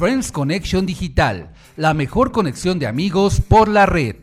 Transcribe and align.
Friends 0.00 0.32
Connection 0.32 0.86
Digital, 0.86 1.52
la 1.76 1.92
mejor 1.92 2.32
conexión 2.32 2.78
de 2.78 2.86
amigos 2.86 3.42
por 3.46 3.68
la 3.68 3.84
red. 3.84 4.16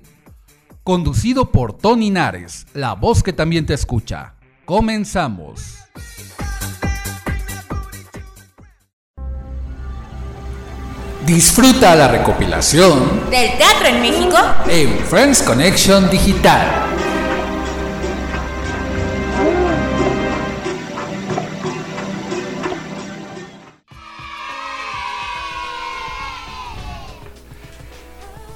Conducido 0.83 1.51
por 1.51 1.77
Tony 1.77 2.09
Nares, 2.09 2.65
la 2.73 2.93
voz 2.93 3.21
que 3.21 3.31
también 3.31 3.67
te 3.67 3.75
escucha. 3.75 4.33
Comenzamos. 4.65 5.75
Disfruta 11.27 11.95
la 11.95 12.07
recopilación 12.07 13.29
del 13.29 13.55
teatro 13.59 13.87
en 13.89 14.01
México 14.01 14.37
en 14.67 14.97
Friends 15.05 15.43
Connection 15.43 16.09
Digital. 16.09 17.06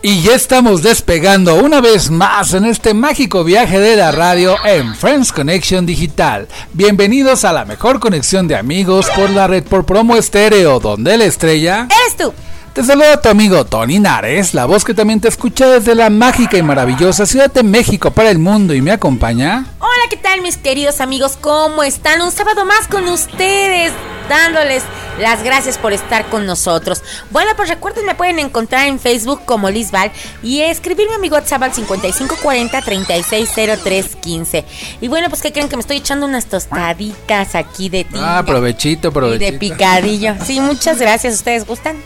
Y 0.03 0.23
ya 0.23 0.33
estamos 0.33 0.81
despegando 0.81 1.63
una 1.63 1.80
vez 1.80 2.09
más 2.09 2.55
en 2.55 2.66
este 2.66 2.95
mágico 2.95 3.44
viaje 3.44 3.80
de 3.80 3.95
la 3.95 4.11
radio 4.11 4.55
en 4.66 4.95
Friends 4.95 5.31
Connection 5.31 5.85
Digital. 5.85 6.47
Bienvenidos 6.73 7.45
a 7.45 7.53
la 7.53 7.66
mejor 7.66 7.99
conexión 7.99 8.47
de 8.47 8.55
amigos 8.55 9.07
por 9.16 9.29
la 9.29 9.45
red 9.45 9.63
por 9.63 9.85
promo 9.85 10.16
estéreo, 10.16 10.79
donde 10.79 11.19
la 11.19 11.25
estrella 11.25 11.88
eres 12.03 12.17
tú. 12.17 12.33
Te 12.73 12.83
saluda 12.86 13.19
tu 13.19 13.27
amigo 13.27 13.66
Tony 13.66 14.00
Nares, 14.00 14.53
la 14.53 14.64
voz 14.66 14.86
que 14.86 14.94
también 14.94 15.19
te 15.19 15.27
escucha 15.27 15.67
desde 15.67 15.94
la 15.94 16.09
mágica 16.09 16.58
y 16.58 16.64
maravillosa 16.64 17.25
Ciudad 17.25 17.52
de 17.52 17.63
México 17.63 18.11
para 18.11 18.30
el 18.30 18.39
mundo 18.39 18.73
y 18.73 18.81
me 18.81 18.94
acompaña. 18.94 19.66
Hola, 19.80 20.03
¿qué 20.09 20.16
tal 20.16 20.41
mis 20.41 20.55
queridos 20.55 21.02
amigos? 21.02 21.38
¿Cómo 21.41 21.83
están? 21.83 22.22
Un 22.22 22.31
sábado 22.31 22.63
más 22.63 22.88
con 22.88 23.09
ustedes, 23.09 23.91
dándoles 24.30 24.83
las 25.19 25.44
gracias 25.44 25.78
por 25.78 25.91
estar 25.91 26.30
con 26.30 26.45
nosotros. 26.45 27.03
Bueno, 27.30 27.52
pues 27.58 27.67
recuerden, 27.67 28.05
me 28.05 28.16
pueden 28.16 28.39
encontrar 28.39 28.88
en 28.88 29.00
Facebook 29.00 29.41
como 29.45 29.69
Lisbal 29.69 30.09
y 30.41 30.61
escribirme 30.61 31.16
a 31.16 31.19
mi 31.19 31.28
WhatsApp 31.28 31.63
al 31.63 31.73
5540-360315. 31.73 34.63
Y 35.02 35.09
bueno, 35.09 35.28
pues 35.28 35.41
que 35.41 35.52
creen 35.52 35.67
que 35.67 35.75
me 35.75 35.81
estoy 35.81 35.97
echando 35.97 36.25
unas 36.25 36.45
tostaditas 36.45 37.53
aquí 37.53 37.89
de 37.89 38.06
ti. 38.06 38.17
Ah, 38.17 38.44
provechito, 38.45 39.11
provechito. 39.11 39.52
de 39.52 39.59
picadillo. 39.59 40.35
Sí, 40.45 40.61
muchas 40.61 41.00
gracias. 41.00 41.33
¿Ustedes 41.33 41.67
gustan? 41.67 41.97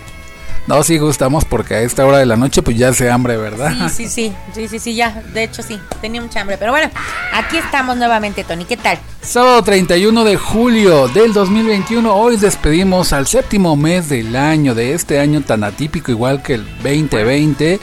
No, 0.68 0.82
sí 0.82 0.98
gustamos 0.98 1.46
porque 1.46 1.76
a 1.76 1.82
esta 1.82 2.04
hora 2.06 2.18
de 2.18 2.26
la 2.26 2.38
noche 2.38 2.64
pues 2.64 2.76
ya 2.76 2.92
se 2.92 3.12
hambre, 3.12 3.38
¿verdad? 3.38 3.88
Sí, 3.90 4.08
sí, 4.08 4.10
sí, 4.10 4.34
sí, 4.54 4.68
sí, 4.68 4.80
sí, 4.80 4.96
ya, 4.96 5.22
de 5.34 5.44
hecho 5.44 5.62
sí, 5.62 5.80
tenía 6.02 6.22
mucha 6.22 6.42
hambre. 6.42 6.58
Pero 6.58 6.72
bueno, 6.72 6.90
aquí 7.34 7.58
estamos 7.58 7.98
nuevamente, 7.98 8.44
Tony, 8.44 8.66
¿qué 8.66 8.76
tal? 8.76 8.98
Sábado 9.22 9.62
31 9.62 10.24
de 10.24 10.38
julio 10.38 11.08
del 11.10 11.34
2021, 11.34 12.16
hoy 12.16 12.38
despedimos 12.38 13.14
al 13.14 13.28
séptimo 13.28 13.76
mes 13.76 14.10
del 14.10 14.36
año, 14.36 14.74
de 14.74 14.94
este 14.94 15.20
año 15.20 15.42
tan 15.42 15.64
atípico 15.64 16.12
igual 16.12 16.42
que 16.42 16.56
el 16.56 16.66
2020. 16.82 17.80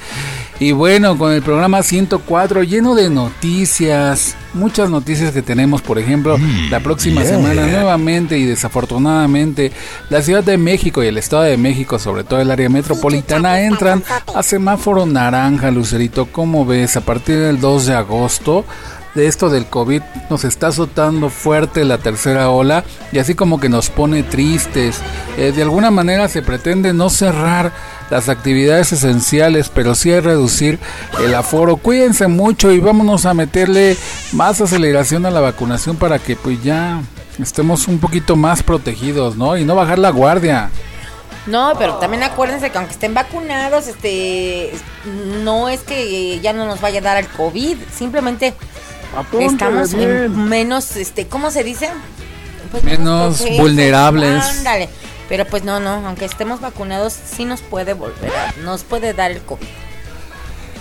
Y 0.62 0.70
bueno, 0.70 1.18
con 1.18 1.32
el 1.32 1.42
programa 1.42 1.82
104 1.82 2.62
lleno 2.62 2.94
de 2.94 3.10
noticias, 3.10 4.36
muchas 4.54 4.90
noticias 4.90 5.32
que 5.32 5.42
tenemos, 5.42 5.82
por 5.82 5.98
ejemplo, 5.98 6.38
mm, 6.38 6.70
la 6.70 6.78
próxima 6.78 7.24
semana 7.24 7.66
nuevamente 7.66 8.38
y 8.38 8.44
desafortunadamente 8.44 9.72
la 10.08 10.22
Ciudad 10.22 10.44
de 10.44 10.58
México 10.58 11.02
y 11.02 11.08
el 11.08 11.18
Estado 11.18 11.42
de 11.42 11.56
México, 11.56 11.98
sobre 11.98 12.22
todo 12.22 12.40
el 12.40 12.48
área 12.48 12.68
metropolitana, 12.68 13.60
entran 13.62 14.04
a 14.36 14.40
semáforo 14.44 15.04
naranja, 15.04 15.72
Lucerito, 15.72 16.26
¿cómo 16.26 16.64
ves? 16.64 16.96
A 16.96 17.00
partir 17.00 17.40
del 17.40 17.58
2 17.58 17.86
de 17.86 17.94
agosto 17.94 18.64
de 19.14 19.26
esto 19.26 19.50
del 19.50 19.66
COVID 19.66 20.00
nos 20.30 20.44
está 20.44 20.68
azotando 20.68 21.28
fuerte 21.28 21.84
la 21.84 21.98
tercera 21.98 22.48
ola 22.48 22.84
y 23.10 23.18
así 23.18 23.34
como 23.34 23.60
que 23.60 23.68
nos 23.68 23.90
pone 23.90 24.22
tristes. 24.22 25.00
Eh, 25.36 25.52
de 25.52 25.62
alguna 25.62 25.90
manera 25.90 26.28
se 26.28 26.42
pretende 26.42 26.92
no 26.94 27.10
cerrar 27.10 27.72
las 28.12 28.28
actividades 28.28 28.92
esenciales, 28.92 29.70
pero 29.70 29.94
sí 29.94 30.20
reducir 30.20 30.78
el 31.24 31.34
aforo. 31.34 31.78
Cuídense 31.78 32.26
mucho 32.26 32.70
y 32.70 32.78
vámonos 32.78 33.24
a 33.24 33.32
meterle 33.32 33.96
más 34.32 34.60
aceleración 34.60 35.24
a 35.24 35.30
la 35.30 35.40
vacunación 35.40 35.96
para 35.96 36.18
que 36.18 36.36
pues 36.36 36.62
ya 36.62 37.00
estemos 37.40 37.88
un 37.88 38.00
poquito 38.00 38.36
más 38.36 38.62
protegidos, 38.62 39.36
¿no? 39.36 39.56
Y 39.56 39.64
no 39.64 39.74
bajar 39.74 39.98
la 39.98 40.10
guardia. 40.10 40.68
No, 41.46 41.72
pero 41.78 41.94
también 41.94 42.22
acuérdense 42.22 42.68
que 42.68 42.76
aunque 42.76 42.92
estén 42.92 43.14
vacunados, 43.14 43.88
este, 43.88 44.74
no 45.42 45.70
es 45.70 45.80
que 45.80 46.38
ya 46.40 46.52
no 46.52 46.66
nos 46.66 46.82
vaya 46.82 46.98
a 46.98 47.02
dar 47.02 47.16
el 47.16 47.28
COVID, 47.28 47.78
simplemente 47.96 48.52
estamos 49.40 49.94
menos, 49.94 50.96
este, 50.96 51.28
¿cómo 51.28 51.50
se 51.50 51.64
dice? 51.64 51.88
Pues 52.70 52.84
menos 52.84 53.42
vulnerables. 53.56 54.44
Ándale. 54.58 54.90
Pero 55.32 55.46
pues 55.46 55.64
no, 55.64 55.80
no, 55.80 56.06
aunque 56.06 56.26
estemos 56.26 56.60
vacunados, 56.60 57.14
sí 57.14 57.46
nos 57.46 57.62
puede 57.62 57.94
volver, 57.94 58.30
nos 58.64 58.82
puede 58.82 59.14
dar 59.14 59.30
el 59.30 59.40
COVID. 59.40 59.66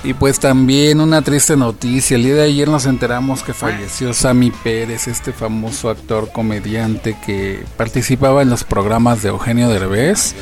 Y 0.04 0.14
pues 0.14 0.42
también 0.42 1.00
una 1.00 1.22
triste 1.22 1.56
noticia, 1.56 2.18
el 2.18 2.24
día 2.24 2.36
de 2.36 2.44
ayer 2.44 2.68
nos 2.68 2.86
enteramos 2.86 3.44
que 3.44 3.54
falleció 3.54 4.14
Sammy 4.14 4.52
Pérez, 4.52 5.08
este 5.08 5.32
famoso 5.32 5.90
actor 5.90 6.34
comediante 6.34 7.16
que 7.26 7.64
participaba 7.78 8.42
en 8.42 8.50
los 8.50 8.66
programas 8.66 9.22
de 9.22 9.30
Eugenio 9.30 9.70
Derbez, 9.70 10.36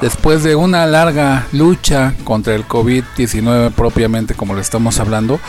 después 0.00 0.44
de 0.44 0.54
una 0.54 0.86
larga 0.86 1.48
lucha 1.50 2.14
contra 2.22 2.54
el 2.54 2.64
COVID-19 2.64 3.72
propiamente 3.72 4.34
como 4.34 4.54
lo 4.54 4.60
estamos 4.60 5.00
hablando, 5.00 5.40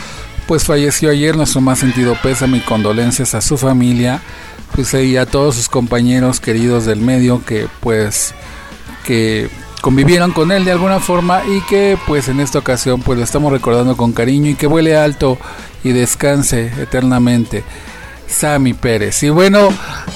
pues 0.48 0.64
falleció 0.64 1.10
ayer 1.10 1.36
nuestro 1.36 1.60
más 1.60 1.78
sentido 1.78 2.16
pésame 2.20 2.58
y 2.58 2.62
condolencias 2.62 3.36
a 3.36 3.40
su 3.40 3.56
familia, 3.56 4.20
pues 4.74 4.94
y 4.94 5.16
a 5.16 5.26
todos 5.26 5.56
sus 5.56 5.68
compañeros 5.68 6.40
queridos 6.40 6.84
del 6.86 7.00
medio 7.00 7.44
que 7.44 7.66
pues 7.80 8.34
que 9.04 9.50
convivieron 9.80 10.32
con 10.32 10.52
él 10.52 10.64
de 10.64 10.72
alguna 10.72 11.00
forma 11.00 11.42
y 11.46 11.60
que 11.62 11.98
pues 12.06 12.28
en 12.28 12.40
esta 12.40 12.58
ocasión 12.58 13.00
pues 13.00 13.18
lo 13.18 13.24
estamos 13.24 13.52
recordando 13.52 13.96
con 13.96 14.12
cariño 14.12 14.50
y 14.50 14.54
que 14.54 14.66
vuele 14.66 14.96
alto 14.96 15.38
y 15.82 15.90
descanse 15.92 16.70
eternamente. 16.80 17.64
Sammy 18.30 18.72
Pérez. 18.74 19.22
Y 19.22 19.30
bueno, 19.30 19.68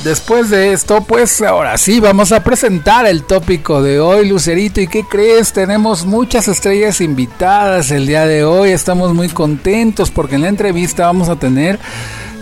después 0.04 0.50
de 0.50 0.72
esto, 0.72 1.02
pues 1.02 1.42
ahora 1.42 1.76
sí, 1.76 2.00
vamos 2.00 2.32
a 2.32 2.42
presentar 2.42 3.06
el 3.06 3.24
tópico 3.24 3.82
de 3.82 4.00
hoy, 4.00 4.28
Lucerito. 4.28 4.80
¿Y 4.80 4.86
qué 4.86 5.04
crees? 5.04 5.52
Tenemos 5.52 6.06
muchas 6.06 6.48
estrellas 6.48 7.00
invitadas 7.00 7.90
el 7.90 8.06
día 8.06 8.26
de 8.26 8.44
hoy. 8.44 8.70
Estamos 8.70 9.14
muy 9.14 9.28
contentos 9.28 10.10
porque 10.10 10.36
en 10.36 10.42
la 10.42 10.48
entrevista 10.48 11.06
vamos 11.06 11.28
a 11.28 11.36
tener... 11.36 11.78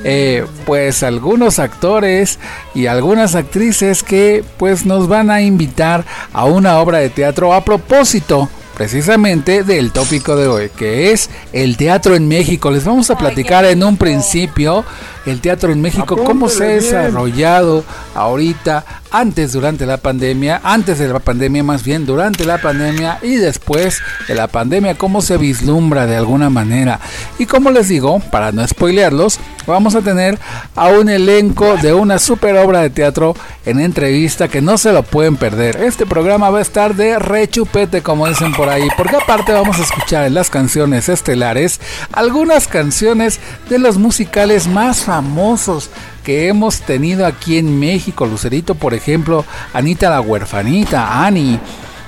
Eh, 0.04 0.44
pues 0.66 1.04
algunos 1.04 1.60
actores 1.60 2.40
y 2.74 2.86
algunas 2.86 3.36
actrices 3.36 4.02
que 4.02 4.44
pues 4.56 4.84
nos 4.84 5.06
van 5.06 5.30
a 5.30 5.42
invitar 5.42 6.04
a 6.32 6.44
una 6.44 6.80
obra 6.80 6.98
de 6.98 7.08
teatro 7.08 7.54
a 7.54 7.64
propósito 7.64 8.48
precisamente 8.74 9.62
del 9.62 9.92
tópico 9.92 10.34
de 10.36 10.48
hoy, 10.48 10.70
que 10.76 11.12
es 11.12 11.30
el 11.52 11.76
teatro 11.76 12.14
en 12.16 12.26
México. 12.26 12.70
Les 12.70 12.84
vamos 12.84 13.10
a 13.10 13.18
platicar 13.18 13.64
en 13.64 13.82
un 13.82 13.96
principio 13.96 14.84
el 15.26 15.40
teatro 15.40 15.72
en 15.72 15.80
México, 15.80 16.16
cómo 16.24 16.48
se 16.48 16.64
ha 16.64 16.68
desarrollado 16.68 17.84
ahorita, 18.14 18.84
antes, 19.10 19.52
durante 19.52 19.84
la 19.84 19.98
pandemia, 19.98 20.60
antes 20.64 20.98
de 20.98 21.08
la 21.08 21.18
pandemia 21.18 21.62
más 21.62 21.84
bien, 21.84 22.06
durante 22.06 22.44
la 22.44 22.58
pandemia 22.58 23.18
y 23.22 23.36
después 23.36 24.00
de 24.26 24.34
la 24.34 24.48
pandemia, 24.48 24.96
cómo 24.96 25.20
se 25.20 25.36
vislumbra 25.36 26.06
de 26.06 26.16
alguna 26.16 26.48
manera. 26.48 26.98
Y 27.38 27.46
como 27.46 27.70
les 27.70 27.88
digo, 27.88 28.20
para 28.30 28.52
no 28.52 28.66
spoilearlos, 28.66 29.38
vamos 29.66 29.94
a 29.94 30.00
tener 30.00 30.38
a 30.74 30.88
un 30.88 31.08
elenco 31.08 31.76
de 31.76 31.92
una 31.92 32.18
super 32.18 32.56
obra 32.56 32.80
de 32.80 32.90
teatro 32.90 33.36
en 33.64 33.80
entrevista 33.80 34.48
que 34.48 34.62
no 34.62 34.78
se 34.78 34.92
lo 34.92 35.02
pueden 35.02 35.36
perder. 35.36 35.76
Este 35.76 36.06
programa 36.06 36.50
va 36.50 36.58
a 36.58 36.62
estar 36.62 36.94
de 36.94 37.18
rechupete, 37.18 38.02
como 38.02 38.26
dicen 38.26 38.52
por 38.54 38.68
ahí, 38.68 38.88
porque 38.96 39.16
aparte 39.16 39.52
vamos 39.52 39.78
a 39.78 39.82
escuchar 39.82 40.24
en 40.24 40.34
las 40.34 40.50
canciones 40.50 41.08
estelares 41.08 41.80
algunas 42.12 42.66
canciones 42.66 43.40
de 43.68 43.78
los 43.78 43.98
musicales 43.98 44.66
más 44.66 45.08
famosos 45.12 45.90
que 46.24 46.48
hemos 46.48 46.80
tenido 46.80 47.26
aquí 47.26 47.58
en 47.58 47.78
México. 47.78 48.24
Lucerito, 48.24 48.74
por 48.74 48.94
ejemplo, 48.94 49.44
Anita 49.74 50.08
la 50.08 50.22
huerfanita, 50.22 51.22
Annie, 51.26 51.60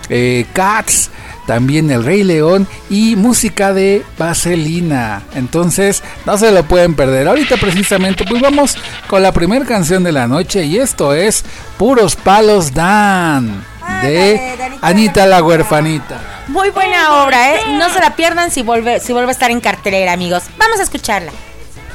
eh, 0.09 0.47
Cats, 0.55 1.11
también 1.47 1.91
El 1.91 2.03
Rey 2.03 2.23
León 2.23 2.67
y 2.89 3.15
música 3.15 3.75
de 3.75 4.03
Vaselina. 4.17 5.23
Entonces, 5.35 6.03
no 6.25 6.39
se 6.39 6.51
lo 6.51 6.63
pueden 6.65 6.95
perder. 6.95 7.29
Ahorita 7.29 7.59
precisamente, 7.59 8.25
pues 8.25 8.41
vamos 8.41 8.79
con 9.07 9.23
la 9.23 9.33
primera 9.33 9.67
canción 9.67 10.03
de 10.03 10.13
la 10.13 10.27
noche 10.27 10.65
y 10.65 10.79
esto 10.79 11.13
es 11.13 11.45
Puros 11.77 12.17
Palos 12.17 12.73
Dan 12.73 13.67
de 14.01 14.57
Anita 14.81 15.27
la 15.27 15.43
huerfanita. 15.43 16.47
Muy 16.49 16.71
buena 16.71 17.23
obra, 17.23 17.55
¿eh? 17.55 17.61
No 17.79 17.91
se 17.91 18.01
la 18.01 18.17
pierdan 18.17 18.51
si 18.51 18.63
vuelve, 18.63 18.99
si 19.01 19.13
vuelve 19.13 19.29
a 19.29 19.33
estar 19.33 19.51
en 19.51 19.61
cartelera, 19.61 20.13
amigos. 20.13 20.45
Vamos 20.57 20.81
a 20.81 20.85
escucharla. 20.85 21.33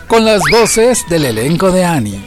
Con 0.10 0.26
las 0.26 0.42
voces 0.50 1.06
del 1.08 1.24
elenco 1.24 1.72
de 1.72 1.86
Annie. 1.86 2.20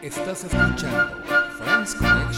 Estás 0.00 0.44
escuchando 0.44 1.10
Friends 1.58 1.94
Connection 1.96 2.37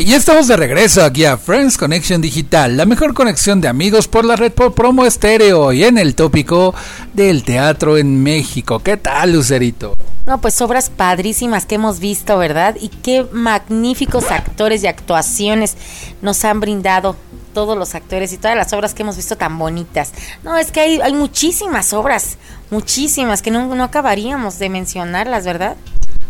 Y 0.00 0.14
estamos 0.14 0.48
de 0.48 0.56
regreso 0.56 1.04
aquí 1.04 1.26
a 1.26 1.36
Friends 1.36 1.76
Connection 1.76 2.22
Digital, 2.22 2.74
la 2.74 2.86
mejor 2.86 3.12
conexión 3.12 3.60
de 3.60 3.68
amigos 3.68 4.08
por 4.08 4.24
la 4.24 4.34
red 4.34 4.50
por 4.50 4.72
promo 4.72 5.04
estéreo 5.04 5.74
y 5.74 5.84
en 5.84 5.98
el 5.98 6.14
tópico 6.14 6.74
del 7.12 7.44
teatro 7.44 7.98
en 7.98 8.22
México. 8.22 8.78
¿Qué 8.78 8.96
tal, 8.96 9.34
Lucerito? 9.34 9.98
No, 10.24 10.40
pues 10.40 10.58
obras 10.62 10.88
padrísimas 10.88 11.66
que 11.66 11.74
hemos 11.74 12.00
visto, 12.00 12.38
¿verdad? 12.38 12.76
Y 12.80 12.88
qué 12.88 13.26
magníficos 13.30 14.30
actores 14.30 14.82
y 14.82 14.86
actuaciones 14.86 15.76
nos 16.22 16.46
han 16.46 16.60
brindado 16.60 17.14
todos 17.52 17.76
los 17.76 17.94
actores 17.94 18.32
y 18.32 18.38
todas 18.38 18.56
las 18.56 18.72
obras 18.72 18.94
que 18.94 19.02
hemos 19.02 19.16
visto 19.16 19.36
tan 19.36 19.58
bonitas. 19.58 20.12
No, 20.42 20.56
es 20.56 20.72
que 20.72 20.80
hay, 20.80 21.00
hay 21.02 21.12
muchísimas 21.12 21.92
obras, 21.92 22.38
muchísimas 22.70 23.42
que 23.42 23.50
no, 23.50 23.74
no 23.74 23.84
acabaríamos 23.84 24.58
de 24.58 24.70
mencionarlas, 24.70 25.44
¿verdad? 25.44 25.76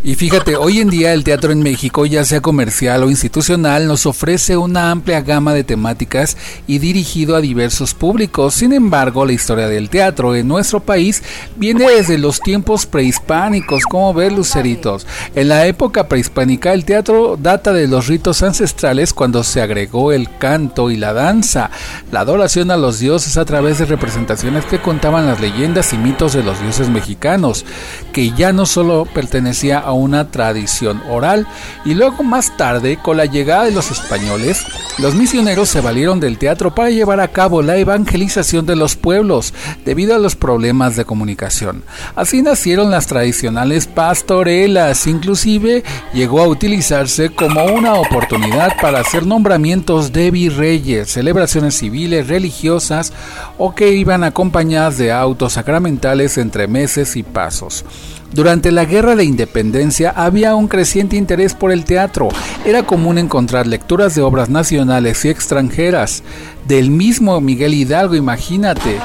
Y 0.03 0.15
fíjate, 0.15 0.57
hoy 0.57 0.81
en 0.81 0.89
día 0.89 1.13
el 1.13 1.25
teatro 1.25 1.53
en 1.53 1.63
México, 1.63 2.07
ya 2.07 2.25
sea 2.25 2.41
comercial 2.41 3.03
o 3.03 3.11
institucional, 3.11 3.87
nos 3.87 4.07
ofrece 4.07 4.57
una 4.57 4.91
amplia 4.91 5.21
gama 5.21 5.53
de 5.53 5.63
temáticas 5.63 6.39
y 6.67 6.79
dirigido 6.79 7.37
a 7.37 7.43
diversos 7.43 7.93
públicos. 7.93 8.55
Sin 8.55 8.73
embargo, 8.73 9.27
la 9.27 9.35
historia 9.35 9.69
del 9.69 9.91
teatro 9.91 10.35
en 10.35 10.49
nuestro 10.49 10.81
país 10.81 11.23
viene 11.57 11.87
desde 11.87 12.17
los 12.17 12.41
tiempos 12.41 12.87
prehispánicos, 12.87 13.83
como 13.85 14.15
ver 14.15 14.33
luceritos. 14.33 15.07
En 15.35 15.49
la 15.49 15.67
época 15.67 16.09
prehispánica, 16.09 16.73
el 16.73 16.87
teatro 16.87 17.37
data 17.39 17.75
de 17.75 17.87
los 17.87 18.07
ritos 18.07 18.43
ancestrales 18.43 19.13
cuando 19.13 19.45
se 19.45 19.61
agregó 19.61 20.13
el 20.13 20.35
canto 20.39 20.91
y 20.91 20.97
la 20.97 21.13
danza, 21.13 21.71
la 22.11 22.21
adoración 22.21 22.71
a 22.71 22.79
los 22.79 23.01
dioses 23.01 23.37
a 23.37 23.45
través 23.45 23.77
de 23.77 23.85
representaciones 23.85 24.65
que 24.65 24.81
contaban 24.81 25.27
las 25.27 25.43
leyendas 25.43 25.93
y 25.93 25.99
mitos 25.99 26.33
de 26.33 26.43
los 26.43 26.59
dioses 26.63 26.89
mexicanos, 26.89 27.67
que 28.15 28.31
ya 28.31 28.55
no 28.55 28.65
solo 28.65 29.07
pertenecía 29.13 29.79
a 29.79 29.90
una 29.93 30.31
tradición 30.31 31.03
oral 31.09 31.47
y 31.85 31.95
luego 31.95 32.23
más 32.23 32.57
tarde, 32.57 32.99
con 33.03 33.17
la 33.17 33.27
llegada 33.27 33.65
de 33.65 33.73
los 33.73 33.91
españoles, 33.91 34.65
los 34.99 35.15
misioneros 35.15 35.69
se 35.69 35.81
valieron 35.81 36.21
del 36.21 36.39
teatro 36.39 36.75
para 36.75 36.91
llevar 36.91 37.21
a 37.21 37.29
cabo 37.29 37.63
la 37.63 37.77
evangelización 37.77 38.67
de 38.67 38.77
los 38.77 38.97
pueblos 38.97 39.55
debido 39.85 40.15
a 40.15 40.19
los 40.19 40.37
problemas 40.37 40.97
de 40.97 41.05
comunicación. 41.05 41.85
Así 42.17 42.43
nacieron 42.43 42.91
las 42.91 43.07
tradicionales 43.07 43.87
pastorelas, 43.87 45.07
inclusive 45.07 45.85
llegó 46.13 46.41
a 46.41 46.49
utilizarse 46.49 47.31
como 47.31 47.65
una 47.65 47.95
oportunidad 47.95 48.77
para 48.81 49.01
hacer 49.01 49.27
nombramientos 49.27 50.13
de 50.13 50.31
virreyes, 50.31 51.11
celebraciones 51.11 51.77
civiles, 51.77 52.29
religiosas 52.29 53.13
o 53.59 53.75
que 53.75 53.93
iban 53.93 54.25
acompañadas 54.25 54.99
de 54.99 55.13
autos 55.13 55.55
sacramentales 55.55 56.39
entre 56.39 56.69
meses 56.69 57.17
y 57.17 57.23
pasos. 57.23 57.85
Durante 58.33 58.71
la 58.71 58.85
Guerra 58.85 59.17
de 59.17 59.25
Independencia 59.25 60.13
había 60.15 60.55
un 60.55 60.69
creciente 60.69 61.17
interés 61.17 61.55
por 61.55 61.73
el 61.73 61.85
teatro. 61.85 62.29
Era 62.65 62.85
común 62.85 63.19
encontrar 63.19 63.67
lecturas 63.67 64.15
de 64.15 64.23
obras 64.23 64.49
nacionales 64.49 65.25
y 65.25 65.31
extranjeras. 65.31 66.23
Del 66.69 66.91
mismo 66.91 67.41
Miguel 67.41 67.75
Hidalgo, 67.75 68.15
imagínate. 68.15 68.99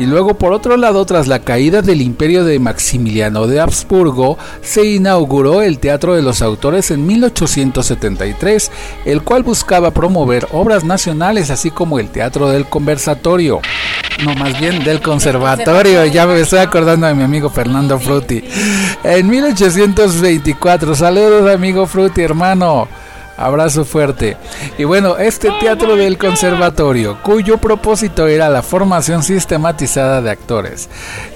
Y 0.00 0.06
luego, 0.06 0.32
por 0.32 0.54
otro 0.54 0.78
lado, 0.78 1.04
tras 1.04 1.28
la 1.28 1.40
caída 1.40 1.82
del 1.82 2.00
imperio 2.00 2.42
de 2.42 2.58
Maximiliano 2.58 3.46
de 3.46 3.60
Habsburgo, 3.60 4.38
se 4.62 4.82
inauguró 4.82 5.60
el 5.60 5.78
Teatro 5.78 6.14
de 6.14 6.22
los 6.22 6.40
Autores 6.40 6.90
en 6.90 7.06
1873, 7.06 8.72
el 9.04 9.20
cual 9.20 9.42
buscaba 9.42 9.90
promover 9.90 10.48
obras 10.52 10.84
nacionales, 10.84 11.50
así 11.50 11.70
como 11.70 11.98
el 11.98 12.08
Teatro 12.08 12.48
del 12.48 12.64
Conversatorio. 12.64 13.60
No, 14.24 14.34
más 14.36 14.58
bien 14.58 14.82
del 14.84 15.02
Conservatorio. 15.02 16.06
Ya 16.06 16.26
me 16.26 16.40
estoy 16.40 16.60
acordando 16.60 17.06
de 17.06 17.14
mi 17.14 17.22
amigo 17.22 17.50
Fernando 17.50 18.00
Frutti. 18.00 18.42
En 19.04 19.28
1824, 19.28 20.94
saludos 20.94 21.54
amigo 21.54 21.86
Frutti, 21.86 22.22
hermano. 22.22 22.88
Abrazo 23.36 23.84
fuerte. 23.84 24.36
Y 24.76 24.84
bueno, 24.84 25.16
este 25.16 25.50
teatro 25.60 25.96
del 25.96 26.18
conservatorio, 26.18 27.18
cuyo 27.22 27.58
propósito 27.58 28.28
era 28.28 28.48
la 28.50 28.62
formación 28.62 29.22
sistematizada 29.22 30.20
de 30.20 30.30
actores, 30.30 30.88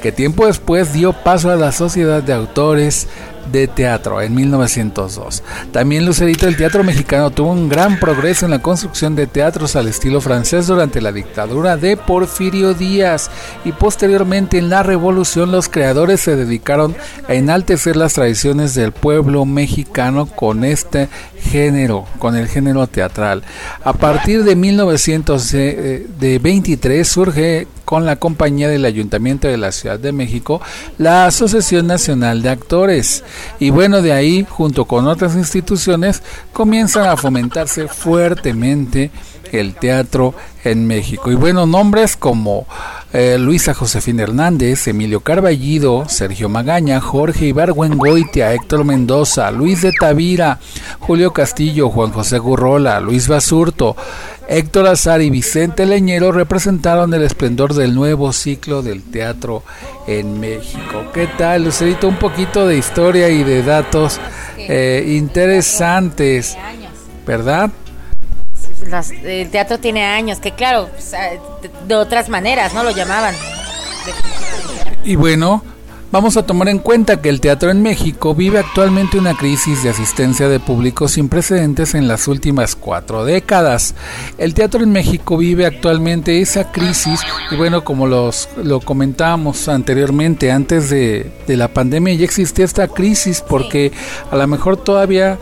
que 0.03 0.13
tiempo 0.13 0.47
después 0.47 0.93
dio 0.93 1.13
paso 1.13 1.51
a 1.51 1.57
la 1.57 1.73
Sociedad 1.73 2.23
de 2.23 2.35
Autores 2.35 3.09
de 3.51 3.69
teatro 3.69 4.21
en 4.21 4.35
1902. 4.35 5.43
También 5.73 6.07
Lucerito, 6.07 6.47
el 6.47 6.57
teatro 6.57 6.85
mexicano 6.85 7.31
tuvo 7.31 7.53
un 7.53 7.69
gran 7.69 7.99
progreso 7.99 8.47
en 8.47 8.51
la 8.51 8.63
construcción 8.63 9.15
de 9.15 9.27
teatros 9.27 9.77
al 9.77 9.89
estilo 9.89 10.21
francés 10.21 10.67
durante 10.67 11.01
la 11.01 11.13
dictadura 11.13 11.77
de 11.77 11.97
Porfirio 11.97 12.75
Díaz 12.75 13.31
y 13.65 13.73
posteriormente 13.73 14.59
en 14.59 14.71
la 14.71 14.83
revolución 14.83 15.53
los 15.53 15.69
creadores 15.69 16.21
se 16.21 16.37
dedicaron 16.37 16.97
a 17.29 17.35
enaltecer 17.35 17.97
las 17.97 18.15
tradiciones 18.15 18.75
del 18.75 18.93
pueblo 18.93 19.45
mexicano 19.45 20.27
con 20.27 20.65
este 20.65 21.09
género, 21.41 22.07
con 22.19 22.37
el 22.37 22.49
género 22.49 22.87
teatral. 22.87 23.43
A 23.85 23.93
partir 23.93 24.45
de 24.45 24.57
1923 24.57 27.09
surge 27.09 27.67
con 27.85 28.07
la 28.07 28.17
compañía 28.17 28.69
del 28.69 28.85
Ayuntamiento 28.85 29.49
de 29.49 29.57
la 29.57 29.73
Ciudad 29.73 29.99
de 29.99 30.12
México 30.12 30.61
la 30.99 31.26
Asociación 31.26 31.87
Nacional 31.87 32.43
de 32.43 32.50
Actores 32.50 33.25
y 33.59 33.71
bueno, 33.71 34.03
de 34.03 34.12
ahí, 34.12 34.47
junto 34.49 34.85
con 34.85 35.07
otras 35.07 35.35
instituciones, 35.35 36.23
comienzan 36.53 37.09
a 37.09 37.17
fomentarse 37.17 37.88
fuertemente 37.88 39.11
el 39.53 39.75
teatro 39.75 40.35
en 40.64 40.87
México. 40.87 41.31
Y 41.31 41.35
bueno, 41.35 41.67
nombres 41.67 42.17
como 42.17 42.67
eh, 43.12 43.37
Luisa 43.38 43.75
Josefina 43.75 44.23
Hernández, 44.23 44.88
Emilio 44.88 45.21
Carballido, 45.21 46.09
Sergio 46.09 46.49
Magaña, 46.49 47.00
Jorge 47.00 47.47
Ibargüengoitia, 47.47 48.53
Héctor 48.53 48.85
Mendoza, 48.85 49.50
Luis 49.50 49.83
de 49.83 49.93
Tavira, 49.93 50.59
Julio 50.99 51.33
Castillo, 51.33 51.91
Juan 51.91 52.12
José 52.12 52.38
Gurrola, 52.38 53.00
Luis 53.00 53.29
Basurto, 53.29 53.97
Héctor 54.49 54.87
Azar 54.87 55.23
y 55.23 55.31
Vicente 55.31 55.87
Leñero 55.87 56.33
representaron 56.33 57.13
el 57.15 57.23
esplendor 57.23 57.75
del 57.75 57.95
nuevo 57.95 58.33
ciclo 58.33 58.83
del 58.83 59.03
teatro 59.03 59.63
en 60.07 60.39
México. 60.41 61.05
¿Qué 61.13 61.27
tal, 61.27 61.65
Lucerito? 61.65 62.09
Un 62.09 62.19
poquito 62.19 62.67
de 62.67 62.77
historia 62.77 63.29
y 63.29 63.43
de 63.43 63.63
datos 63.63 64.21
eh, 64.59 65.05
interesantes, 65.09 66.57
¿verdad? 67.27 67.71
el 69.25 69.51
teatro 69.51 69.79
tiene 69.79 70.05
años, 70.05 70.39
que 70.41 70.53
claro, 70.53 70.89
de 71.87 71.95
otras 71.95 72.29
maneras, 72.29 72.75
¿no? 72.75 72.85
Lo 72.85 72.91
llamaban. 72.91 73.35
Y 75.05 75.17
bueno, 75.17 75.63
Vamos 76.14 76.37
a 76.37 76.47
tomar 76.47 76.68
en 76.68 76.78
cuenta 76.78 77.21
que 77.21 77.28
el 77.28 77.40
teatro 77.40 77.73
en 77.73 77.83
México 77.83 78.37
vive 78.37 78.61
actualmente 78.61 79.18
una 79.18 79.35
crisis 79.37 79.83
de 79.83 79.90
asistencia 79.90 80.49
de 80.49 80.61
público 80.61 81.09
sin 81.09 81.28
precedentes 81.28 81.92
en 81.97 82.06
las 82.06 82.28
últimas 82.28 82.76
cuatro 82.76 83.25
décadas. 83.25 83.97
El 84.38 84.54
teatro 84.54 84.85
en 84.85 84.92
México 84.92 85.37
vive 85.37 85.66
actualmente 85.66 86.40
esa 86.40 86.71
crisis 86.71 87.21
y 87.50 87.56
bueno, 87.56 87.83
como 87.83 88.06
los, 88.06 88.49
lo 88.62 88.78
comentábamos 88.78 89.66
anteriormente, 89.66 90.52
antes 90.52 90.88
de, 90.88 91.33
de 91.49 91.56
la 91.56 91.66
pandemia 91.66 92.14
ya 92.14 92.26
existía 92.26 92.64
esta 92.64 92.87
crisis 92.87 93.40
porque 93.40 93.90
a 94.30 94.37
lo 94.37 94.47
mejor 94.47 94.76
todavía 94.76 95.40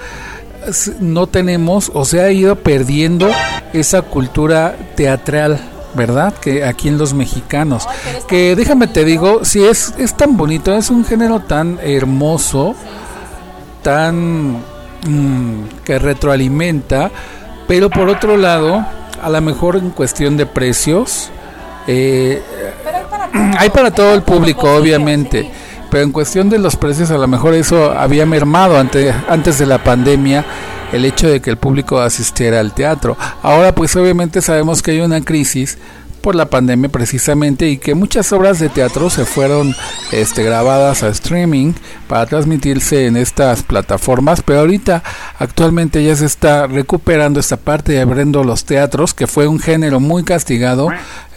no 1.01 1.27
tenemos 1.27 1.91
o 1.93 2.07
se 2.07 2.23
ha 2.23 2.33
ido 2.33 2.57
perdiendo 2.57 3.29
esa 3.75 4.01
cultura 4.01 4.75
teatral 4.97 5.72
¿verdad? 5.95 6.35
Que 6.35 6.65
aquí 6.65 6.89
en 6.89 6.99
los 6.99 7.15
mexicanos. 7.15 7.87
Que 8.29 8.57
déjame 8.57 8.87
te 8.87 9.05
digo, 9.05 9.45
si 9.45 9.65
es, 9.65 9.95
es 9.99 10.17
tan 10.17 10.37
bonito, 10.37 10.75
es 10.75 10.91
un 10.91 11.05
género 11.05 11.41
tan 11.41 11.79
hermoso, 11.83 12.75
tan 13.83 14.57
mm, 15.07 15.65
que 15.85 15.99
retroalimenta, 15.99 17.11
pero 17.67 17.91
por 17.91 18.09
otro 18.09 18.37
lado, 18.37 18.85
a 19.23 19.31
lo 19.31 19.41
mejor 19.41 19.77
en 19.77 19.91
cuestión 19.91 20.37
de 20.37 20.47
precios, 20.47 21.31
eh, 21.87 22.43
hay 23.59 23.71
para 23.71 23.91
todo 23.91 24.15
el 24.15 24.23
público, 24.23 24.75
obviamente. 24.75 25.51
Pero 25.91 26.05
en 26.05 26.13
cuestión 26.13 26.49
de 26.49 26.59
los 26.59 26.77
precios, 26.77 27.11
a 27.11 27.19
lo 27.19 27.29
mejor 27.29 27.53
eso 27.53 27.93
había 27.93 28.25
mermado 28.25 28.79
antes, 28.79 29.15
antes 29.29 29.59
de 29.59 29.67
la 29.67 29.85
pandemia 29.85 30.43
el 30.93 31.05
hecho 31.05 31.29
de 31.29 31.41
que 31.41 31.51
el 31.51 31.57
público 31.57 32.01
asistiera 32.01 32.61
al 32.61 32.75
teatro. 32.75 33.17
Ahora 33.43 33.75
pues 33.75 33.97
obviamente 33.97 34.43
sabemos 34.43 34.83
que 34.83 34.93
hay 34.93 35.01
una 35.01 35.21
crisis 35.21 35.79
por 36.23 36.35
la 36.35 36.47
pandemia 36.47 36.89
precisamente 36.89 37.69
y 37.69 37.79
que 37.79 37.95
muchas 37.95 38.33
obras 38.33 38.59
de 38.59 38.69
teatro 38.69 39.11
se 39.11 39.27
fueron 39.27 39.75
este, 40.13 40.43
grabadas 40.43 41.03
a 41.03 41.09
streaming 41.09 41.75
para 42.09 42.27
transmitirse 42.27 43.07
en 43.07 43.17
estas 43.17 43.63
plataformas, 43.63 44.43
pero 44.43 44.61
ahorita 44.61 45.03
actualmente 45.39 46.03
ya 46.03 46.17
se 46.17 46.27
está 46.27 46.67
recuperando 46.67 47.41
esta 47.41 47.57
parte 47.57 47.95
y 47.95 47.99
abriendo 47.99 48.45
los 48.45 48.65
teatros, 48.65 49.13
que 49.13 49.27
fue 49.27 49.47
un 49.47 49.59
género 49.59 50.01
muy 50.01 50.23
castigado 50.25 50.89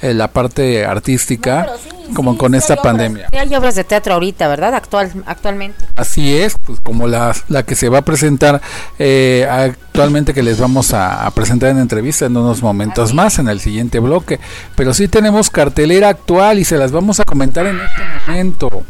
en 0.02 0.18
la 0.18 0.28
parte 0.30 0.86
artística, 0.86 1.68
como 2.14 2.38
con 2.38 2.54
esta 2.54 2.76
pandemia. 2.76 3.28
Hay 3.32 3.56
obras 3.56 3.76
de 3.76 3.84
teatro 3.84 4.14
ahorita, 4.14 4.48
¿verdad? 4.48 4.76
Actual, 4.76 5.12
actualmente. 5.26 5.84
Así 5.96 6.36
es, 6.36 6.56
pues 6.66 6.80
como 6.80 7.08
la, 7.08 7.36
la 7.48 7.64
que 7.64 7.76
se 7.76 7.90
va 7.90 8.00
a 8.00 8.02
presentar 8.04 8.62
eh, 9.00 9.48
actualmente 9.50 10.34
que 10.34 10.44
les 10.44 10.60
vamos 10.60 10.94
a, 10.94 11.30
presentar 11.34 11.70
en 11.72 11.80
entrevista 11.80 12.26
en 12.26 12.38
unos 12.38 12.62
momentos 12.62 13.14
más 13.14 13.40
en 13.40 13.48
el 13.48 13.60
siguiente 13.60 14.00
bloque. 14.00 14.40
Pero 14.76 14.94
sí 14.94 15.08
tenemos 15.08 15.50
cartelera 15.50 16.10
actual 16.10 16.60
y 16.60 16.66
se 16.66 16.78
las 16.78 16.92
vamos 16.92 17.20
a 17.20 17.24
comentar 17.24 17.66
en 17.66 17.80
este 17.80 18.02
momento. 18.28 18.84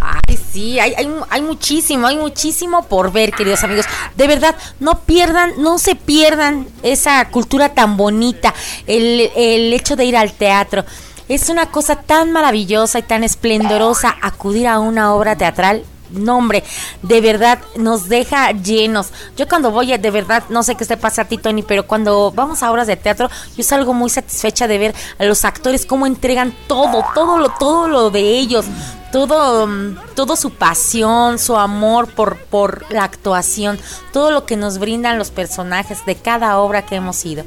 Ay, 0.00 0.38
sí, 0.50 0.80
hay, 0.80 0.94
hay, 0.94 1.08
hay, 1.30 1.42
muchísimo, 1.42 2.06
hay 2.06 2.16
muchísimo 2.16 2.86
por 2.88 3.12
ver, 3.12 3.32
queridos 3.32 3.62
amigos. 3.62 3.86
De 4.16 4.26
verdad, 4.26 4.56
no 4.80 5.00
pierdan, 5.00 5.52
no 5.58 5.78
se 5.78 5.94
pierdan 5.94 6.66
esa 6.82 7.24
cultura 7.28 7.68
tan 7.68 7.96
bonita, 7.96 8.52
el, 8.86 9.30
el 9.36 9.72
hecho 9.72 9.94
de 9.94 10.04
ir 10.04 10.16
al 10.16 10.32
teatro. 10.32 10.84
Es 11.28 11.48
una 11.48 11.66
cosa 11.66 11.96
tan 11.96 12.32
maravillosa 12.32 12.98
y 12.98 13.02
tan 13.02 13.22
esplendorosa 13.22 14.16
acudir 14.22 14.66
a 14.66 14.80
una 14.80 15.14
obra 15.14 15.36
teatral 15.36 15.84
nombre, 16.12 16.62
de 17.02 17.20
verdad 17.20 17.58
nos 17.76 18.08
deja 18.08 18.52
llenos. 18.52 19.08
Yo 19.36 19.48
cuando 19.48 19.70
voy, 19.70 19.96
de 19.96 20.10
verdad, 20.10 20.44
no 20.48 20.62
sé 20.62 20.74
qué 20.74 20.84
te 20.84 20.96
pasa 20.96 21.22
a 21.22 21.24
ti, 21.26 21.38
Tony, 21.38 21.62
pero 21.62 21.86
cuando 21.86 22.32
vamos 22.32 22.62
a 22.62 22.70
obras 22.70 22.86
de 22.86 22.96
teatro, 22.96 23.28
yo 23.56 23.62
salgo 23.62 23.94
muy 23.94 24.10
satisfecha 24.10 24.66
de 24.66 24.78
ver 24.78 24.94
a 25.18 25.24
los 25.24 25.44
actores 25.44 25.86
cómo 25.86 26.06
entregan 26.06 26.54
todo, 26.66 27.04
todo 27.14 27.38
lo, 27.38 27.50
todo 27.58 27.88
lo 27.88 28.10
de 28.10 28.38
ellos, 28.38 28.64
todo, 29.10 29.66
mm, 29.66 29.96
todo 30.14 30.36
su 30.36 30.50
pasión, 30.50 31.38
su 31.38 31.56
amor 31.56 32.08
por, 32.08 32.38
por 32.38 32.84
la 32.90 33.04
actuación, 33.04 33.78
todo 34.12 34.30
lo 34.30 34.46
que 34.46 34.56
nos 34.56 34.78
brindan 34.78 35.18
los 35.18 35.30
personajes 35.30 36.04
de 36.06 36.16
cada 36.16 36.58
obra 36.58 36.82
que 36.82 36.96
hemos 36.96 37.24
ido. 37.24 37.44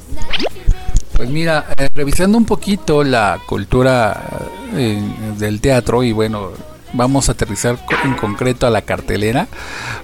Pues 1.16 1.30
mira, 1.30 1.66
eh, 1.78 1.90
revisando 1.96 2.38
un 2.38 2.46
poquito 2.46 3.04
la 3.04 3.40
cultura 3.46 4.22
eh, 4.74 5.02
del 5.38 5.62
teatro 5.62 6.04
y 6.04 6.12
bueno, 6.12 6.52
vamos 6.96 7.30
a 7.30 7.34
aterrizar 7.34 7.78
en 8.04 8.16
concreto 8.16 8.66
a 8.66 8.70
la 8.70 8.82
cartelera, 8.82 9.48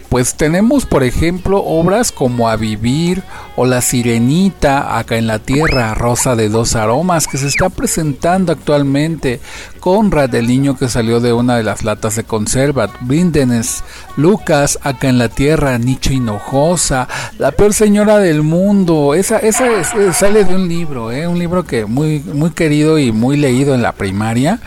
pues 0.10 0.36
tenemos 0.36 0.86
por 0.86 1.04
ejemplo 1.04 1.64
obras 1.64 2.12
como 2.12 2.50
A 2.50 2.56
Vivir 2.56 3.24
o 3.56 3.66
La 3.66 3.82
Sirenita, 3.82 4.98
acá 4.98 5.18
en 5.18 5.28
la 5.28 5.40
Tierra, 5.40 5.94
Rosa 5.94 6.36
de 6.36 6.50
dos 6.50 6.76
aromas, 6.76 7.28
que 7.28 7.38
se 7.38 7.48
está 7.48 7.70
presentando 7.70 8.52
actualmente, 8.52 9.40
Conrad, 9.82 10.34
el 10.36 10.48
niño 10.48 10.78
que 10.78 10.88
salió 10.88 11.20
de 11.20 11.34
una 11.34 11.58
de 11.58 11.64
las 11.64 11.84
latas 11.84 12.16
de 12.16 12.24
conserva, 12.24 12.90
Brindenes, 13.02 13.84
Lucas, 14.16 14.80
acá 14.84 15.10
en 15.10 15.18
la 15.18 15.28
Tierra, 15.28 15.78
Nicho 15.78 16.14
Hinojosa, 16.14 17.10
La 17.38 17.52
peor 17.52 17.74
señora 17.74 18.20
del 18.20 18.44
mundo, 18.44 19.16
esa, 19.16 19.40
esa 19.40 19.66
sale 20.14 20.46
de 20.46 20.56
un 20.56 20.70
libro, 20.70 21.12
¿eh? 21.12 21.28
un 21.28 21.40
libro 21.40 21.66
que 21.66 21.86
muy, 21.86 22.20
muy 22.20 22.52
querido 22.52 23.00
y 23.00 23.12
muy 23.12 23.36
leído 23.36 23.74
en 23.74 23.82
la 23.82 23.92
primaria, 23.92 24.60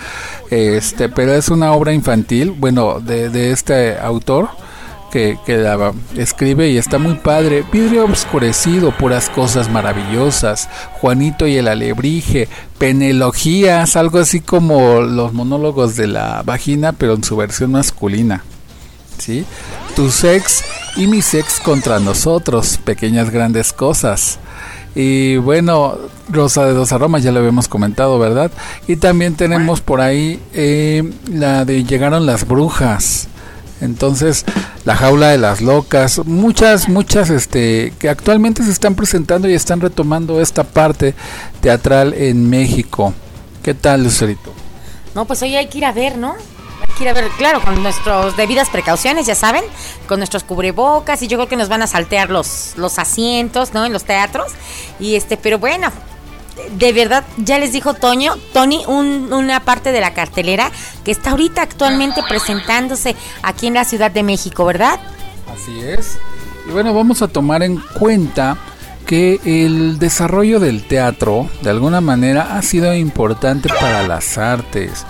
este, 0.51 1.09
pero 1.09 1.33
es 1.33 1.49
una 1.49 1.73
obra 1.73 1.95
infantil, 1.95 2.51
bueno, 2.51 3.01
de 3.01 3.53
este 3.53 3.97
autor 3.99 4.51
que, 5.15 5.39
escribe 6.17 6.71
y 6.71 6.77
está 6.77 6.99
muy 6.99 7.15
padre. 7.15 7.65
Vidrio 7.73 8.05
obscurecido, 8.05 8.91
puras 8.91 9.31
cosas 9.31 9.71
maravillosas. 9.71 10.69
Juanito 11.01 11.47
y 11.47 11.57
el 11.57 11.69
alebrije, 11.69 12.49
penelogías, 12.79 13.95
algo 13.95 14.19
así 14.19 14.41
como 14.41 15.03
los 15.03 15.33
monólogos 15.33 15.95
de 15.95 16.09
la 16.09 16.43
vagina, 16.43 16.93
pero 16.93 17.15
en 17.15 17.23
su 17.23 17.37
versión 17.37 17.71
masculina. 17.71 18.43
Tu 19.95 20.11
sex 20.11 20.65
y 20.97 21.07
mi 21.07 21.23
sex 21.23 21.61
contra 21.61 22.01
nosotros, 22.01 22.81
pequeñas 22.85 23.31
grandes 23.31 23.73
cosas. 23.73 24.41
Y 24.97 25.37
bueno, 25.37 25.97
Rosa 26.29 26.67
de 26.67 26.73
dos 26.75 26.93
aromas, 26.93 27.23
ya 27.23 27.31
lo 27.31 27.39
habíamos 27.39 27.69
comentado, 27.69 28.19
¿verdad? 28.19 28.51
Y 28.89 28.97
también 28.97 29.35
tenemos 29.37 29.81
por 29.81 30.01
ahí 30.01 30.41
eh, 30.53 31.09
la 31.31 31.65
de 31.65 31.85
Llegaron 31.85 32.27
las 32.27 32.47
brujas. 32.47 33.29
Entonces, 33.81 34.45
La 34.85 34.97
jaula 34.97 35.29
de 35.29 35.39
las 35.39 35.63
locas, 35.63 36.21
muchas, 36.27 36.89
muchas 36.91 37.31
este, 37.31 37.95
que 37.99 38.11
actualmente 38.11 38.63
se 38.63 38.71
están 38.71 38.95
presentando 38.95 39.49
y 39.49 39.55
están 39.55 39.81
retomando 39.81 40.43
esta 40.43 40.63
parte 40.63 41.15
teatral 41.63 42.13
en 42.13 42.51
México. 42.51 43.15
¿Qué 43.63 43.73
tal, 43.73 44.05
Lucerito? 44.05 44.53
No, 45.15 45.25
pues 45.25 45.41
hoy 45.41 45.57
hay 45.57 45.69
que 45.69 45.79
ir 45.79 45.87
a 45.87 45.93
ver, 45.93 46.19
¿no? 46.19 46.33
Hay 46.33 46.95
que 46.99 47.05
ir 47.05 47.09
a 47.09 47.15
ver, 47.15 47.29
claro, 47.39 47.63
con 47.63 47.83
nuestras 47.83 48.37
debidas 48.37 48.69
precauciones, 48.69 49.25
ya 49.25 49.35
saben, 49.35 49.65
con 50.07 50.21
nuestros 50.21 50.45
cubrebocas 50.45 51.23
y 51.23 51.29
yo 51.29 51.39
creo 51.39 51.49
que 51.49 51.57
nos 51.57 51.71
van 51.71 51.81
a 51.81 51.87
saltear 51.87 52.29
los, 52.29 52.75
los 52.77 52.99
asientos, 52.99 53.73
¿no? 53.73 53.87
En 53.87 53.93
los 53.95 54.05
teatros. 54.05 54.53
Y 55.01 55.15
este, 55.15 55.39
pero 55.39 55.59
bueno, 55.59 55.91
de 56.79 56.93
verdad, 56.93 57.25
ya 57.37 57.59
les 57.59 57.73
dijo 57.73 57.95
Toño, 57.95 58.35
Tony, 58.53 58.85
una 58.87 59.61
parte 59.61 59.93
de 59.93 60.01
la 60.01 60.15
cartelera 60.15 60.71
que 61.05 61.11
está 61.11 61.31
ahorita 61.31 61.63
actualmente 61.63 62.23
presentándose 62.29 63.17
aquí 63.43 63.67
en 63.67 63.75
la 63.75 63.85
Ciudad 63.85 64.11
de 64.11 64.23
México, 64.23 64.65
¿verdad? 64.65 65.01
Así 65.53 65.81
es. 65.81 66.19
Y 66.69 66.73
bueno, 66.73 66.95
vamos 66.95 67.23
a 67.23 67.29
tomar 67.29 67.63
en 67.63 67.77
cuenta 67.99 68.57
que 69.07 69.41
el 69.45 69.99
desarrollo 69.99 70.61
del 70.61 70.85
teatro, 70.85 71.49
de 71.61 71.71
alguna 71.71 72.01
manera, 72.01 72.57
ha 72.57 72.63
sido 72.63 72.95
importante 72.95 73.69
para 73.69 74.07
las 74.07 74.39
artes 74.39 75.05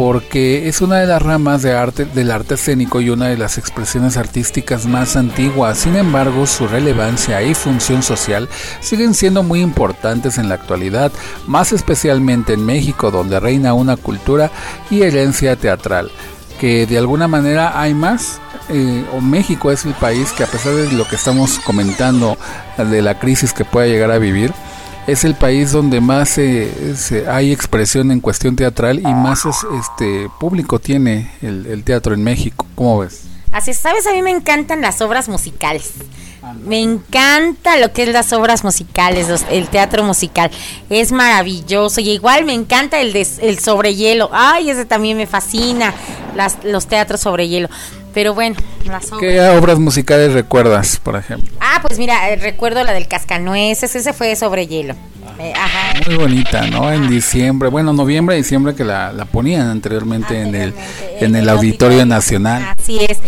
porque 0.00 0.66
es 0.66 0.80
una 0.80 0.96
de 0.96 1.06
las 1.06 1.20
ramas 1.20 1.60
de 1.60 1.74
arte, 1.74 2.06
del 2.06 2.30
arte 2.30 2.54
escénico 2.54 3.02
y 3.02 3.10
una 3.10 3.26
de 3.26 3.36
las 3.36 3.58
expresiones 3.58 4.16
artísticas 4.16 4.86
más 4.86 5.14
antiguas. 5.14 5.76
Sin 5.76 5.94
embargo, 5.94 6.46
su 6.46 6.66
relevancia 6.66 7.42
y 7.42 7.52
función 7.52 8.02
social 8.02 8.48
siguen 8.80 9.12
siendo 9.12 9.42
muy 9.42 9.60
importantes 9.60 10.38
en 10.38 10.48
la 10.48 10.54
actualidad, 10.54 11.12
más 11.46 11.72
especialmente 11.72 12.54
en 12.54 12.64
México, 12.64 13.10
donde 13.10 13.40
reina 13.40 13.74
una 13.74 13.98
cultura 13.98 14.50
y 14.90 15.02
herencia 15.02 15.54
teatral, 15.56 16.10
que 16.58 16.86
de 16.86 16.96
alguna 16.96 17.28
manera 17.28 17.78
hay 17.78 17.92
más 17.92 18.40
eh, 18.70 19.04
o 19.12 19.20
México 19.20 19.70
es 19.70 19.84
el 19.84 19.92
país 19.92 20.32
que 20.32 20.44
a 20.44 20.46
pesar 20.46 20.72
de 20.72 20.90
lo 20.92 21.06
que 21.06 21.16
estamos 21.16 21.58
comentando 21.58 22.38
de 22.78 23.02
la 23.02 23.18
crisis 23.18 23.52
que 23.52 23.66
pueda 23.66 23.86
llegar 23.86 24.12
a 24.12 24.18
vivir, 24.18 24.54
es 25.10 25.24
el 25.24 25.34
país 25.34 25.72
donde 25.72 26.00
más 26.00 26.38
hay 26.38 27.52
expresión 27.52 28.10
en 28.10 28.20
cuestión 28.20 28.56
teatral 28.56 29.00
y 29.00 29.02
más 29.02 29.44
este 29.78 30.28
público 30.38 30.78
tiene 30.78 31.30
el, 31.42 31.82
teatro 31.84 32.14
en 32.14 32.22
México. 32.22 32.66
¿Cómo 32.74 33.00
ves? 33.00 33.24
Así 33.52 33.74
sabes, 33.74 34.06
a 34.06 34.12
mí 34.12 34.22
me 34.22 34.30
encantan 34.30 34.80
las 34.80 35.00
obras 35.00 35.28
musicales. 35.28 35.92
Me 36.64 36.80
encanta 36.80 37.76
lo 37.76 37.92
que 37.92 38.04
es 38.04 38.08
las 38.08 38.32
obras 38.32 38.64
musicales, 38.64 39.44
el 39.50 39.68
teatro 39.68 40.04
musical. 40.04 40.50
Es 40.88 41.12
maravilloso. 41.12 42.00
Y 42.00 42.10
igual 42.10 42.44
me 42.44 42.54
encanta 42.54 43.00
el, 43.00 43.12
de, 43.12 43.26
el 43.42 43.58
sobre 43.58 43.94
hielo. 43.94 44.30
Ay, 44.32 44.70
ese 44.70 44.84
también 44.84 45.16
me 45.16 45.26
fascina. 45.26 45.92
Las, 46.34 46.64
los 46.64 46.86
teatros 46.86 47.20
sobre 47.20 47.48
hielo. 47.48 47.68
Pero 48.12 48.34
bueno, 48.34 48.56
las 48.84 49.06
obras. 49.12 49.20
¿Qué 49.20 49.40
obras 49.40 49.78
musicales 49.78 50.32
recuerdas, 50.32 50.98
por 51.02 51.16
ejemplo? 51.16 51.50
Ah, 51.60 51.80
pues 51.86 51.98
mira, 51.98 52.30
eh, 52.30 52.36
recuerdo 52.36 52.82
la 52.84 52.92
del 52.92 53.06
Cascanueces, 53.08 53.94
ese 53.94 54.12
fue 54.12 54.34
sobre 54.36 54.66
hielo. 54.66 54.94
Eh, 55.38 55.54
Muy 56.06 56.16
bonita, 56.16 56.66
¿no? 56.66 56.92
En 56.92 57.08
diciembre, 57.08 57.68
bueno, 57.68 57.92
noviembre, 57.92 58.36
diciembre 58.36 58.74
que 58.74 58.84
la, 58.84 59.12
ponían 59.32 59.68
anteriormente, 59.68 60.40
en 60.40 60.54
el, 60.54 60.74
en 61.18 61.34
el, 61.34 61.48
Auditorio, 61.48 62.04
Nacional. 62.04 62.74
Así 62.78 62.98
es. 62.98 63.18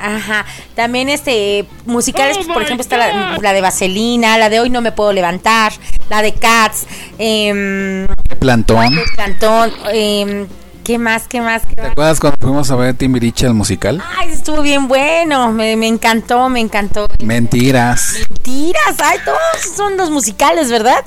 Ajá. 0.00 0.44
También 0.74 1.08
este 1.08 1.66
musicales, 1.86 2.36
pues, 2.36 2.48
por 2.48 2.62
ejemplo, 2.62 2.82
está 2.82 2.96
la, 2.96 3.52
de 3.52 3.60
Vaselina, 3.60 4.38
la 4.38 4.48
de 4.48 4.60
Hoy 4.60 4.70
no 4.70 4.80
me 4.80 4.92
puedo 4.92 5.12
levantar, 5.12 5.72
la 6.08 6.22
de 6.22 6.32
Cats, 6.34 6.86
eh, 7.18 8.06
Plantón. 8.38 8.98
Plantón, 9.14 9.72
eh, 9.92 10.46
¿Qué 10.88 10.96
más? 10.96 11.28
¿Qué 11.28 11.42
más? 11.42 11.68
¿Te 11.68 11.82
acuerdas 11.82 12.18
cuando 12.18 12.38
fuimos 12.40 12.70
a 12.70 12.76
ver 12.76 12.94
Timbiriche 12.94 13.44
el 13.44 13.52
musical? 13.52 14.02
Ay, 14.16 14.30
estuvo 14.30 14.62
bien 14.62 14.88
bueno. 14.88 15.52
Me, 15.52 15.74
encantó, 15.86 16.48
me 16.48 16.60
encantó. 16.60 17.06
Mentiras. 17.22 18.14
Mentiras. 18.30 18.96
Ay, 18.98 19.18
todos 19.22 19.76
son 19.76 19.98
los 19.98 20.08
musicales, 20.08 20.70
¿verdad? 20.70 21.04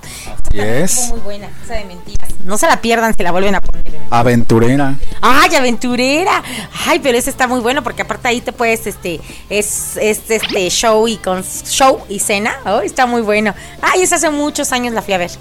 Sí 0.51 0.59
es. 0.59 1.09
muy 1.09 1.19
buena, 1.21 1.49
esa 1.63 1.73
de 1.73 1.85
mentiras. 1.85 2.29
No 2.45 2.59
se 2.59 2.67
la 2.67 2.79
pierdan, 2.79 3.15
se 3.15 3.23
la 3.23 3.31
vuelven 3.31 3.55
a 3.55 3.61
poner. 3.61 3.83
Aventurera. 4.11 4.99
Ay, 5.19 5.55
aventurera. 5.55 6.43
Ay, 6.85 6.99
pero 6.99 7.17
ese 7.17 7.31
está 7.31 7.47
muy 7.47 7.61
bueno 7.61 7.81
porque 7.81 8.03
aparte 8.03 8.27
ahí 8.27 8.39
te 8.39 8.51
puedes, 8.51 8.85
este, 8.85 9.19
es, 9.49 9.97
este 9.97 10.69
show 10.69 11.07
y 11.07 11.17
con 11.17 11.43
show 11.43 12.01
y 12.07 12.19
cena. 12.19 12.53
Oh, 12.67 12.81
está 12.81 13.07
muy 13.07 13.23
bueno. 13.23 13.55
Ay, 13.81 14.03
esa 14.03 14.17
hace 14.17 14.29
muchos 14.29 14.73
años 14.73 14.93
la 14.93 15.01
fui 15.01 15.15
a 15.15 15.17
ver. 15.17 15.31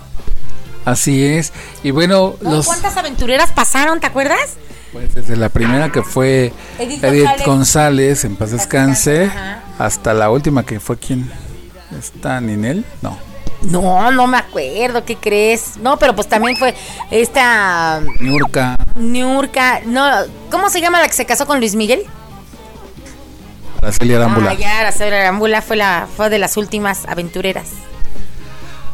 Así 0.84 1.24
es. 1.24 1.52
Y 1.82 1.90
bueno, 1.90 2.34
los... 2.40 2.66
¿cuántas 2.66 2.96
aventureras 2.96 3.52
pasaron, 3.52 4.00
te 4.00 4.06
acuerdas? 4.06 4.56
Pues 4.92 5.14
desde 5.14 5.36
la 5.36 5.48
primera 5.48 5.92
que 5.92 6.02
fue 6.02 6.52
Edith, 6.78 7.44
González, 7.46 8.24
en 8.24 8.34
paz 8.36 8.50
descanse, 8.50 9.30
hasta 9.78 10.14
la 10.14 10.30
última 10.30 10.64
que 10.64 10.80
fue 10.80 10.98
quien 10.98 11.30
está 11.96 12.40
Ninel, 12.40 12.84
no. 13.00 13.16
No, 13.62 14.10
no 14.10 14.26
me 14.26 14.38
acuerdo, 14.38 15.04
¿qué 15.04 15.16
crees? 15.16 15.76
No, 15.76 15.98
pero 15.98 16.14
pues 16.14 16.28
también 16.28 16.56
fue 16.56 16.74
esta 17.10 18.00
Niurka. 18.18 18.78
Niurka, 18.96 19.80
no, 19.84 20.10
¿cómo 20.50 20.70
se 20.70 20.80
llama 20.80 21.00
la 21.00 21.06
que 21.06 21.14
se 21.14 21.26
casó 21.26 21.46
con 21.46 21.60
Luis 21.60 21.74
Miguel? 21.76 22.04
Araceli 23.82 24.14
Arámbula. 24.14 24.50
Ah, 24.50 24.54
ya, 24.54 24.80
Araceli 24.80 25.14
Arámbula 25.14 25.62
fue 25.62 25.76
la 25.76 26.08
fue 26.16 26.30
de 26.30 26.38
las 26.38 26.56
últimas 26.56 27.06
aventureras. 27.06 27.68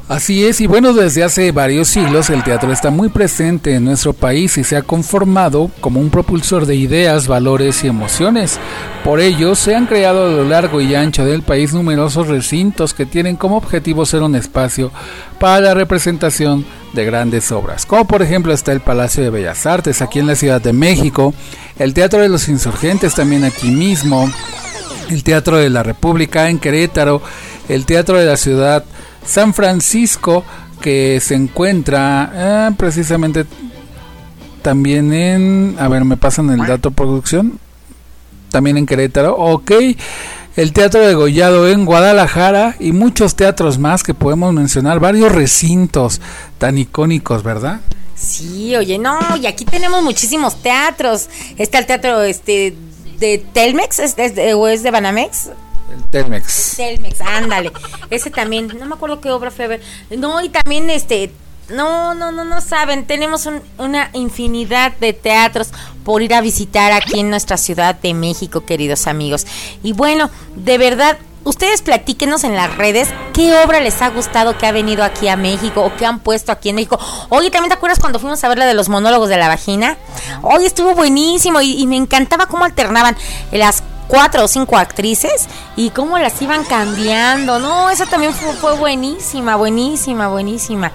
Así 0.09 0.45
es, 0.47 0.61
y 0.61 0.69
bueno, 0.69 0.92
desde 0.92 1.25
hace 1.25 1.51
varios 1.51 1.88
siglos 1.88 2.31
el 2.31 2.45
teatro 2.45 2.71
está 2.71 2.90
muy 2.90 3.09
presente 3.09 3.75
en 3.75 3.87
nuestro 3.87 4.12
país 4.12 4.57
y 4.57 4.62
se 4.62 4.77
ha 4.77 4.83
conformado 4.83 5.69
como 5.81 5.99
un 5.99 6.11
propulsor 6.11 6.64
de 6.64 6.77
ideas, 6.77 7.27
valores 7.27 7.83
y 7.83 7.88
emociones. 7.88 8.61
Por 9.03 9.19
ello, 9.19 9.57
se 9.57 9.75
han 9.75 9.87
creado 9.87 10.27
a 10.27 10.31
lo 10.31 10.45
largo 10.45 10.81
y 10.81 10.95
ancho 10.95 11.25
del 11.25 11.42
país 11.42 11.75
numerosos 11.75 12.29
recintos 12.29 12.95
que 12.95 13.05
tienen 13.05 13.35
como 13.35 13.57
objetivo 13.57 14.07
ser 14.07 14.23
un 14.23 14.37
espacio 14.37 14.92
para 15.40 15.61
la 15.61 15.75
representación 15.75 16.64
de 16.92 17.05
grandes 17.05 17.51
obras, 17.51 17.85
como 17.85 18.07
por 18.07 18.23
ejemplo 18.23 18.53
está 18.53 18.71
el 18.71 18.81
Palacio 18.81 19.25
de 19.25 19.31
Bellas 19.31 19.66
Artes 19.66 20.03
aquí 20.03 20.21
en 20.21 20.29
la 20.29 20.37
Ciudad 20.37 20.61
de 20.61 20.73
México, 20.73 21.35
el 21.81 21.95
Teatro 21.95 22.21
de 22.21 22.29
los 22.29 22.49
Insurgentes 22.49 23.16
también 23.16 23.42
aquí 23.42 23.73
mismo, 23.73 24.31
el 25.11 25.25
Teatro 25.25 25.57
de 25.57 25.69
la 25.69 25.83
República 25.83 26.49
en 26.49 26.61
Querétaro, 26.61 27.23
el 27.69 27.85
Teatro 27.87 28.19
de 28.19 28.27
la 28.27 28.37
Ciudad 28.37 28.85
San 29.26 29.54
Francisco, 29.54 30.44
que 30.80 31.20
se 31.20 31.34
encuentra 31.34 32.30
eh, 32.34 32.74
precisamente 32.76 33.44
también 34.62 35.12
en, 35.12 35.76
a 35.78 35.88
ver, 35.88 36.04
me 36.04 36.16
pasan 36.16 36.50
el 36.50 36.66
dato 36.66 36.90
producción, 36.90 37.58
también 38.50 38.76
en 38.76 38.86
Querétaro, 38.86 39.36
ok, 39.36 39.70
el 40.56 40.72
Teatro 40.72 41.06
de 41.06 41.14
Gollado 41.14 41.68
en 41.68 41.84
Guadalajara 41.84 42.76
y 42.80 42.92
muchos 42.92 43.36
teatros 43.36 43.78
más 43.78 44.02
que 44.02 44.14
podemos 44.14 44.52
mencionar, 44.54 44.98
varios 44.98 45.30
recintos 45.32 46.20
tan 46.58 46.78
icónicos, 46.78 47.42
¿verdad? 47.42 47.80
Sí, 48.16 48.74
oye, 48.74 48.98
no, 48.98 49.18
y 49.40 49.46
aquí 49.46 49.66
tenemos 49.66 50.02
muchísimos 50.02 50.62
teatros. 50.62 51.28
Está 51.58 51.78
el 51.78 51.86
teatro 51.86 52.22
este 52.22 52.74
de 53.18 53.44
Telmex, 53.52 53.98
¿es, 53.98 54.16
o 54.54 54.68
es 54.68 54.82
de 54.82 54.90
Banamex? 54.90 55.50
El 55.92 56.05
Telmex. 56.11 56.77
Telmex, 56.77 57.20
ándale. 57.20 57.72
Ese 58.11 58.31
también, 58.31 58.68
no 58.79 58.87
me 58.87 58.94
acuerdo 58.94 59.20
qué 59.20 59.31
obra 59.31 59.51
fue 59.51 59.66
a 59.66 59.68
ver. 59.68 59.83
No, 60.11 60.40
y 60.42 60.49
también 60.49 60.90
este, 60.90 61.33
no, 61.68 62.14
no, 62.14 62.33
no, 62.33 62.44
no 62.44 62.61
saben, 62.61 63.07
tenemos 63.07 63.49
una 63.79 64.11
infinidad 64.12 64.92
de 64.99 65.12
teatros 65.12 65.70
por 66.05 66.22
ir 66.22 66.35
a 66.35 66.40
visitar 66.40 66.92
aquí 66.92 67.20
en 67.20 67.31
nuestra 67.31 67.57
ciudad 67.57 67.94
de 67.96 68.14
México, 68.14 68.64
queridos 68.64 69.07
amigos. 69.07 69.46
Y 69.83 69.92
bueno, 69.92 70.31
de 70.55 70.79
verdad, 70.79 71.18
ustedes 71.44 71.83
platíquenos 71.83 72.44
en 72.44 72.55
las 72.55 72.77
redes 72.77 73.09
qué 73.33 73.57
obra 73.64 73.81
les 73.81 74.01
ha 74.03 74.11
gustado 74.11 74.57
que 74.59 74.66
ha 74.66 74.72
venido 74.72 75.03
aquí 75.03 75.29
a 75.29 75.37
México 75.37 75.83
o 75.83 75.96
que 75.96 76.07
han 76.07 76.20
puesto 76.20 76.53
aquí 76.53 76.68
en 76.68 76.77
México. 76.77 76.99
Oye, 77.31 77.51
¿también 77.51 77.70
te 77.70 77.75
acuerdas 77.75 77.99
cuando 77.99 78.18
fuimos 78.18 78.42
a 78.44 78.49
ver 78.49 78.59
la 78.59 78.66
de 78.66 78.75
los 78.75 78.88
monólogos 78.88 79.29
de 79.29 79.37
la 79.37 79.49
vagina? 79.49 79.96
Hoy 80.42 80.66
estuvo 80.66 80.94
buenísimo 80.94 81.61
y, 81.61 81.72
y 81.81 81.87
me 81.87 81.96
encantaba 81.96 82.46
cómo 82.46 82.64
alternaban 82.64 83.16
las 83.51 83.83
cuatro 84.07 84.45
o 84.45 84.49
cinco 84.49 84.77
actrices 84.77 85.49
y 85.77 85.90
cómo 85.90 86.19
las 86.19 86.40
iban 86.42 86.64
cambiando. 86.64 87.59
No, 87.59 87.90
esa 87.90 88.07
también 88.07 88.33
fue, 88.33 88.53
fue 88.55 88.77
buenísima, 88.77 89.57
buenísima, 89.57 90.29
buenísima. 90.29 90.92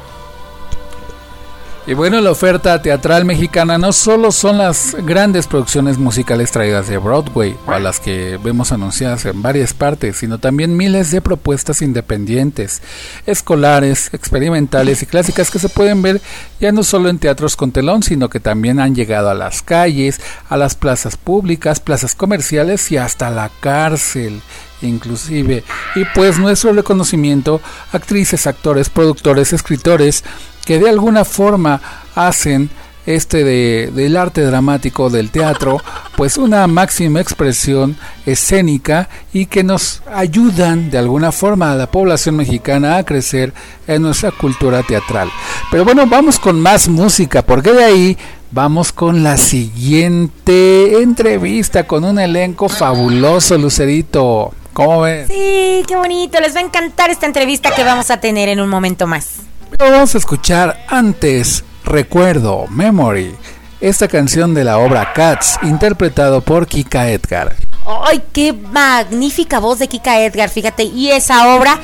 Y 1.88 1.96
bueno, 1.96 2.22
la 2.22 2.30
oferta 2.30 2.80
teatral 2.80 3.26
mexicana 3.26 3.80
no 3.80 3.92
solo 3.92 4.32
son 4.32 4.60
las 4.60 4.96
grandes 5.04 5.48
producciones 5.48 5.98
musicales 5.98 6.52
traídas 6.52 6.88
de 6.88 7.00
Broadway, 7.00 7.58
o 7.66 7.72
a 7.72 7.80
las 7.80 8.00
que 8.00 8.40
vemos 8.42 8.72
anunciadas 8.72 9.26
en 9.26 9.42
varias 9.42 9.74
partes, 9.74 10.18
sino 10.18 10.38
también 10.38 10.78
miles 10.78 11.10
de 11.10 11.22
propuestas 11.22 11.82
independientes, 11.82 12.84
escolares, 13.26 14.14
experimentales 14.14 15.02
y 15.02 15.08
clásicas 15.08 15.50
que 15.50 15.58
se 15.58 15.70
pueden 15.70 16.04
ver 16.04 16.22
ya 16.60 16.72
no 16.72 16.84
solo 16.84 17.10
en 17.10 17.18
teatros 17.18 17.56
con 17.56 17.72
telón, 17.72 18.04
sino 18.04 18.30
que 18.30 18.40
también 18.40 18.80
han 18.80 18.94
llegado 18.94 19.32
a 19.32 19.34
las 19.34 19.64
calles, 19.64 20.22
a 20.50 20.58
las 20.58 20.76
plazas 20.76 21.18
públicas, 21.18 21.80
plazas 21.80 22.14
comerciales 22.14 22.92
y 22.92 22.98
hasta 22.98 23.32
la 23.32 23.50
cárcel. 23.60 24.42
inclusive. 24.84 25.64
Y 25.96 26.06
pues 26.16 26.40
nuestro 26.40 26.74
reconocimiento, 26.74 27.62
actrices, 27.92 28.48
actores, 28.48 28.90
productores, 28.90 29.54
escritores, 29.54 30.24
que 30.66 30.80
de 30.80 30.90
alguna 30.90 31.26
forma 31.26 31.82
hacen 32.16 32.70
este 33.06 33.44
de, 33.44 33.92
del 33.94 34.16
arte 34.16 34.42
dramático 34.42 35.10
del 35.10 35.32
teatro, 35.32 35.82
pues 36.16 36.38
una 36.38 36.68
máxima 36.68 37.20
expresión 37.20 37.98
escénica 38.26 39.10
y 39.34 39.48
que 39.48 39.64
nos 39.64 40.02
ayudan 40.14 40.92
de 40.92 41.00
alguna 41.00 41.32
forma 41.32 41.72
a 41.72 41.76
la 41.76 41.90
población 41.90 42.36
mexicana 42.36 42.98
a 42.98 43.04
crecer 43.04 43.54
en 43.88 44.04
nuestra 44.04 44.32
cultura 44.32 44.84
teatral. 44.84 45.30
Pero 45.72 45.84
bueno, 45.86 46.06
vamos 46.06 46.40
con 46.40 46.60
más 46.62 46.88
música, 46.88 47.42
porque 47.42 47.74
de 47.74 47.84
ahí 47.84 48.18
vamos 48.52 48.92
con 48.92 49.24
la 49.24 49.38
siguiente 49.38 51.02
entrevista 51.02 51.88
con 51.88 52.04
un 52.04 52.20
elenco 52.20 52.70
fabuloso, 52.70 53.58
Lucerito. 53.58 54.54
¿Cómo 54.74 55.02
ves? 55.02 55.28
Sí, 55.28 55.84
qué 55.88 55.96
bonito. 55.96 56.40
Les 56.40 56.56
va 56.56 56.60
a 56.60 56.64
encantar 56.64 57.10
esta 57.10 57.26
entrevista 57.26 57.72
que 57.76 57.84
vamos 57.84 58.10
a 58.10 58.22
tener 58.22 58.48
en 58.48 58.62
un 58.62 58.70
momento 58.70 59.06
más. 59.06 59.42
Vamos 59.80 60.16
a 60.16 60.18
escuchar 60.18 60.86
antes 60.88 61.64
Recuerdo, 61.84 62.68
Memory, 62.70 63.36
esta 63.80 64.08
canción 64.08 64.54
de 64.54 64.64
la 64.64 64.78
obra 64.78 65.14
Cats, 65.14 65.58
interpretado 65.64 66.42
por 66.42 66.68
Kika 66.68 67.10
Edgar. 67.10 67.56
¡Ay, 67.86 68.22
qué 68.32 68.54
magnífica 68.54 69.60
voz 69.60 69.80
de 69.80 69.88
Kika 69.88 70.22
Edgar! 70.22 70.50
Fíjate, 70.50 70.84
y 70.84 71.10
esa 71.10 71.56
obra, 71.56 71.80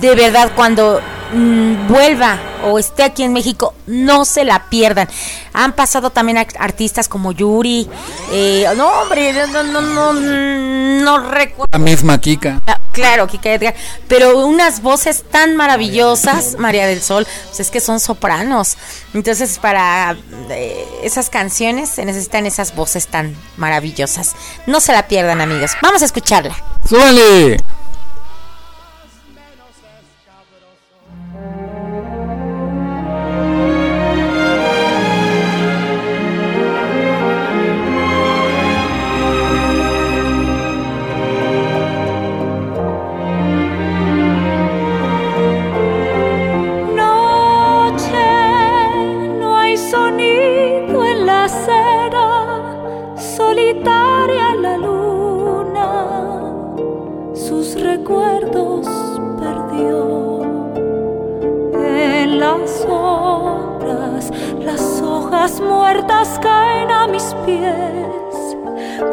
de 0.00 0.14
verdad, 0.14 0.52
cuando 0.54 1.00
mm, 1.32 1.88
vuelva 1.88 2.38
o 2.64 2.78
esté 2.78 3.04
aquí 3.04 3.22
en 3.22 3.32
México, 3.32 3.74
no 3.86 4.24
se 4.24 4.44
la 4.44 4.64
pierdan. 4.68 5.08
Han 5.60 5.72
pasado 5.72 6.10
también 6.10 6.38
artistas 6.38 7.08
como 7.08 7.32
Yuri. 7.32 7.90
Eh, 8.30 8.64
no, 8.76 8.86
hombre, 9.02 9.32
no, 9.48 9.64
no, 9.64 9.80
no, 9.80 10.12
no 10.12 11.30
recuerdo. 11.30 11.72
La 11.72 11.80
misma 11.80 12.20
Kika. 12.20 12.60
Ah, 12.64 12.78
claro, 12.92 13.26
Kika 13.26 13.52
Edgar. 13.52 13.74
Pero 14.06 14.46
unas 14.46 14.82
voces 14.82 15.24
tan 15.28 15.56
maravillosas, 15.56 16.56
María 16.60 16.86
del 16.86 17.02
Sol, 17.02 17.26
pues 17.48 17.58
es 17.58 17.72
que 17.72 17.80
son 17.80 17.98
sopranos. 17.98 18.76
Entonces, 19.14 19.58
para 19.58 20.16
eh, 20.50 20.86
esas 21.02 21.28
canciones 21.28 21.88
se 21.88 22.04
necesitan 22.04 22.46
esas 22.46 22.76
voces 22.76 23.08
tan 23.08 23.34
maravillosas. 23.56 24.36
No 24.66 24.78
se 24.78 24.92
la 24.92 25.08
pierdan, 25.08 25.40
amigos. 25.40 25.72
Vamos 25.82 26.02
a 26.02 26.04
escucharla. 26.04 26.54
¡Súbale! 26.88 27.56
puertas 65.88 66.38
caen 66.40 66.90
a 66.90 67.06
mis 67.06 67.34
pies 67.46 68.56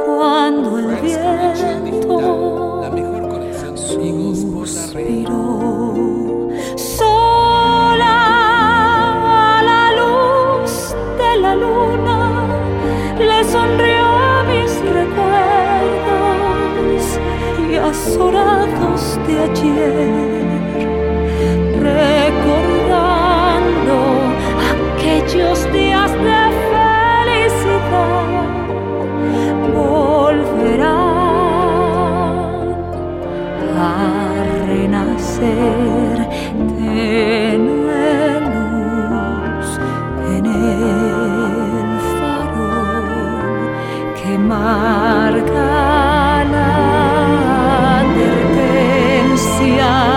cuando 0.05 0.77
el 0.77 0.87
viento 0.97 2.19
suspiró. 4.65 5.74
gracias. 49.59 50.14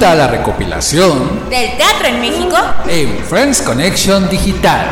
La 0.00 0.28
recopilación 0.28 1.48
del 1.48 1.76
teatro 1.78 2.06
en 2.06 2.20
México 2.20 2.56
en 2.86 3.18
Friends 3.24 3.62
Connection 3.62 4.28
Digital. 4.28 4.86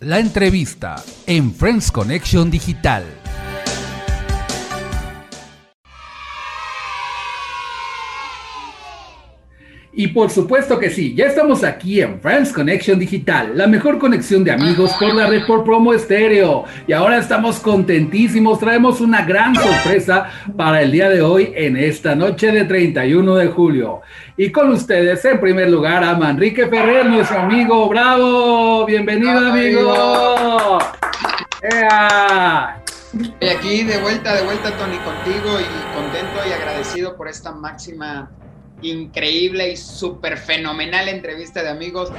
La 0.00 0.18
entrevista 0.18 0.96
en 1.26 1.54
Friends 1.54 1.92
Connection 1.92 2.50
Digital. 2.50 3.23
Y 10.04 10.08
por 10.08 10.28
supuesto 10.28 10.78
que 10.78 10.90
sí, 10.90 11.14
ya 11.14 11.24
estamos 11.24 11.64
aquí 11.64 12.02
en 12.02 12.20
Friends 12.20 12.52
Connection 12.52 12.98
Digital, 12.98 13.56
la 13.56 13.66
mejor 13.66 13.98
conexión 13.98 14.44
de 14.44 14.50
amigos 14.50 14.92
por 15.00 15.14
la 15.14 15.28
red 15.28 15.46
por 15.46 15.64
promo 15.64 15.94
estéreo. 15.94 16.64
Y 16.86 16.92
ahora 16.92 17.16
estamos 17.16 17.58
contentísimos, 17.58 18.58
traemos 18.58 19.00
una 19.00 19.24
gran 19.24 19.54
sorpresa 19.54 20.28
para 20.58 20.82
el 20.82 20.92
día 20.92 21.08
de 21.08 21.22
hoy 21.22 21.54
en 21.56 21.78
esta 21.78 22.14
noche 22.14 22.52
de 22.52 22.66
31 22.66 23.34
de 23.34 23.46
julio. 23.46 24.02
Y 24.36 24.52
con 24.52 24.72
ustedes, 24.72 25.24
en 25.24 25.40
primer 25.40 25.70
lugar, 25.70 26.04
a 26.04 26.14
Manrique 26.14 26.66
Ferrer, 26.66 27.06
nuestro 27.06 27.38
amigo. 27.38 27.88
¡Bravo! 27.88 28.84
Bienvenido, 28.84 29.38
amigo. 29.38 30.80
Y 33.40 33.48
aquí 33.48 33.84
de 33.84 33.96
vuelta, 34.02 34.34
de 34.34 34.42
vuelta, 34.42 34.70
Tony, 34.76 34.98
contigo 34.98 35.58
y 35.58 35.94
contento 35.96 36.46
y 36.46 36.52
agradecido 36.52 37.16
por 37.16 37.26
esta 37.26 37.52
máxima 37.52 38.28
increíble 38.84 39.72
y 39.72 39.76
súper 39.76 40.36
fenomenal 40.36 41.08
entrevista 41.08 41.62
de 41.62 41.70
amigos 41.70 42.12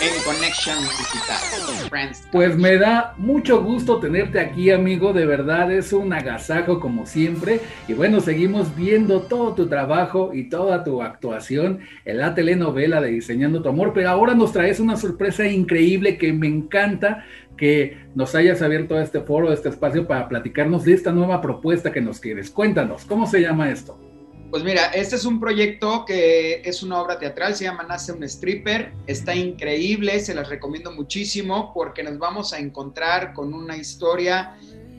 en 0.00 0.22
Connection 0.24 0.78
Digital. 0.80 1.90
Pues 2.30 2.56
me 2.56 2.76
da 2.76 3.14
mucho 3.16 3.62
gusto 3.62 3.98
tenerte 3.98 4.40
aquí, 4.40 4.70
amigo. 4.70 5.12
De 5.12 5.26
verdad 5.26 5.72
es 5.72 5.92
un 5.92 6.12
agasajo 6.12 6.80
como 6.80 7.06
siempre. 7.06 7.60
Y 7.88 7.94
bueno, 7.94 8.20
seguimos 8.20 8.74
viendo 8.76 9.22
todo 9.22 9.54
tu 9.54 9.68
trabajo 9.68 10.30
y 10.34 10.48
toda 10.48 10.84
tu 10.84 11.02
actuación 11.02 11.80
en 12.04 12.18
la 12.18 12.34
telenovela 12.34 13.00
de 13.00 13.10
Diseñando 13.10 13.62
tu 13.62 13.68
Amor. 13.68 13.92
Pero 13.94 14.10
ahora 14.10 14.34
nos 14.34 14.52
traes 14.52 14.80
una 14.80 14.96
sorpresa 14.96 15.46
increíble 15.46 16.18
que 16.18 16.32
me 16.32 16.46
encanta 16.46 17.24
que 17.56 17.98
nos 18.14 18.34
hayas 18.34 18.62
abierto 18.62 18.98
este 18.98 19.20
foro, 19.20 19.52
este 19.52 19.68
espacio 19.68 20.06
para 20.06 20.28
platicarnos 20.28 20.84
de 20.84 20.94
esta 20.94 21.12
nueva 21.12 21.40
propuesta 21.40 21.92
que 21.92 22.00
nos 22.00 22.18
quieres. 22.18 22.50
Cuéntanos, 22.50 23.04
¿cómo 23.04 23.26
se 23.26 23.40
llama 23.40 23.70
esto? 23.70 24.11
Pues 24.52 24.64
mira, 24.64 24.88
este 24.88 25.16
es 25.16 25.24
un 25.24 25.40
proyecto 25.40 26.04
que 26.04 26.60
es 26.62 26.82
una 26.82 27.00
obra 27.00 27.18
teatral, 27.18 27.56
se 27.56 27.64
llama 27.64 27.84
Nace 27.84 28.12
un 28.12 28.22
Stripper, 28.22 28.92
está 29.06 29.34
increíble, 29.34 30.20
se 30.20 30.34
las 30.34 30.50
recomiendo 30.50 30.92
muchísimo 30.92 31.72
porque 31.72 32.02
nos 32.02 32.18
vamos 32.18 32.52
a 32.52 32.58
encontrar 32.58 33.32
con 33.32 33.54
una 33.54 33.78
historia 33.78 34.54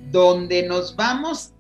donde 0.10 0.64
nos 0.64 0.96
vamos 0.96 1.52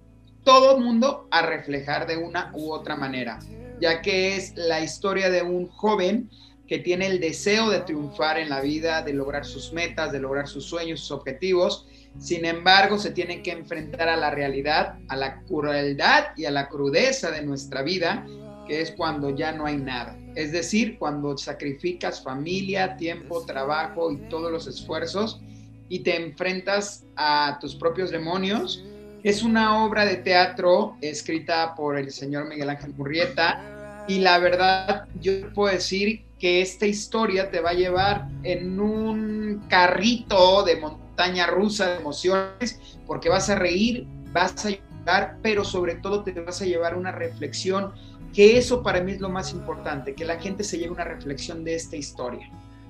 todo 0.44 0.76
el 0.76 0.84
mundo 0.84 1.28
a 1.30 1.44
reflejar 1.44 2.08
de 2.08 2.18
una 2.18 2.52
u 2.56 2.72
otra 2.72 2.96
manera, 2.96 3.38
ya 3.80 4.02
que 4.02 4.38
es 4.38 4.54
la 4.56 4.82
historia 4.82 5.30
de 5.30 5.44
un 5.44 5.68
joven 5.68 6.32
que 6.68 6.80
tiene 6.80 7.06
el 7.06 7.20
deseo 7.20 7.70
de 7.70 7.82
triunfar 7.82 8.40
en 8.40 8.50
la 8.50 8.60
vida, 8.62 9.04
de 9.04 9.14
lograr 9.14 9.46
sus 9.46 9.72
metas, 9.72 10.12
de 10.12 10.20
lograr 10.20 10.48
sus 10.48 10.66
sueños, 10.66 11.02
sus 11.02 11.12
objetivos, 11.12 11.86
sin 12.19 12.45
embargo, 12.45 12.99
se 12.99 13.12
tiene 13.12 13.41
que 13.41 13.52
enfrentar 13.52 14.08
a 14.08 14.15
la 14.15 14.30
realidad, 14.30 14.97
a 15.08 15.15
la 15.15 15.41
crueldad 15.41 16.28
y 16.38 16.45
a 16.45 16.52
la 16.52 16.69
crudeza 16.69 17.32
de 17.32 17.41
nuestra 17.41 17.82
vida, 17.82 18.26
que 18.67 18.82
es 18.82 18.91
cuando 18.91 19.32
ya 19.32 19.52
no 19.52 19.65
hay 19.65 19.78
nada. 19.78 20.17
Es 20.36 20.52
decir, 20.52 20.97
cuando 20.97 21.38
sacrificas 21.38 22.23
familia, 22.23 22.95
tiempo, 22.97 23.45
trabajo 23.45 24.12
y 24.12 24.17
todos 24.30 24.52
los 24.52 24.67
esfuerzos 24.67 25.41
y 25.89 25.99
te 25.99 26.15
enfrentas 26.15 27.04
a 27.15 27.58
tus 27.60 27.76
propios 27.76 28.10
demonios. 28.10 28.84
Es 29.23 29.43
una 29.43 29.84
obra 29.84 30.06
de 30.06 30.17
teatro 30.17 30.97
escrita 31.02 31.76
por 31.76 31.97
el 31.97 32.12
señor 32.12 32.47
Miguel 32.47 32.69
Ángel 32.69 32.93
Murrieta 32.95 34.06
y 34.08 34.19
la 34.19 34.38
verdad 34.39 35.06
yo 35.19 35.54
puedo 35.54 35.73
decir 35.73 36.26
que 36.39 36.62
esta 36.62 36.86
historia 36.86 37.49
te 37.52 37.62
va 37.62 37.69
a 37.69 37.73
llevar 37.73 38.28
en 38.43 38.80
un 38.80 39.63
carrito 39.69 40.63
de 40.63 40.76
montaña 40.78 41.03
montaña 41.13 41.45
rusa 41.45 41.91
de 41.91 41.97
emociones, 41.99 42.97
porque 43.06 43.30
vas 43.30 43.47
a 43.49 43.56
reír, 43.56 44.08
vas 44.34 44.65
a 44.65 44.71
llorar, 44.71 45.38
pero 45.43 45.63
sobre 45.63 45.95
todo 45.95 46.23
te 46.23 46.32
vas 46.32 46.60
a 46.62 46.65
llevar 46.65 46.97
una 46.97 47.12
reflexión, 47.12 47.91
que 48.34 48.58
eso 48.58 48.82
para 48.82 49.02
mí 49.02 49.12
es 49.12 49.21
lo 49.21 49.30
más 49.30 49.54
importante, 49.54 50.15
que 50.15 50.26
la 50.26 50.39
gente 50.39 50.63
se 50.63 50.80
lleve 50.80 50.91
una 50.91 51.04
reflexión 51.04 51.63
de 51.63 51.76
esta 51.76 51.95
historia. 51.95 52.49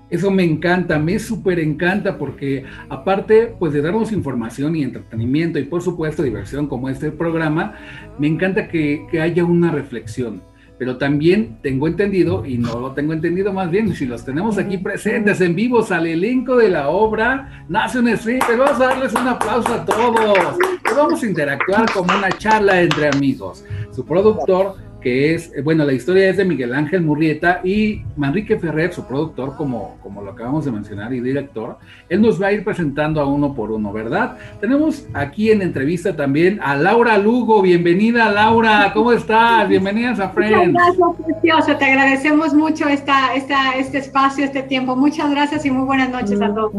Eso 0.10 0.32
me 0.32 0.44
encanta, 0.44 0.98
me 1.00 1.20
súper 1.20 1.60
encanta 1.60 2.18
porque 2.18 2.64
aparte 2.88 3.56
pues 3.60 3.74
de 3.74 3.82
darnos 3.82 4.14
información 4.14 4.76
y 4.76 4.84
entretenimiento 4.84 5.60
y 5.60 5.64
por 5.64 5.82
supuesto 5.82 6.24
diversión 6.24 6.68
como 6.68 6.88
este 6.88 7.12
programa, 7.12 7.76
me 8.20 8.28
encanta 8.28 8.70
que, 8.70 9.06
que 9.12 9.20
haya 9.20 9.44
una 9.44 9.72
reflexión 9.72 10.42
pero 10.84 10.98
también 10.98 11.60
tengo 11.62 11.88
entendido, 11.88 12.46
y 12.46 12.58
no 12.58 12.78
lo 12.78 12.92
tengo 12.92 13.14
entendido 13.14 13.54
más 13.54 13.72
bien, 13.72 13.96
si 13.96 14.06
los 14.06 14.26
tenemos 14.26 14.58
aquí 14.58 14.78
presentes 14.78 15.40
en 15.40 15.56
vivo 15.56 15.82
al 15.90 16.06
elenco 16.06 16.58
de 16.58 16.68
la 16.68 16.90
obra, 16.90 17.64
nace 17.70 18.00
un 18.00 18.10
pero 18.46 18.66
vamos 18.66 18.82
a 18.82 18.88
darles 18.88 19.14
un 19.14 19.26
aplauso 19.26 19.74
a 19.74 19.86
todos, 19.86 20.58
vamos 20.94 21.24
a 21.24 21.26
interactuar 21.26 21.90
como 21.94 22.14
una 22.14 22.30
charla 22.34 22.82
entre 22.82 23.08
amigos. 23.08 23.64
Su 23.92 24.06
productor 24.06 24.76
que 25.04 25.36
es, 25.36 25.52
eh, 25.54 25.62
bueno, 25.62 25.84
la 25.84 25.92
historia 25.92 26.30
es 26.30 26.38
de 26.38 26.46
Miguel 26.46 26.74
Ángel 26.74 27.02
Murrieta 27.02 27.60
y 27.64 28.02
Manrique 28.16 28.58
Ferrer, 28.58 28.94
su 28.94 29.06
productor, 29.06 29.56
como, 29.58 29.98
como 30.02 30.22
lo 30.22 30.32
acabamos 30.32 30.64
de 30.64 30.72
mencionar, 30.72 31.14
y 31.14 31.20
director, 31.20 31.78
él 32.08 32.22
nos 32.22 32.42
va 32.42 32.48
a 32.48 32.52
ir 32.54 32.64
presentando 32.64 33.20
a 33.20 33.26
uno 33.26 33.54
por 33.54 33.72
uno, 33.72 33.92
¿verdad? 33.92 34.38
Tenemos 34.62 35.06
aquí 35.14 35.52
en 35.52 35.62
entrevista 35.62 36.16
también 36.16 36.60
a 36.64 36.76
Laura 36.78 37.18
Lugo, 37.18 37.62
bienvenida 37.62 38.32
Laura, 38.32 38.92
¿cómo 38.94 39.12
estás? 39.12 39.68
Bienvenidas 39.68 40.22
a 40.22 40.30
Friends. 40.30 40.72
Muchas 40.72 40.98
gracias, 40.98 41.26
precioso, 41.26 41.78
te 41.78 41.86
agradecemos 41.86 42.54
mucho 42.54 42.88
esta, 42.88 43.36
esta, 43.36 43.74
este 43.78 43.98
espacio, 43.98 44.46
este 44.46 44.64
tiempo, 44.64 44.96
muchas 44.96 45.30
gracias 45.30 45.66
y 45.66 45.72
muy 45.72 45.86
buenas 45.86 46.10
noches 46.10 46.42
a 46.42 46.54
todos. 46.54 46.72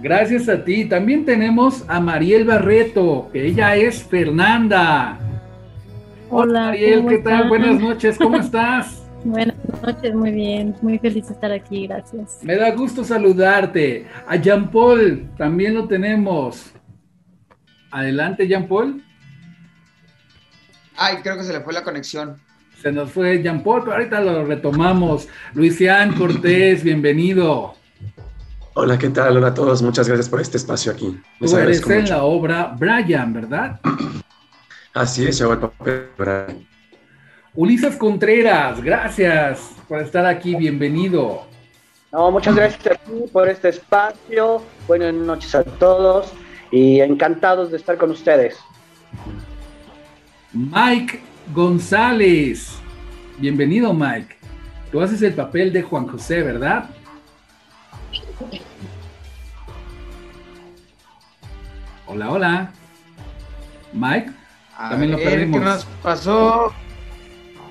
Gracias 0.00 0.48
a 0.48 0.62
ti. 0.62 0.84
También 0.84 1.24
tenemos 1.24 1.84
a 1.88 1.98
Mariel 2.00 2.44
Barreto, 2.44 3.28
que 3.32 3.46
ella 3.46 3.74
es 3.74 4.04
Fernanda. 4.04 5.18
Hola, 6.30 6.68
Ariel, 6.68 7.06
¿qué 7.06 7.18
tal? 7.18 7.48
Buenas 7.48 7.80
noches, 7.80 8.18
¿cómo 8.18 8.38
estás? 8.38 9.02
Buenas 9.24 9.56
noches, 9.82 10.14
muy 10.14 10.32
bien, 10.32 10.74
muy 10.82 10.98
feliz 10.98 11.28
de 11.28 11.34
estar 11.34 11.52
aquí, 11.52 11.86
gracias. 11.86 12.40
Me 12.42 12.56
da 12.56 12.70
gusto 12.72 13.04
saludarte. 13.04 14.06
A 14.26 14.36
Jean 14.36 14.70
Paul 14.70 15.28
también 15.36 15.74
lo 15.74 15.86
tenemos. 15.86 16.72
Adelante, 17.90 18.46
Jean 18.46 18.66
Paul. 18.66 19.02
Ay, 20.96 21.16
creo 21.22 21.36
que 21.36 21.44
se 21.44 21.52
le 21.52 21.60
fue 21.60 21.72
la 21.72 21.84
conexión. 21.84 22.36
Se 22.80 22.90
nos 22.90 23.10
fue 23.10 23.42
Jean 23.42 23.62
Paul, 23.62 23.82
pero 23.84 23.92
ahorita 23.92 24.20
lo 24.20 24.44
retomamos. 24.44 25.28
Luisian 25.54 26.14
Cortés, 26.14 26.82
bienvenido. 26.82 27.74
Hola, 28.74 28.98
¿qué 28.98 29.08
tal? 29.10 29.36
Hola 29.36 29.48
a 29.48 29.54
todos, 29.54 29.80
muchas 29.80 30.06
gracias 30.06 30.28
por 30.28 30.40
este 30.40 30.56
espacio 30.56 30.92
aquí. 30.92 31.18
Tú 31.38 31.56
eres 31.56 31.88
en 31.88 32.08
la 32.08 32.24
obra 32.24 32.74
Brian, 32.78 33.32
¿verdad? 33.32 33.80
Así 34.96 35.26
es, 35.26 35.38
yo 35.38 35.52
el 35.52 35.58
papel. 35.58 36.66
Ulises 37.54 37.96
Contreras, 37.96 38.82
gracias 38.82 39.72
por 39.86 40.00
estar 40.00 40.24
aquí, 40.24 40.54
bienvenido. 40.54 41.44
No, 42.10 42.30
muchas 42.30 42.56
gracias 42.56 42.98
por 43.30 43.46
este 43.46 43.68
espacio. 43.68 44.62
Buenas 44.88 45.12
noches 45.12 45.54
a 45.54 45.64
todos 45.64 46.32
y 46.70 47.00
encantados 47.00 47.70
de 47.70 47.76
estar 47.76 47.98
con 47.98 48.10
ustedes. 48.10 48.56
Mike 50.54 51.20
González, 51.54 52.78
bienvenido 53.36 53.92
Mike. 53.92 54.34
Tú 54.90 55.02
haces 55.02 55.20
el 55.20 55.34
papel 55.34 55.74
de 55.74 55.82
Juan 55.82 56.06
José, 56.06 56.42
¿verdad? 56.42 56.88
Hola, 62.06 62.30
hola. 62.30 62.72
Mike. 63.92 64.45
También 64.76 65.12
lo 65.12 65.18
perdimos. 65.18 65.58
¿Qué 65.58 65.64
nos 65.64 65.84
pasó? 66.02 66.72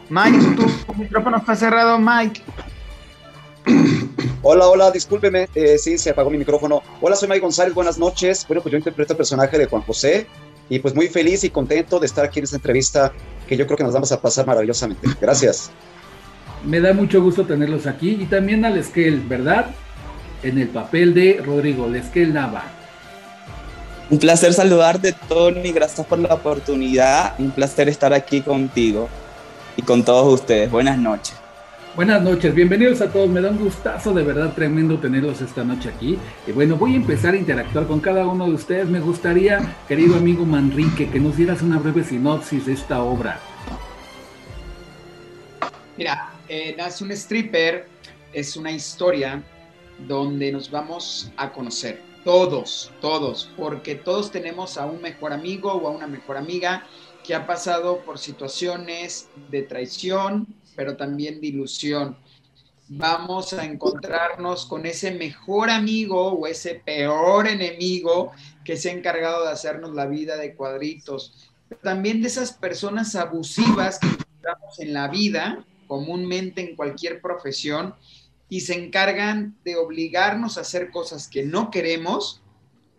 Mike, 0.10 0.56
tu 0.86 0.94
micrófono 0.94 1.38
está 1.38 1.56
cerrado, 1.56 1.98
Mike. 2.00 2.41
Hola, 4.41 4.68
hola, 4.68 4.91
discúlpeme, 4.91 5.50
eh, 5.56 5.78
sí, 5.80 5.98
se 5.98 6.12
apagó 6.12 6.30
mi 6.30 6.38
micrófono. 6.38 6.84
Hola, 7.02 7.15
soy 7.15 7.28
Mike 7.28 7.41
González, 7.41 7.74
buenas 7.74 7.98
noches. 7.98 8.46
Bueno, 8.48 8.62
pues 8.62 8.72
yo 8.72 8.78
interpreto 8.78 9.13
el 9.13 9.18
personaje 9.18 9.58
de 9.58 9.65
Juan 9.65 9.82
José 9.82 10.28
y 10.70 10.80
pues 10.80 10.94
muy 10.94 11.08
feliz 11.08 11.44
y 11.44 11.50
contento 11.50 12.00
de 12.00 12.06
estar 12.06 12.26
aquí 12.26 12.39
en 12.39 12.44
esta 12.44 12.58
entrevista 12.58 13.12
que 13.48 13.58
yo 13.58 13.65
creo 13.65 13.78
que 13.78 13.84
nos 13.84 13.94
vamos 13.94 14.12
a 14.12 14.22
pasar 14.22 14.46
maravillosamente. 14.46 15.08
Gracias. 15.20 15.72
Me 16.63 16.80
da 16.80 16.94
mucho 16.94 17.22
gusto 17.22 17.46
tenerlos 17.46 17.88
aquí 17.88 18.18
y 18.22 18.26
también 18.26 18.65
al 18.65 18.78
Esquel, 18.78 19.22
¿verdad? 19.22 19.68
En 20.44 20.60
el 20.60 20.68
papel 20.68 21.13
de 21.13 21.41
Rodrigo 21.44 21.88
Lesquel 21.88 22.34
Nava. 22.34 22.63
Un 24.10 24.20
placer 24.20 24.54
saludarte, 24.54 25.13
Tony. 25.28 25.72
Gracias 25.72 26.06
por 26.06 26.20
la 26.20 26.34
oportunidad. 26.34 27.34
Un 27.39 27.52
placer 27.52 27.89
estar 27.89 28.13
aquí 28.13 28.41
contigo 28.41 29.10
y 29.76 29.82
con 29.82 30.06
todos 30.06 30.41
ustedes. 30.41 30.70
Buenas 30.70 30.98
noches. 30.98 31.36
Buenas 31.96 32.22
noches, 32.22 32.54
bienvenidos 32.54 33.00
a 33.00 33.10
todos. 33.10 33.30
Me 33.30 33.39
da 33.39 33.50
un 33.50 33.58
gustazo 33.58 34.13
de 34.13 34.22
verdad 34.22 34.54
tremendo 34.54 35.00
tenerlos 35.00 35.41
esta 35.41 35.63
noche 35.63 35.89
aquí. 35.89 36.20
Y 36.46 36.52
bueno, 36.52 36.76
voy 36.76 36.94
a 36.94 36.98
empezar 36.98 37.34
a 37.34 37.38
interactuar 37.38 37.88
con 37.88 38.02
cada 38.02 38.28
uno 38.28 38.46
de 38.48 38.54
ustedes. 38.54 38.88
Me 38.88 39.00
gustaría, 39.00 39.76
querido 39.88 40.18
amigo 40.18 40.46
Manrique, 40.46 41.10
que 41.10 41.20
nos 41.20 41.38
dieras 41.38 41.62
una 41.62 41.80
breve 41.80 42.04
sinopsis 42.04 42.65
de 42.65 42.74
esta 42.74 43.02
obra. 43.02 43.39
Mira, 45.98 46.32
eh, 46.50 46.76
Nace 46.78 47.04
un 47.06 47.12
Stripper 47.13 47.88
es 48.34 48.58
una 48.58 48.72
historia 48.72 49.41
donde 50.06 50.52
nos 50.52 50.70
vamos 50.70 51.32
a 51.38 51.50
conocer. 51.52 52.02
Todos, 52.26 52.92
todos, 53.02 53.52
porque 53.56 53.94
todos 53.94 54.32
tenemos 54.32 54.80
a 54.80 54.88
un 54.88 55.00
mejor 55.00 55.32
amigo 55.32 55.72
o 55.72 55.88
a 55.88 55.92
una 55.92 56.08
mejor 56.08 56.38
amiga 56.38 56.84
que 57.24 57.36
ha 57.36 57.46
pasado 57.46 58.00
por 58.00 58.18
situaciones 58.18 59.30
de 59.52 59.62
traición, 59.62 60.48
pero 60.76 60.98
también 60.98 61.40
de 61.40 61.46
ilusión. 61.46 62.18
Vamos 62.88 63.54
a 63.54 63.64
encontrarnos 63.64 64.66
con 64.66 64.88
ese 64.88 65.12
mejor 65.12 65.70
amigo 65.70 66.32
o 66.34 66.48
ese 66.48 66.82
peor 66.84 67.48
enemigo 67.48 68.32
que 68.64 68.76
se 68.76 68.90
ha 68.90 68.94
encargado 68.94 69.46
de 69.46 69.52
hacernos 69.52 69.94
la 69.94 70.08
vida 70.08 70.36
de 70.36 70.56
cuadritos. 70.56 71.52
También 71.84 72.24
de 72.24 72.30
esas 72.30 72.54
personas 72.54 73.16
abusivas 73.16 74.00
que 74.00 74.08
encontramos 74.08 74.80
en 74.80 74.94
la 74.94 75.10
vida, 75.10 75.64
comúnmente 75.86 76.62
en 76.62 76.76
cualquier 76.76 77.22
profesión, 77.22 77.94
y 78.50 78.62
se 78.62 78.76
encargan 78.76 79.56
de 79.64 79.76
obligarnos 79.76 80.58
a 80.58 80.62
hacer 80.62 80.92
cosas 80.92 81.28
que 81.28 81.44
no 81.44 81.72
queremos. 81.72 82.42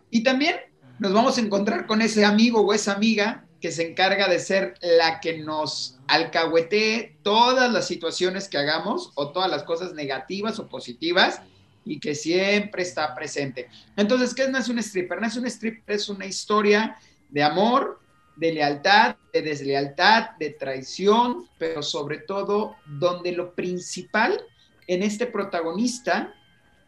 Y 0.09 0.23
también 0.23 0.55
nos 0.99 1.13
vamos 1.13 1.37
a 1.37 1.41
encontrar 1.41 1.87
con 1.87 2.01
ese 2.01 2.25
amigo 2.25 2.61
o 2.61 2.73
esa 2.73 2.93
amiga 2.93 3.45
que 3.61 3.71
se 3.71 3.89
encarga 3.89 4.27
de 4.27 4.39
ser 4.39 4.75
la 4.81 5.19
que 5.19 5.39
nos 5.39 5.97
alcahuetee 6.07 7.17
todas 7.23 7.71
las 7.71 7.87
situaciones 7.87 8.49
que 8.49 8.57
hagamos 8.57 9.11
o 9.15 9.31
todas 9.31 9.49
las 9.49 9.63
cosas 9.63 9.93
negativas 9.93 10.59
o 10.59 10.67
positivas 10.67 11.41
y 11.85 11.99
que 11.99 12.15
siempre 12.15 12.83
está 12.83 13.15
presente. 13.15 13.69
Entonces, 13.95 14.33
¿qué 14.33 14.43
es 14.43 14.49
Nace 14.49 14.73
Stripper? 14.79 15.21
Nace 15.21 15.39
un 15.39 15.47
Stripper 15.47 15.95
es 15.95 16.09
una 16.09 16.25
historia 16.25 16.97
de 17.29 17.43
amor, 17.43 17.99
de 18.35 18.53
lealtad, 18.53 19.15
de 19.33 19.41
deslealtad, 19.41 20.31
de 20.39 20.51
traición, 20.51 21.47
pero 21.57 21.81
sobre 21.81 22.19
todo 22.19 22.75
donde 22.85 23.31
lo 23.31 23.55
principal 23.55 24.39
en 24.87 25.03
este 25.03 25.27
protagonista 25.27 26.33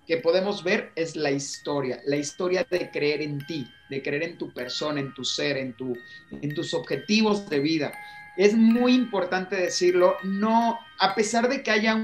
que 0.07 0.17
podemos 0.17 0.63
ver 0.63 0.91
es 0.95 1.15
la 1.15 1.29
historia, 1.29 2.01
la 2.05 2.15
historia 2.15 2.65
de 2.69 2.89
creer 2.89 3.21
en 3.21 3.45
ti, 3.45 3.67
de 3.89 4.01
creer 4.01 4.23
en 4.23 4.37
tu 4.37 4.51
persona, 4.51 4.99
en 4.99 5.13
tu 5.13 5.23
ser, 5.23 5.57
en, 5.57 5.73
tu, 5.73 5.95
en 6.31 6.53
tus 6.55 6.73
objetivos 6.73 7.47
de 7.49 7.59
vida. 7.59 7.93
Es 8.35 8.55
muy 8.55 8.95
importante 8.95 9.55
decirlo, 9.55 10.15
no, 10.23 10.79
a 10.97 11.13
pesar 11.13 11.47
de 11.47 11.61
que 11.61 11.71
haya 11.71 11.95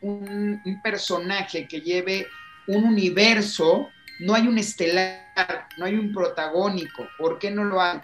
un 0.00 0.80
personaje 0.82 1.68
que 1.68 1.80
lleve 1.80 2.26
un 2.66 2.84
universo, 2.84 3.88
no 4.20 4.34
hay 4.34 4.46
un 4.46 4.58
estelar, 4.58 5.68
no 5.76 5.84
hay 5.84 5.94
un 5.94 6.12
protagónico. 6.12 7.08
¿Por 7.18 7.38
qué 7.38 7.50
no 7.50 7.64
lo 7.64 7.80
hay? 7.80 8.00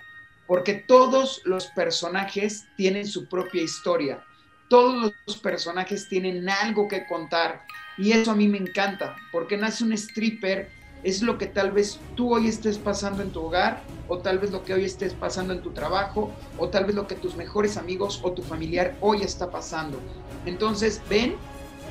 Porque 0.47 0.75
todos 0.75 1.43
los 1.45 1.67
personajes 1.69 2.67
tienen 2.77 3.07
su 3.07 3.29
propia 3.29 3.63
historia, 3.63 4.25
todos 4.71 5.13
los 5.27 5.37
personajes 5.39 6.09
tienen 6.09 6.49
algo 6.49 6.87
que 6.87 7.05
contar 7.05 7.67
y 7.99 8.13
eso 8.13 8.31
a 8.31 8.37
mí 8.37 8.47
me 8.47 8.57
encanta, 8.57 9.17
porque 9.33 9.57
nace 9.57 9.83
un 9.83 9.93
stripper 9.93 10.71
es 11.03 11.23
lo 11.23 11.39
que 11.39 11.47
tal 11.47 11.73
vez 11.73 11.99
tú 12.15 12.35
hoy 12.35 12.47
estés 12.47 12.79
pasando 12.79 13.23
en 13.23 13.31
tu 13.31 13.43
hogar, 13.43 13.83
o 14.07 14.19
tal 14.19 14.39
vez 14.39 14.51
lo 14.51 14.65
que 14.65 14.75
hoy 14.75 14.85
estés 14.85 15.13
pasando 15.15 15.53
en 15.53 15.63
tu 15.63 15.71
trabajo, 15.71 16.31
o 16.57 16.69
tal 16.69 16.85
vez 16.85 16.95
lo 16.95 17.07
que 17.07 17.15
tus 17.15 17.37
mejores 17.37 17.77
amigos 17.77 18.21
o 18.23 18.33
tu 18.33 18.43
familiar 18.43 18.97
hoy 19.01 19.23
está 19.23 19.51
pasando. 19.51 19.99
Entonces 20.47 21.01
ven 21.09 21.37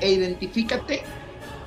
e 0.00 0.12
identifícate 0.12 1.02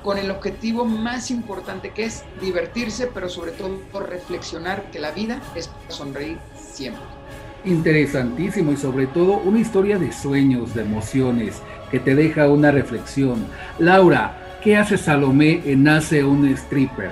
con 0.02 0.18
el 0.18 0.30
objetivo 0.30 0.84
más 0.84 1.30
importante 1.30 1.92
que 1.92 2.04
es 2.04 2.24
divertirse, 2.40 3.06
pero 3.06 3.28
sobre 3.28 3.52
todo 3.52 3.78
reflexionar 4.00 4.90
que 4.90 4.98
la 4.98 5.12
vida 5.12 5.40
es 5.54 5.70
sonreír 5.88 6.38
siempre. 6.56 7.23
Interesantísimo 7.64 8.72
y 8.72 8.76
sobre 8.76 9.06
todo 9.06 9.38
una 9.38 9.60
historia 9.60 9.98
de 9.98 10.12
sueños, 10.12 10.74
de 10.74 10.82
emociones, 10.82 11.62
que 11.90 11.98
te 11.98 12.14
deja 12.14 12.48
una 12.48 12.70
reflexión. 12.70 13.46
Laura, 13.78 14.58
¿qué 14.62 14.76
hace 14.76 14.98
Salomé 14.98 15.62
en 15.64 15.84
Nace 15.84 16.24
un 16.24 16.46
Stripper? 16.48 17.10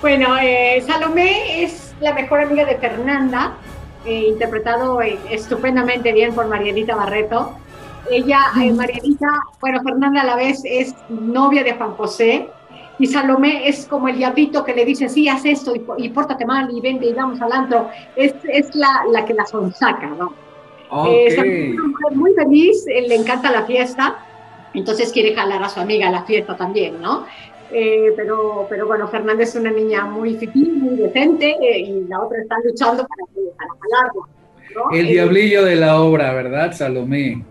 Bueno, 0.00 0.36
eh, 0.40 0.82
Salomé 0.86 1.62
es 1.62 1.94
la 2.00 2.14
mejor 2.14 2.40
amiga 2.40 2.64
de 2.64 2.76
Fernanda, 2.76 3.54
eh, 4.04 4.28
interpretado 4.28 5.02
eh, 5.02 5.18
estupendamente 5.30 6.12
bien 6.12 6.34
por 6.34 6.46
Marianita 6.48 6.94
Barreto. 6.94 7.54
Ella, 8.10 8.40
eh, 8.62 8.72
Marianita, 8.72 9.28
bueno, 9.60 9.82
Fernanda 9.82 10.22
a 10.22 10.24
la 10.24 10.36
vez 10.36 10.62
es 10.64 10.94
novia 11.10 11.62
de 11.62 11.74
Juan 11.74 11.92
José, 11.92 12.48
y 13.00 13.06
Salomé 13.06 13.66
es 13.66 13.86
como 13.86 14.08
el 14.08 14.18
diablito 14.18 14.62
que 14.62 14.74
le 14.74 14.84
dice, 14.84 15.08
sí, 15.08 15.26
haz 15.26 15.44
esto 15.46 15.74
y, 15.74 15.82
y 15.96 16.10
pórtate 16.10 16.44
mal 16.44 16.68
y 16.70 16.80
vente 16.82 17.06
y 17.06 17.14
vamos 17.14 17.40
al 17.40 17.50
antro. 17.50 17.88
Es, 18.14 18.34
es 18.44 18.74
la, 18.74 19.04
la 19.10 19.24
que 19.24 19.32
la 19.32 19.46
sonsaca, 19.46 20.06
¿no? 20.06 20.34
Okay. 20.90 21.14
Eh, 21.14 21.26
es 21.28 21.38
una 21.38 21.88
mujer 21.88 22.16
muy 22.16 22.34
feliz, 22.34 22.86
eh, 22.88 23.08
le 23.08 23.14
encanta 23.14 23.50
la 23.50 23.62
fiesta, 23.62 24.18
entonces 24.74 25.12
quiere 25.12 25.34
jalar 25.34 25.62
a 25.62 25.68
su 25.70 25.80
amiga 25.80 26.08
a 26.08 26.12
la 26.12 26.24
fiesta 26.24 26.56
también, 26.56 27.00
¿no? 27.00 27.24
Eh, 27.72 28.12
pero, 28.16 28.66
pero 28.68 28.86
bueno, 28.86 29.08
Fernanda 29.08 29.44
es 29.44 29.54
una 29.54 29.70
niña 29.70 30.04
muy 30.04 30.34
fifí, 30.34 30.68
muy 30.70 30.96
decente, 30.96 31.56
eh, 31.60 31.78
y 31.78 32.04
la 32.06 32.20
otra 32.20 32.42
está 32.42 32.56
luchando 32.64 33.06
para, 33.06 33.24
para. 33.56 34.39
¿No? 34.74 34.96
El 34.96 35.06
Eh, 35.06 35.12
diablillo 35.12 35.64
de 35.64 35.76
la 35.76 36.00
obra, 36.00 36.32
¿verdad, 36.34 36.72
Salomé? 36.72 37.42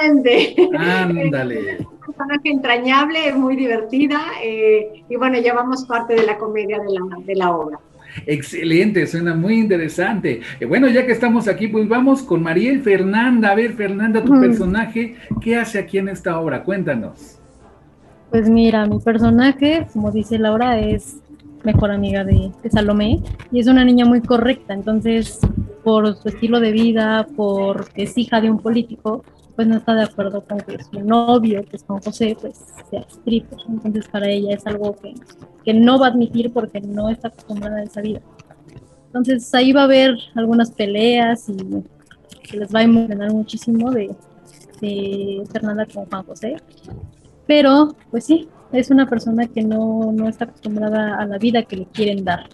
Exactamente. 0.00 0.56
Ándale. 0.76 1.72
Es 1.72 1.80
un 1.86 1.98
personaje 2.06 2.48
entrañable, 2.50 3.32
muy 3.34 3.56
divertida, 3.56 4.20
eh, 4.42 5.02
y 5.08 5.16
bueno, 5.16 5.38
llevamos 5.38 5.84
parte 5.84 6.14
de 6.14 6.24
la 6.24 6.36
comedia 6.38 6.78
de 6.78 6.90
la, 6.92 7.00
de 7.24 7.34
la 7.34 7.50
obra. 7.54 7.78
Excelente, 8.26 9.06
suena 9.06 9.34
muy 9.34 9.58
interesante. 9.58 10.40
Y 10.60 10.64
bueno, 10.64 10.88
ya 10.88 11.04
que 11.06 11.12
estamos 11.12 11.46
aquí, 11.46 11.68
pues 11.68 11.86
vamos 11.88 12.22
con 12.22 12.42
Mariel 12.42 12.80
Fernanda. 12.82 13.50
A 13.50 13.54
ver, 13.54 13.74
Fernanda, 13.74 14.24
tu 14.24 14.34
Mm. 14.34 14.40
personaje, 14.40 15.14
¿qué 15.40 15.56
hace 15.56 15.78
aquí 15.78 15.98
en 15.98 16.08
esta 16.08 16.38
obra? 16.40 16.62
Cuéntanos. 16.64 17.38
Pues 18.30 18.48
mira, 18.48 18.86
mi 18.86 18.98
personaje, 18.98 19.86
como 19.92 20.10
dice 20.10 20.38
Laura, 20.38 20.78
es 20.80 21.18
mejor 21.64 21.90
amiga 21.90 22.24
de, 22.24 22.50
de 22.62 22.70
Salomé 22.70 23.20
y 23.50 23.60
es 23.60 23.66
una 23.66 23.84
niña 23.84 24.04
muy 24.04 24.20
correcta, 24.20 24.74
entonces 24.74 25.40
por 25.84 26.16
su 26.16 26.28
estilo 26.28 26.60
de 26.60 26.72
vida, 26.72 27.26
porque 27.36 28.02
es 28.02 28.18
hija 28.18 28.40
de 28.40 28.50
un 28.50 28.58
político, 28.58 29.24
pues 29.56 29.66
no 29.66 29.76
está 29.76 29.94
de 29.94 30.04
acuerdo 30.04 30.44
con 30.44 30.58
que 30.60 30.78
su 30.84 31.00
novio, 31.00 31.64
que 31.64 31.76
es 31.76 31.84
Juan 31.84 32.00
José, 32.00 32.36
pues 32.40 32.62
sea 32.90 33.00
stripper. 33.08 33.58
Entonces 33.68 34.06
para 34.06 34.28
ella 34.28 34.54
es 34.54 34.66
algo 34.66 34.94
que, 34.94 35.14
que 35.64 35.74
no 35.74 35.98
va 35.98 36.06
a 36.06 36.10
admitir 36.10 36.52
porque 36.52 36.80
no 36.80 37.08
está 37.08 37.28
acostumbrada 37.28 37.78
a 37.78 37.82
esa 37.82 38.00
vida. 38.00 38.20
Entonces 39.06 39.52
ahí 39.54 39.72
va 39.72 39.80
a 39.80 39.84
haber 39.84 40.16
algunas 40.34 40.70
peleas 40.70 41.48
y 41.48 41.56
se 42.44 42.56
les 42.56 42.72
va 42.72 42.80
a 42.80 42.82
emocionar 42.84 43.32
muchísimo 43.32 43.90
de, 43.90 44.14
de 44.80 45.42
Fernanda 45.50 45.86
con 45.92 46.04
Juan 46.04 46.24
José. 46.24 46.56
Pero, 47.46 47.96
pues 48.10 48.26
sí, 48.26 48.48
es 48.72 48.90
una 48.90 49.06
persona 49.08 49.46
que 49.46 49.62
no, 49.62 50.12
no 50.12 50.28
está 50.28 50.44
acostumbrada 50.44 51.18
a 51.18 51.26
la 51.26 51.38
vida 51.38 51.62
que 51.62 51.76
le 51.76 51.86
quieren 51.86 52.24
dar. 52.24 52.48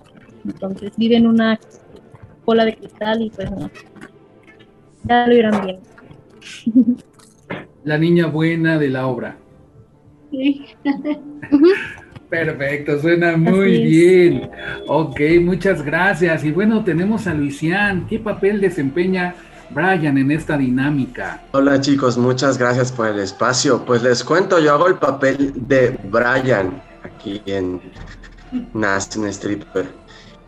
Entonces 0.44 0.92
vive 0.96 1.16
en 1.16 1.26
una 1.26 1.58
bola 2.44 2.64
de 2.64 2.76
cristal 2.76 3.22
y 3.22 3.30
pues 3.30 3.50
no. 3.50 3.70
Ya 5.04 5.26
lo 5.26 5.34
irán 5.34 5.64
viendo. 5.64 7.02
La 7.84 7.98
niña 7.98 8.26
buena 8.26 8.78
de 8.78 8.88
la 8.88 9.06
obra. 9.06 9.36
Sí. 10.30 10.64
Perfecto, 12.30 12.98
suena 12.98 13.36
muy 13.36 13.84
bien. 13.84 14.50
Ok, 14.88 15.20
muchas 15.40 15.82
gracias. 15.82 16.44
Y 16.44 16.50
bueno, 16.50 16.82
tenemos 16.82 17.26
a 17.26 17.34
Luisian. 17.34 18.06
¿Qué 18.06 18.18
papel 18.18 18.60
desempeña 18.60 19.34
Brian 19.70 20.18
en 20.18 20.30
esta 20.30 20.56
dinámica? 20.56 21.42
Hola 21.52 21.80
chicos, 21.80 22.16
muchas 22.16 22.58
gracias 22.58 22.92
por 22.92 23.08
el 23.08 23.18
espacio. 23.18 23.84
Pues 23.84 24.02
les 24.02 24.22
cuento, 24.22 24.58
yo 24.58 24.74
hago 24.74 24.86
el 24.88 24.96
papel 24.96 25.52
de 25.54 25.98
Brian 26.04 26.82
aquí 27.02 27.42
en 27.46 27.80
Nasty 28.74 29.20
Stripper. 29.26 29.88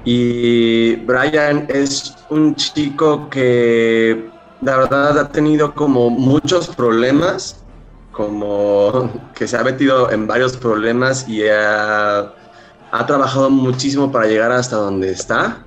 Y 0.05 0.97
Brian 0.97 1.67
es 1.69 2.15
un 2.31 2.55
chico 2.55 3.29
que 3.29 4.31
la 4.61 4.79
verdad 4.79 5.19
ha 5.19 5.29
tenido 5.29 5.75
como 5.75 6.11
muchos 6.11 6.69
problemas, 6.69 7.65
como 8.13 9.11
que 9.35 9.47
se 9.49 9.57
ha 9.57 9.65
metido 9.65 10.11
en 10.11 10.27
varios 10.27 10.57
problemas 10.57 11.29
y 11.29 11.43
ha, 11.49 12.33
ha 12.93 13.07
trabajado 13.07 13.51
muchísimo 13.51 14.11
para 14.13 14.27
llegar 14.27 14.53
hasta 14.53 14.77
donde 14.77 15.11
está. 15.11 15.66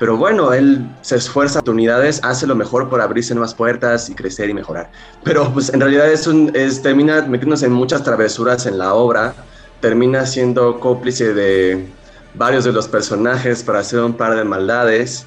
Pero 0.00 0.16
bueno, 0.16 0.54
él 0.54 0.90
se 1.02 1.16
esfuerza 1.16 1.58
oportunidades, 1.58 2.20
hace 2.24 2.46
lo 2.46 2.56
mejor 2.56 2.88
por 2.88 3.02
abrirse 3.02 3.34
nuevas 3.34 3.54
puertas 3.54 4.08
y 4.08 4.14
crecer 4.14 4.48
y 4.48 4.54
mejorar. 4.54 4.90
Pero 5.24 5.52
pues 5.52 5.68
en 5.74 5.78
realidad 5.78 6.10
es 6.10 6.26
un, 6.26 6.50
es, 6.54 6.80
termina 6.80 7.20
metiéndose 7.20 7.66
en 7.66 7.72
muchas 7.72 8.02
travesuras 8.02 8.64
en 8.64 8.78
la 8.78 8.94
obra, 8.94 9.34
termina 9.80 10.24
siendo 10.24 10.80
cómplice 10.80 11.34
de 11.34 11.86
varios 12.34 12.64
de 12.64 12.72
los 12.72 12.88
personajes 12.88 13.62
para 13.62 13.80
hacer 13.80 14.00
un 14.00 14.14
par 14.14 14.34
de 14.36 14.44
maldades. 14.44 15.26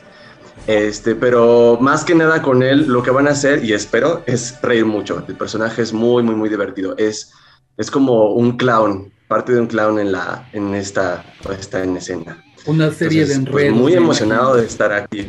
Este, 0.65 1.13
pero 1.13 1.77
más 1.79 2.03
que 2.03 2.15
nada 2.15 2.41
con 2.41 2.63
él, 2.63 2.87
lo 2.87 3.03
que 3.03 3.11
van 3.11 3.27
a 3.27 3.31
hacer, 3.31 3.63
y 3.63 3.73
espero, 3.73 4.23
es 4.25 4.59
reír 4.63 4.85
mucho. 4.85 5.23
El 5.27 5.35
personaje 5.35 5.83
es 5.83 5.93
muy, 5.93 6.23
muy, 6.23 6.33
muy 6.33 6.49
divertido. 6.49 6.95
Es, 6.97 7.31
es 7.77 7.91
como 7.91 8.33
un 8.33 8.57
clown, 8.57 9.13
parte 9.27 9.53
de 9.53 9.59
un 9.59 9.67
clown 9.67 9.99
en, 9.99 10.11
la, 10.11 10.49
en 10.51 10.73
esta 10.73 11.23
puesta 11.43 11.83
en 11.83 11.95
escena. 11.97 12.43
Una 12.65 12.91
serie 12.91 13.25
de 13.25 13.27
pues, 13.27 13.37
enredos. 13.37 13.77
muy 13.77 13.91
me 13.91 13.97
emocionado 13.97 14.55
de 14.55 14.65
estar 14.65 14.91
aquí. 14.93 15.27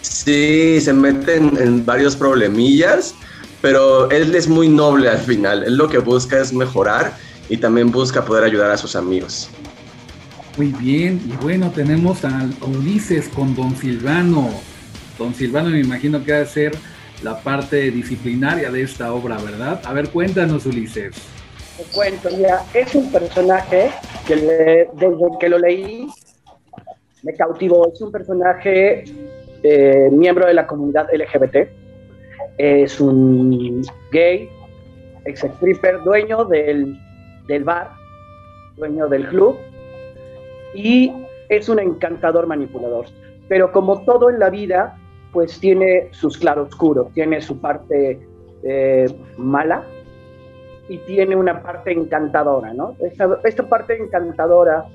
Sí, 0.00 0.80
se 0.80 0.92
meten 0.92 1.56
en 1.58 1.86
varios 1.86 2.16
problemillas, 2.16 3.14
pero 3.60 4.10
él 4.10 4.34
es 4.34 4.48
muy 4.48 4.68
noble 4.68 5.08
al 5.08 5.18
final. 5.18 5.64
Él 5.64 5.76
lo 5.76 5.88
que 5.88 5.98
busca 5.98 6.40
es 6.40 6.52
mejorar 6.52 7.16
y 7.48 7.56
también 7.56 7.90
busca 7.90 8.24
poder 8.24 8.44
ayudar 8.44 8.70
a 8.70 8.76
sus 8.76 8.96
amigos. 8.96 9.48
Muy 10.56 10.72
bien, 10.72 11.20
y 11.24 11.36
bueno, 11.42 11.70
tenemos 11.70 12.24
a 12.24 12.48
Ulises 12.62 13.28
con 13.28 13.54
Don 13.54 13.76
Silvano. 13.76 14.50
Don 15.16 15.34
Silvano 15.34 15.70
me 15.70 15.80
imagino 15.80 16.24
que 16.24 16.32
va 16.32 16.40
a 16.40 16.46
ser 16.46 16.76
la 17.22 17.40
parte 17.40 17.90
disciplinaria 17.90 18.70
de 18.70 18.82
esta 18.82 19.12
obra, 19.12 19.38
¿verdad? 19.38 19.80
A 19.84 19.92
ver, 19.92 20.10
cuéntanos, 20.10 20.66
Ulises. 20.66 21.14
Te 21.78 21.84
cuento, 21.94 22.28
mira, 22.36 22.64
es 22.74 22.92
un 22.96 23.12
personaje 23.12 23.90
que 24.26 24.34
le- 24.34 24.88
desde 24.94 25.38
que 25.38 25.48
lo 25.48 25.58
leí 25.60 26.08
me 27.22 27.32
cautivó. 27.34 27.86
Es 27.92 28.00
un 28.02 28.10
personaje 28.10 29.04
eh, 29.62 30.08
miembro 30.10 30.46
de 30.46 30.54
la 30.54 30.66
comunidad 30.66 31.06
LGBT. 31.14 31.68
Es 32.58 33.00
un 33.00 33.82
gay, 34.10 34.50
ex 35.24 35.44
stripper, 35.44 36.02
dueño 36.02 36.44
del, 36.46 36.98
del 37.46 37.62
bar, 37.62 37.90
dueño 38.76 39.06
del 39.06 39.28
club. 39.28 39.56
Y 40.74 41.12
es 41.48 41.68
un 41.68 41.78
encantador 41.78 42.48
manipulador. 42.48 43.06
Pero 43.48 43.70
como 43.70 44.02
todo 44.02 44.30
en 44.30 44.40
la 44.40 44.50
vida, 44.50 44.98
pues 45.32 45.60
tiene 45.60 46.08
sus 46.10 46.36
claroscuros, 46.38 47.12
tiene 47.14 47.40
su 47.40 47.60
parte 47.60 48.18
eh, 48.64 49.06
mala, 49.36 49.84
y 50.88 50.98
tiene 50.98 51.36
una 51.36 51.62
parte 51.62 51.92
encantadora, 51.92 52.72
¿no? 52.72 52.96
Esta, 53.00 53.38
esta 53.44 53.68
parte 53.68 53.96
encantadora, 53.96 54.86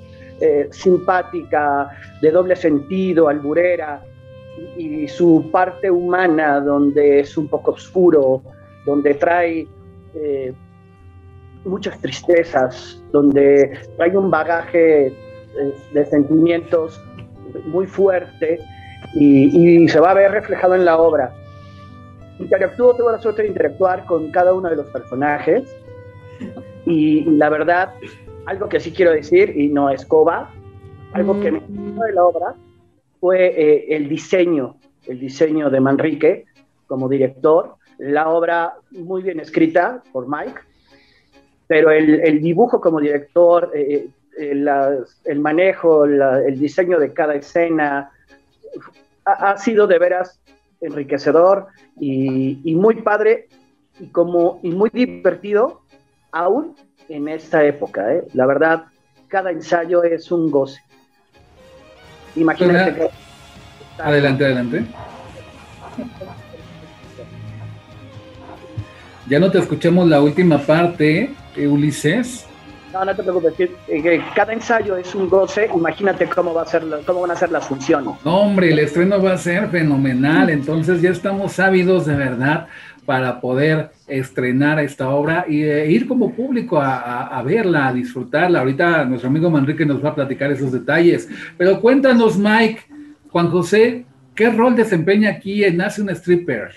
eh, 0.41 0.67
simpática, 0.71 1.91
de 2.21 2.31
doble 2.31 2.55
sentido, 2.55 3.29
alburera, 3.29 4.01
y, 4.77 5.07
su 5.07 5.49
parte 5.51 5.89
humana, 5.89 6.59
donde 6.59 7.21
es 7.21 7.37
un 7.37 7.47
poco 7.47 7.71
oscuro, 7.71 8.41
donde 8.85 9.13
trae 9.15 9.67
eh, 10.15 10.53
muchas 11.65 11.99
tristezas, 12.01 13.01
donde 13.11 13.79
trae 13.97 14.17
un 14.17 14.29
bagaje 14.29 15.07
eh, 15.07 15.13
de 15.93 16.05
sentimientos 16.05 17.01
muy 17.65 17.85
fuerte 17.85 18.59
y, 19.15 19.83
y 19.83 19.87
se 19.87 19.99
va 19.99 20.11
a 20.11 20.13
ver 20.15 20.31
reflejado 20.31 20.75
en 20.75 20.85
la 20.85 20.97
obra. 20.97 21.33
Interactúo, 22.39 22.95
tengo 22.95 23.11
la 23.11 23.19
suerte 23.19 23.43
de 23.43 23.49
interactuar 23.49 24.05
con 24.05 24.31
cada 24.31 24.53
uno 24.53 24.69
de 24.69 24.75
los 24.75 24.87
personajes 24.87 25.63
y, 26.85 27.23
la 27.25 27.49
verdad, 27.49 27.93
algo 28.45 28.67
que 28.69 28.79
sí 28.79 28.91
quiero 28.91 29.11
decir, 29.11 29.53
y 29.57 29.67
no 29.69 29.89
es 29.89 30.05
coba, 30.05 30.51
algo 31.13 31.39
que 31.39 31.51
me 31.51 31.59
gustó 31.59 32.03
de 32.03 32.13
la 32.13 32.25
obra 32.25 32.55
fue 33.19 33.45
eh, 33.45 33.95
el 33.95 34.09
diseño, 34.09 34.77
el 35.07 35.19
diseño 35.19 35.69
de 35.69 35.79
Manrique 35.79 36.45
como 36.87 37.07
director, 37.07 37.75
la 37.99 38.29
obra 38.29 38.73
muy 38.91 39.21
bien 39.21 39.39
escrita 39.39 40.01
por 40.11 40.27
Mike, 40.27 40.59
pero 41.67 41.91
el, 41.91 42.19
el 42.21 42.41
dibujo 42.41 42.81
como 42.81 42.99
director, 42.99 43.71
eh, 43.73 44.07
eh, 44.39 44.65
el 45.25 45.39
manejo, 45.39 46.05
la- 46.05 46.41
el 46.43 46.59
diseño 46.59 46.99
de 46.99 47.13
cada 47.13 47.35
escena, 47.35 48.11
ha, 49.25 49.51
ha 49.51 49.57
sido 49.57 49.87
de 49.87 49.99
veras 49.99 50.41
enriquecedor 50.81 51.67
y, 51.99 52.59
y 52.63 52.75
muy 52.75 52.95
padre 53.01 53.47
y, 53.99 54.07
como, 54.07 54.59
y 54.63 54.71
muy 54.71 54.89
divertido 54.91 55.82
aún 56.33 56.75
en 57.07 57.29
esta 57.29 57.63
época. 57.63 58.13
¿eh? 58.13 58.23
La 58.33 58.45
verdad, 58.45 58.85
cada 59.29 59.51
ensayo 59.51 60.03
es 60.03 60.31
un 60.31 60.51
goce. 60.51 60.81
Imagínate 62.35 62.95
que... 62.95 63.09
Adelante, 64.01 64.43
adelante. 64.43 64.85
Ya 69.29 69.39
no 69.39 69.49
te 69.51 69.59
escuchamos 69.59 70.07
la 70.07 70.21
última 70.21 70.57
parte, 70.57 71.33
eh, 71.55 71.67
Ulises. 71.67 72.45
No, 72.91 73.05
no 73.05 73.15
te 73.15 73.23
preocupes, 73.23 73.53
que, 73.53 73.67
que 73.87 74.23
cada 74.35 74.53
ensayo 74.53 74.97
es 74.97 75.15
un 75.15 75.29
goce. 75.29 75.69
Imagínate 75.73 76.27
cómo, 76.27 76.53
va 76.53 76.63
a 76.63 76.65
ser, 76.65 76.83
cómo 77.05 77.21
van 77.21 77.31
a 77.31 77.35
ser 77.35 77.51
las 77.51 77.67
funciones. 77.67 78.13
No, 78.23 78.41
hombre, 78.41 78.71
el 78.71 78.79
estreno 78.79 79.21
va 79.21 79.33
a 79.33 79.37
ser 79.37 79.69
fenomenal, 79.69 80.49
entonces 80.49 81.01
ya 81.01 81.09
estamos 81.09 81.59
ávidos 81.59 82.05
de 82.05 82.15
verdad 82.15 82.67
para 83.05 83.41
poder 83.41 83.91
estrenar 84.07 84.79
esta 84.79 85.09
obra 85.09 85.45
y 85.47 85.63
eh, 85.63 85.89
ir 85.89 86.07
como 86.07 86.33
público 86.33 86.79
a, 86.79 87.41
verla, 87.45 87.87
a 87.87 87.93
disfrutarla. 87.93 88.59
Ahorita 88.59 89.05
nuestro 89.05 89.29
amigo 89.29 89.49
Manrique 89.49 89.85
nos 89.85 90.03
va 90.03 90.09
a 90.09 90.15
platicar 90.15 90.51
esos 90.51 90.71
detalles, 90.71 91.27
pero 91.57 91.81
cuéntanos, 91.81 92.37
Mike, 92.37 92.81
Juan 93.29 93.49
José, 93.49 94.05
¿qué 94.35 94.49
rol 94.49 94.75
desempeña 94.75 95.31
aquí 95.31 95.63
en 95.63 95.77
Nace 95.77 96.01
un 96.01 96.09
Stripper? 96.09 96.71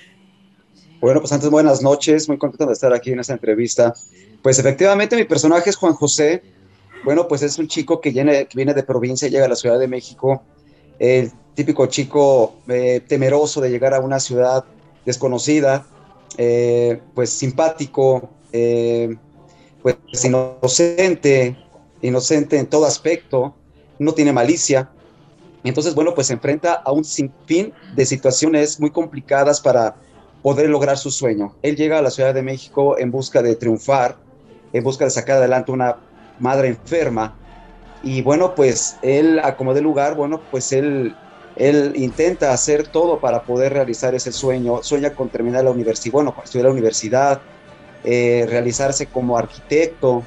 Bueno, 1.00 1.20
pues 1.20 1.32
antes 1.32 1.50
buenas 1.50 1.82
noches, 1.82 2.28
muy 2.28 2.38
contento 2.38 2.66
de 2.66 2.72
estar 2.72 2.92
aquí 2.92 3.12
en 3.12 3.20
esta 3.20 3.34
entrevista. 3.34 3.92
Pues 4.42 4.58
efectivamente 4.58 5.14
mi 5.16 5.24
personaje 5.24 5.70
es 5.70 5.76
Juan 5.76 5.92
José. 5.92 6.42
Bueno, 7.04 7.28
pues 7.28 7.42
es 7.42 7.58
un 7.58 7.68
chico 7.68 8.00
que 8.00 8.10
viene, 8.10 8.46
que 8.46 8.56
viene 8.56 8.74
de 8.74 8.82
provincia 8.82 9.28
y 9.28 9.30
llega 9.30 9.44
a 9.44 9.48
la 9.48 9.56
Ciudad 9.56 9.78
de 9.78 9.86
México. 9.86 10.42
El 10.98 11.30
típico 11.54 11.86
chico 11.86 12.56
eh, 12.68 13.02
temeroso 13.06 13.60
de 13.60 13.70
llegar 13.70 13.94
a 13.94 14.00
una 14.00 14.18
ciudad 14.18 14.64
desconocida, 15.04 15.86
eh, 16.36 17.00
pues 17.14 17.30
simpático, 17.30 18.30
eh, 18.52 19.16
pues 19.82 19.96
inocente, 20.24 21.56
inocente 22.02 22.58
en 22.58 22.66
todo 22.66 22.86
aspecto, 22.86 23.54
no 23.98 24.12
tiene 24.12 24.32
malicia. 24.32 24.90
Entonces, 25.64 25.94
bueno, 25.94 26.14
pues 26.14 26.28
se 26.28 26.34
enfrenta 26.34 26.74
a 26.74 26.92
un 26.92 27.04
sinfín 27.04 27.72
de 27.94 28.06
situaciones 28.06 28.78
muy 28.78 28.90
complicadas 28.90 29.60
para 29.60 29.96
poder 30.42 30.70
lograr 30.70 30.96
su 30.96 31.10
sueño. 31.10 31.56
Él 31.62 31.76
llega 31.76 31.98
a 31.98 32.02
la 32.02 32.10
Ciudad 32.10 32.32
de 32.32 32.42
México 32.42 32.98
en 32.98 33.10
busca 33.10 33.42
de 33.42 33.56
triunfar, 33.56 34.16
en 34.72 34.84
busca 34.84 35.04
de 35.04 35.10
sacar 35.10 35.38
adelante 35.38 35.72
una 35.72 35.96
madre 36.38 36.68
enferma. 36.68 37.36
Y 38.02 38.22
bueno, 38.22 38.54
pues 38.54 38.96
él, 39.02 39.40
a 39.42 39.56
como 39.56 39.74
de 39.74 39.80
lugar, 39.80 40.14
bueno, 40.14 40.40
pues 40.50 40.72
él, 40.72 41.16
él 41.56 41.92
intenta 41.96 42.52
hacer 42.52 42.86
todo 42.88 43.18
para 43.18 43.42
poder 43.42 43.72
realizar 43.72 44.14
ese 44.14 44.30
sueño. 44.30 44.82
Sueña 44.82 45.14
con 45.14 45.28
terminar 45.28 45.64
la 45.64 45.70
universidad, 45.70 46.12
bueno, 46.12 46.34
con 46.34 46.44
estudiar 46.44 46.66
la 46.66 46.72
universidad, 46.72 47.40
eh, 48.04 48.46
realizarse 48.48 49.06
como 49.06 49.38
arquitecto. 49.38 50.22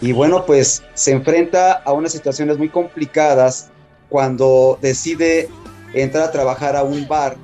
Y 0.00 0.12
bueno, 0.12 0.46
pues 0.46 0.82
se 0.94 1.12
enfrenta 1.12 1.72
a 1.72 1.92
unas 1.92 2.12
situaciones 2.12 2.58
muy 2.58 2.68
complicadas 2.68 3.70
cuando 4.08 4.78
decide 4.80 5.48
entrar 5.94 6.24
a 6.24 6.30
trabajar 6.30 6.76
a 6.76 6.84
un 6.84 7.06
bar 7.08 7.36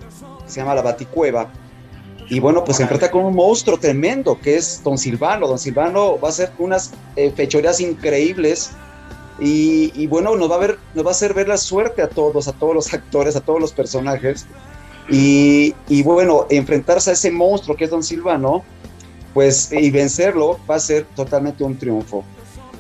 que 0.45 0.51
se 0.51 0.61
llama 0.61 0.75
La 0.75 0.83
Baticueva. 0.83 1.49
Y 2.31 2.41
bueno, 2.41 2.63
pues 2.63 2.77
se 2.77 2.83
enfrenta 2.83 3.11
con 3.11 3.25
un 3.25 3.35
monstruo 3.35 3.79
tremendo 3.79 4.39
que 4.39 4.57
es 4.57 4.83
Don 4.85 4.99
Silvano. 4.99 5.49
Don 5.49 5.59
Silvano 5.59 6.21
va 6.21 6.29
a 6.29 6.31
hacer 6.31 6.51
unas 6.59 6.93
eh, 7.17 7.33
fechorías 7.35 7.81
increíbles. 7.81 8.71
Y, 9.41 10.07
bueno, 10.09 10.35
nos 10.37 10.51
va, 10.51 10.57
a 10.57 10.59
ver, 10.59 10.79
nos 10.95 11.05
va 11.05 11.11
a 11.11 11.13
hacer 11.13 11.33
ver 11.33 11.47
la 11.47 11.57
suerte 11.57 12.03
a 12.03 12.09
todos, 12.09 12.49
a 12.49 12.53
todos 12.53 12.75
los 12.75 12.93
actores, 12.93 13.37
a 13.37 13.41
todos 13.41 13.61
los 13.61 13.73
personajes. 13.73 14.47
Y, 15.09 15.75
y 15.89 16.03
bueno, 16.03 16.47
enfrentarse 16.51 17.11
a 17.11 17.13
ese 17.13 17.31
monstruo 17.31 17.77
que 17.77 17.85
es 17.85 17.91
Don 17.91 18.03
Silvano, 18.03 18.65
pues 19.35 19.73
y 19.73 19.91
vencerlo 19.91 20.59
va 20.69 20.75
a 20.75 20.81
ser 20.81 21.07
totalmente 21.15 21.63
un 21.63 21.79
triunfo. 21.79 22.25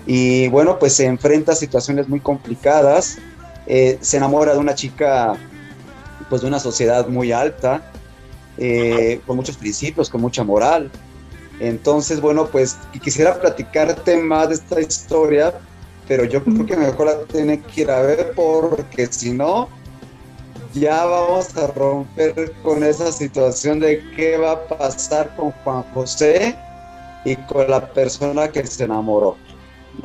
Y 0.06 0.48
bueno, 0.48 0.78
pues 0.78 0.94
se 0.94 1.04
enfrenta 1.04 1.52
a 1.52 1.54
situaciones 1.54 2.08
muy 2.08 2.20
complicadas. 2.20 3.18
eh, 3.66 3.98
se 4.00 4.16
enamora 4.16 4.54
de 4.54 4.58
una 4.58 4.74
chica, 4.74 5.36
pues 6.28 6.40
de 6.40 6.48
una 6.48 6.58
sociedad 6.58 7.06
muy 7.06 7.32
alta, 7.32 7.92
eh, 8.56 9.20
con 9.26 9.36
muchos 9.36 9.56
principios, 9.56 10.08
con 10.08 10.20
mucha 10.20 10.42
moral. 10.42 10.90
Entonces, 11.60 12.20
bueno, 12.20 12.46
pues 12.46 12.76
quisiera 13.02 13.38
platicarte 13.38 14.16
más 14.16 14.48
de 14.48 14.54
esta 14.54 14.80
historia, 14.80 15.52
pero 16.08 16.24
yo 16.24 16.42
creo 16.42 16.64
que 16.64 16.76
mejor 16.76 17.06
la 17.06 17.18
tiene 17.24 17.60
que 17.60 17.82
ir 17.82 17.90
a 17.90 18.00
ver 18.00 18.32
porque 18.34 19.06
si 19.06 19.32
no, 19.32 19.68
ya 20.74 21.04
vamos 21.04 21.56
a 21.56 21.66
romper 21.68 22.52
con 22.62 22.82
esa 22.82 23.12
situación 23.12 23.78
de 23.78 24.02
qué 24.16 24.38
va 24.38 24.52
a 24.52 24.64
pasar 24.68 25.36
con 25.36 25.50
Juan 25.52 25.82
José 25.94 26.56
y 27.24 27.36
con 27.36 27.70
la 27.70 27.92
persona 27.92 28.48
que 28.48 28.66
se 28.66 28.84
enamoró. 28.84 29.36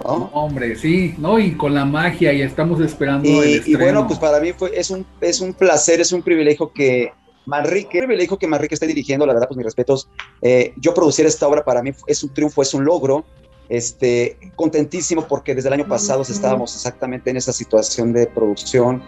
¿no? 0.04 0.30
Hombre, 0.34 0.76
sí, 0.76 1.16
¿no? 1.18 1.40
Y 1.40 1.56
con 1.56 1.74
la 1.74 1.86
magia, 1.86 2.34
y 2.34 2.42
estamos 2.42 2.82
esperando 2.82 3.30
el 3.44 3.50
Y, 3.50 3.54
y 3.54 3.56
estreno. 3.58 3.80
bueno, 3.80 4.08
pues 4.08 4.20
para 4.20 4.40
mí 4.40 4.52
fue, 4.52 4.78
es, 4.78 4.90
un, 4.90 5.06
es 5.22 5.40
un 5.40 5.54
placer, 5.54 6.02
es 6.02 6.12
un 6.12 6.22
privilegio 6.22 6.72
que 6.74 7.14
Manrique, 7.46 8.00
un 8.00 8.08
privilegio 8.08 8.38
que 8.38 8.48
Manrique 8.48 8.74
esté 8.74 8.88
dirigiendo, 8.88 9.26
la 9.26 9.34
verdad, 9.34 9.48
pues 9.48 9.58
mis 9.58 9.66
respetos. 9.66 10.10
Eh, 10.42 10.74
yo 10.78 10.94
producir 10.94 11.26
esta 11.26 11.48
obra 11.48 11.64
para 11.64 11.82
mí 11.84 11.92
es 12.08 12.24
un 12.24 12.34
triunfo, 12.34 12.62
es 12.62 12.74
un 12.74 12.84
logro. 12.86 13.26
Este, 13.70 14.38
contentísimo 14.56 15.28
porque 15.28 15.56
desde 15.56 15.70
el 15.70 15.74
año 15.74 15.88
pasado 15.88 16.22
estábamos 16.22 16.76
exactamente 16.76 17.30
en 17.30 17.38
esa 17.38 17.54
situación 17.54 18.14
de 18.14 18.28
producción 18.28 19.02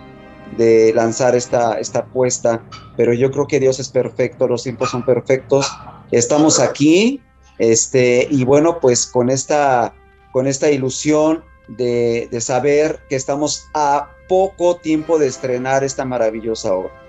de 0.58 0.94
lanzar 0.94 1.36
esta, 1.36 1.80
esta 1.80 2.00
apuesta, 2.00 2.64
pero 2.96 3.14
yo 3.14 3.32
creo 3.32 3.48
que 3.48 3.60
Dios 3.60 3.80
es 3.80 3.90
perfecto, 3.90 4.48
los 4.48 4.64
tiempos 4.64 4.92
son 4.92 5.04
perfectos, 5.04 5.70
estamos 6.12 6.60
aquí, 6.60 7.22
este, 7.58 8.28
y 8.30 8.46
bueno, 8.46 8.80
pues 8.80 9.08
con 9.08 9.30
esta, 9.30 9.94
con 10.32 10.48
esta 10.48 10.70
ilusión 10.72 11.44
de, 11.68 12.28
de 12.32 12.42
saber 12.42 13.00
que 13.10 13.16
estamos 13.16 13.66
a 13.74 14.10
poco 14.30 14.78
tiempo 14.78 15.18
de 15.20 15.28
estrenar 15.28 15.84
esta 15.84 16.06
maravillosa 16.06 16.74
obra. 16.74 17.05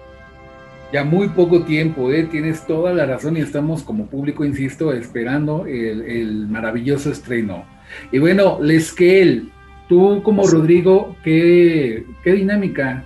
Ya 0.92 1.02
muy 1.02 1.28
poco 1.28 1.64
tiempo, 1.64 2.12
¿eh? 2.12 2.24
tienes 2.24 2.64
toda 2.66 2.92
la 2.92 3.06
razón 3.06 3.36
y 3.36 3.40
estamos 3.40 3.82
como 3.82 4.06
público, 4.06 4.44
insisto, 4.44 4.92
esperando 4.92 5.66
el, 5.66 6.02
el 6.02 6.46
maravilloso 6.46 7.10
estreno. 7.10 7.64
Y 8.12 8.18
bueno, 8.18 8.58
Lesquel, 8.60 9.50
tú 9.88 10.22
como 10.22 10.46
Rodrigo, 10.46 11.16
¿qué, 11.24 12.04
qué 12.22 12.32
dinámica 12.32 13.04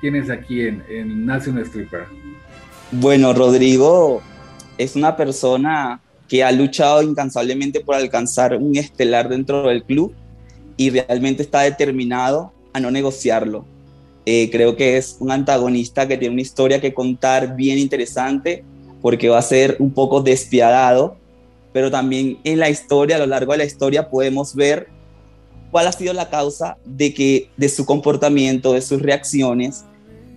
tienes 0.00 0.30
aquí 0.30 0.62
en, 0.62 0.82
en 0.88 1.26
National 1.26 1.64
Stripper? 1.64 2.04
Bueno, 2.92 3.34
Rodrigo 3.34 4.22
es 4.78 4.96
una 4.96 5.16
persona 5.16 6.00
que 6.28 6.44
ha 6.44 6.52
luchado 6.52 7.02
incansablemente 7.02 7.80
por 7.80 7.94
alcanzar 7.94 8.56
un 8.56 8.76
estelar 8.76 9.28
dentro 9.28 9.68
del 9.68 9.82
club 9.82 10.14
y 10.76 10.90
realmente 10.90 11.42
está 11.42 11.62
determinado 11.62 12.52
a 12.72 12.80
no 12.80 12.90
negociarlo. 12.90 13.66
Eh, 14.30 14.50
creo 14.52 14.76
que 14.76 14.98
es 14.98 15.16
un 15.20 15.30
antagonista 15.30 16.06
que 16.06 16.18
tiene 16.18 16.34
una 16.34 16.42
historia 16.42 16.82
que 16.82 16.92
contar 16.92 17.56
bien 17.56 17.78
interesante 17.78 18.62
porque 19.00 19.30
va 19.30 19.38
a 19.38 19.42
ser 19.42 19.76
un 19.78 19.90
poco 19.90 20.20
despiadado, 20.20 21.16
pero 21.72 21.90
también 21.90 22.36
en 22.44 22.58
la 22.58 22.68
historia, 22.68 23.16
a 23.16 23.20
lo 23.20 23.26
largo 23.26 23.52
de 23.52 23.58
la 23.58 23.64
historia, 23.64 24.10
podemos 24.10 24.54
ver 24.54 24.88
cuál 25.70 25.86
ha 25.86 25.92
sido 25.92 26.12
la 26.12 26.28
causa 26.28 26.76
de 26.84 27.14
que 27.14 27.48
de 27.56 27.70
su 27.70 27.86
comportamiento, 27.86 28.74
de 28.74 28.82
sus 28.82 29.00
reacciones, 29.00 29.86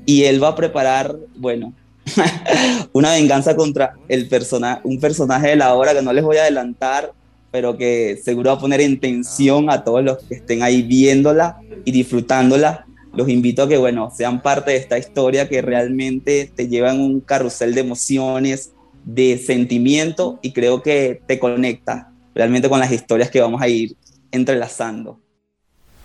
y 0.05 0.23
él 0.23 0.41
va 0.41 0.47
a 0.47 0.55
preparar, 0.55 1.13
bueno, 1.35 1.73
una 2.93 3.11
venganza 3.11 3.57
contra 3.57 3.95
el 4.07 4.29
persona, 4.29 4.79
un 4.85 5.01
personaje 5.01 5.49
de 5.49 5.55
la 5.57 5.73
obra 5.73 5.93
que 5.93 6.01
no 6.01 6.13
les 6.13 6.23
voy 6.23 6.37
a 6.37 6.43
adelantar, 6.43 7.11
pero 7.51 7.77
que 7.77 8.21
seguro 8.23 8.51
va 8.51 8.55
a 8.55 8.61
poner 8.61 8.79
en 8.79 9.01
tensión 9.01 9.69
a 9.69 9.83
todos 9.83 10.01
los 10.01 10.19
que 10.19 10.35
estén 10.35 10.63
ahí 10.63 10.81
viéndola 10.81 11.57
y 11.83 11.91
disfrutándola. 11.91 12.85
Los 13.14 13.28
invito 13.30 13.64
a 13.64 13.68
que, 13.68 13.78
bueno, 13.78 14.12
sean 14.16 14.41
parte 14.41 14.72
de 14.72 14.78
esta 14.78 14.97
historia 14.97 15.49
que 15.49 15.62
realmente 15.62 16.51
te 16.55 16.68
lleva 16.68 16.91
en 16.91 17.01
un 17.01 17.20
carrusel 17.20 17.76
de 17.76 17.82
emociones, 17.82 18.72
de 19.03 19.38
sentimiento 19.38 20.39
y 20.41 20.53
creo 20.53 20.82
que 20.82 21.22
te 21.28 21.39
conecta 21.39 22.12
realmente 22.34 22.70
con 22.70 22.80
las 22.80 22.91
historias 22.91 23.30
que 23.30 23.41
vamos 23.41 23.62
a 23.62 23.68
ir 23.68 23.95
entrelazando. 24.32 25.20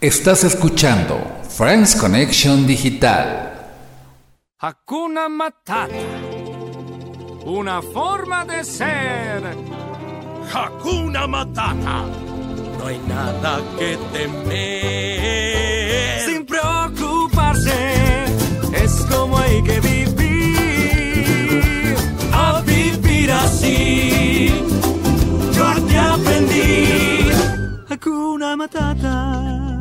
Estás 0.00 0.44
escuchando 0.44 1.18
Friends 1.48 1.94
Connection 1.96 2.66
Digital. 2.66 3.52
Hakuna 4.58 5.28
Matata. 5.28 5.88
Una 7.44 7.80
forma 7.80 8.44
de 8.44 8.64
ser. 8.64 9.42
Hakuna 10.52 11.26
Matata. 11.26 12.04
No 12.78 12.86
hay 12.86 12.98
nada 13.06 13.62
que 13.78 13.96
temer. 14.12 15.75
Matata. 28.66 29.80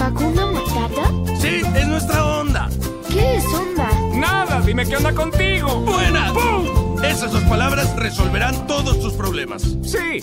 ¿Hakuna 0.00 0.46
Matata? 0.46 1.36
Sí, 1.38 1.62
es 1.76 1.86
nuestra 1.86 2.40
onda. 2.40 2.68
¿Qué 3.08 3.36
es 3.36 3.44
onda? 3.54 3.88
Nada, 4.12 4.60
dime 4.62 4.84
qué 4.84 4.96
onda 4.96 5.12
contigo. 5.14 5.68
¡Buena! 5.82 6.32
¡Pum! 6.32 7.00
Esas 7.04 7.30
dos 7.30 7.44
palabras 7.44 7.94
resolverán 7.94 8.66
todos 8.66 8.98
tus 9.00 9.12
problemas. 9.12 9.62
Sí, 9.84 10.18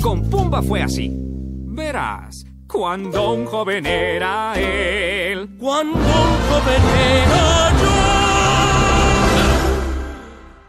con 0.00 0.30
Pumba 0.30 0.62
fue 0.62 0.82
así. 0.82 1.10
Verás, 1.12 2.46
cuando 2.68 3.32
un 3.32 3.46
joven 3.46 3.84
era 3.84 4.54
él. 4.56 5.56
Cuando 5.58 5.98
un 5.98 6.38
joven 6.48 6.82
era 6.94 7.70
yo. 7.72 7.88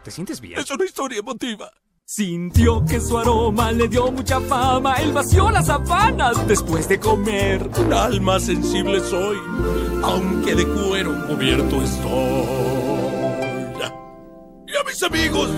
¿Te 0.02 0.10
sientes 0.10 0.40
bien? 0.40 0.58
Es 0.58 0.68
una 0.72 0.84
historia 0.84 1.20
emotiva. 1.20 1.70
Sintió 2.12 2.84
que 2.84 2.98
su 3.00 3.16
aroma 3.16 3.70
le 3.70 3.86
dio 3.86 4.10
mucha 4.10 4.40
fama. 4.40 4.94
Él 4.94 5.12
vació 5.12 5.48
las 5.48 5.66
sabanas 5.66 6.44
después 6.48 6.88
de 6.88 6.98
comer. 6.98 7.70
Un 7.78 7.92
alma 7.92 8.40
sensible 8.40 8.98
soy, 8.98 9.36
aunque 10.02 10.56
de 10.56 10.66
cuero 10.66 11.24
cubierto 11.28 11.80
estoy. 11.80 12.48
Y 14.66 14.76
a 14.76 14.82
mis 14.84 15.00
amigos, 15.04 15.50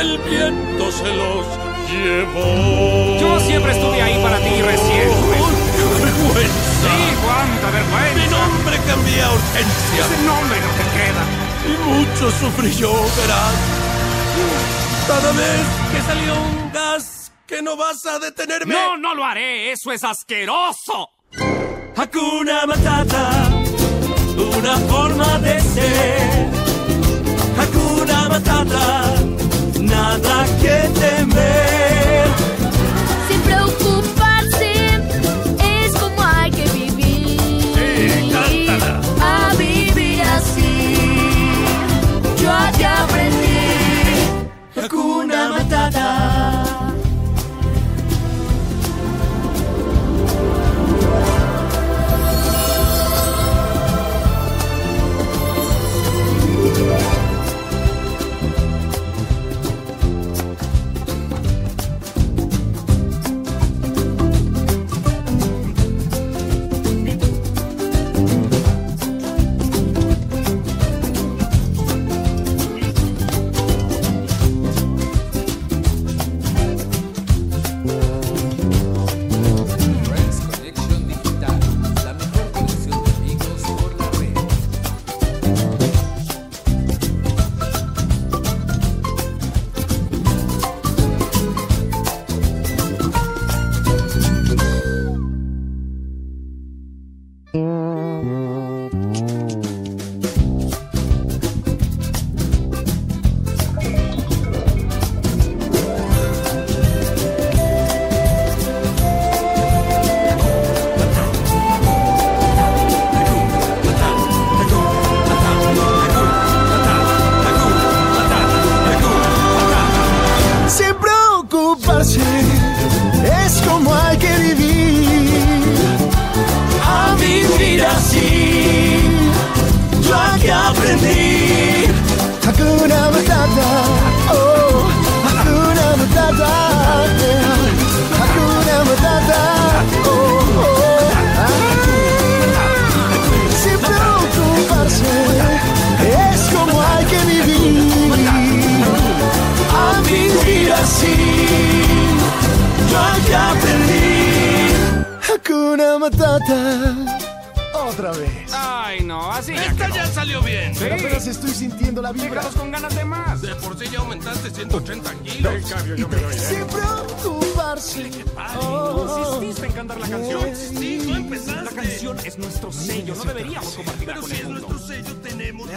el 0.00 0.18
viento 0.28 0.90
se 0.90 1.14
los 1.14 1.46
llevó. 1.92 3.20
Yo 3.20 3.38
siempre 3.38 3.70
estuve 3.70 4.02
ahí 4.02 4.20
para 4.20 4.38
ti 4.38 4.62
recién. 4.62 5.10
¡Qué 5.76 5.84
vergüenza! 6.02 6.82
Sí, 6.82 7.14
cuánta 7.22 7.70
vergüenza. 7.70 8.18
Mi 8.18 8.26
nombre 8.32 8.80
cambié 8.88 9.22
a 9.22 9.30
Hortensia. 9.30 10.06
Ese 10.06 10.24
nombre 10.26 10.58
no 10.58 10.70
te 10.74 10.84
queda. 10.98 11.22
Y 11.70 11.74
mucho 11.88 12.32
sufrí 12.32 12.72
yo, 12.72 12.92
verás. 13.16 14.81
Cada 15.06 15.32
vez 15.32 15.66
que 15.92 16.00
salió 16.02 16.34
un 16.34 16.72
gas 16.72 17.32
que 17.46 17.62
no 17.62 17.76
vas 17.76 18.04
a 18.06 18.18
detenerme. 18.18 18.74
No, 18.74 18.96
no 18.96 19.14
lo 19.14 19.24
haré. 19.24 19.72
Eso 19.72 19.92
es 19.92 20.04
asqueroso. 20.04 21.10
Hakuna 21.96 22.66
Matata, 22.66 23.30
una 24.36 24.76
forma 24.88 25.38
de 25.38 25.60
ser. 25.60 26.48
Hakuna 27.58 28.28
Matata, 28.28 29.14
nada 29.80 30.46
que 30.60 30.88
temer. 31.00 31.81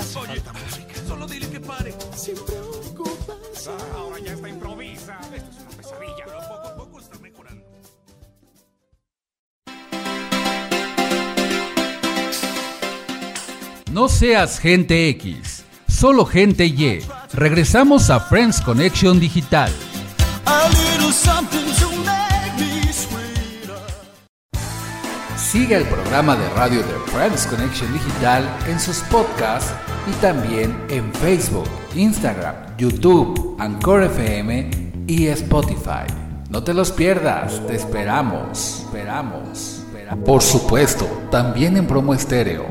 Tenemos. 0.04 0.16
Oye, 0.16 1.08
solo 1.08 1.28
dile 1.28 1.48
que 1.50 1.60
pare. 1.60 1.94
Sin 2.16 2.36
preocuparse. 2.36 3.70
Ah, 3.70 3.98
Ahora 3.98 4.20
ya 4.20 4.34
está 4.34 4.50
improvisa. 4.50 5.18
Esto 5.34 5.50
es 5.52 5.58
una 5.62 5.78
pesadilla. 5.78 6.26
Pero 6.26 6.40
poco 6.40 6.68
a 6.68 6.76
poco 6.76 7.00
está 7.00 7.18
mejorando. 7.20 7.66
No 13.92 14.10
seas 14.10 14.60
gente 14.60 15.08
X, 15.10 15.64
solo 15.88 16.26
gente 16.26 16.66
Y. 16.66 17.00
Regresamos 17.32 18.10
a 18.10 18.20
Friends 18.20 18.60
Connection 18.62 19.20
Digital. 19.20 19.72
A 20.46 20.70
Siga 25.56 25.78
el 25.78 25.86
programa 25.86 26.36
de 26.36 26.50
radio 26.50 26.80
de 26.80 26.94
Friends 27.14 27.48
Connection 27.48 27.94
Digital 27.94 28.44
en 28.68 28.78
sus 28.78 28.98
podcasts 29.04 29.74
y 30.06 30.12
también 30.20 30.78
en 30.90 31.14
Facebook, 31.14 31.70
Instagram, 31.96 32.54
YouTube, 32.78 33.56
Anchor 33.58 34.04
FM 34.04 34.70
y 35.08 35.28
Spotify. 35.28 36.08
No 36.50 36.62
te 36.62 36.74
los 36.74 36.92
pierdas, 36.92 37.66
te 37.68 37.76
esperamos, 37.78 38.82
esperamos, 38.82 39.86
esperamos. 39.88 40.26
Por 40.26 40.42
supuesto, 40.42 41.06
también 41.32 41.78
en 41.78 41.88
promo 41.88 42.14
estéreo. 42.14 42.66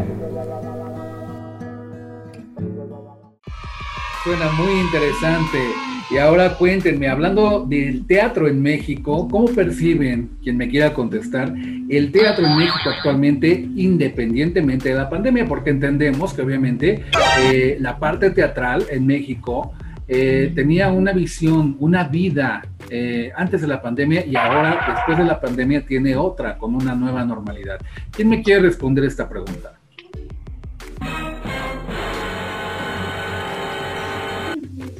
Suena 4.24 4.52
muy 4.58 4.80
interesante. 4.80 5.93
Y 6.10 6.18
ahora 6.18 6.56
cuéntenme, 6.56 7.08
hablando 7.08 7.64
del 7.66 8.06
teatro 8.06 8.46
en 8.46 8.60
México, 8.60 9.26
¿cómo 9.30 9.46
perciben, 9.46 10.32
quien 10.42 10.56
me 10.56 10.68
quiera 10.68 10.92
contestar, 10.92 11.54
el 11.88 12.12
teatro 12.12 12.46
en 12.46 12.56
México 12.56 12.90
actualmente, 12.94 13.48
independientemente 13.74 14.90
de 14.90 14.96
la 14.96 15.08
pandemia? 15.08 15.46
Porque 15.46 15.70
entendemos 15.70 16.34
que 16.34 16.42
obviamente 16.42 17.04
eh, 17.40 17.78
la 17.80 17.98
parte 17.98 18.30
teatral 18.30 18.84
en 18.90 19.06
México 19.06 19.72
eh, 20.06 20.52
tenía 20.54 20.92
una 20.92 21.12
visión, 21.12 21.76
una 21.80 22.04
vida 22.04 22.62
eh, 22.90 23.32
antes 23.34 23.62
de 23.62 23.66
la 23.66 23.80
pandemia 23.80 24.26
y 24.26 24.36
ahora, 24.36 24.84
después 24.94 25.16
de 25.16 25.24
la 25.24 25.40
pandemia, 25.40 25.86
tiene 25.86 26.16
otra, 26.16 26.58
con 26.58 26.74
una 26.74 26.94
nueva 26.94 27.24
normalidad. 27.24 27.78
¿Quién 28.10 28.28
me 28.28 28.42
quiere 28.42 28.60
responder 28.60 29.04
esta 29.04 29.26
pregunta? 29.26 29.72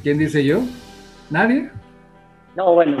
¿Quién 0.01 0.17
dice 0.17 0.43
yo? 0.43 0.63
¿Nadie? 1.29 1.69
No, 2.55 2.73
bueno. 2.73 2.97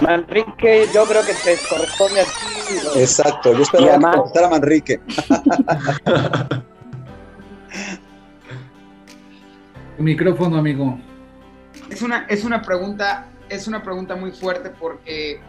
Manrique, 0.00 0.86
yo 0.94 1.04
creo 1.04 1.22
que 1.24 1.34
te 1.34 1.56
corresponde 1.68 2.20
a 2.20 2.24
ti. 2.24 3.00
Exacto, 3.00 3.52
yo 3.52 3.62
esperaba 3.62 3.90
además- 3.92 4.12
que 4.12 4.18
contestara 4.18 4.48
Manrique. 4.48 5.00
Micrófono, 9.98 10.56
amigo. 10.56 10.98
Es 11.90 12.02
una, 12.02 12.26
es 12.26 12.44
una 12.44 12.62
pregunta, 12.62 13.26
es 13.48 13.66
una 13.66 13.82
pregunta 13.82 14.14
muy 14.14 14.30
fuerte 14.30 14.70
porque, 14.70 15.40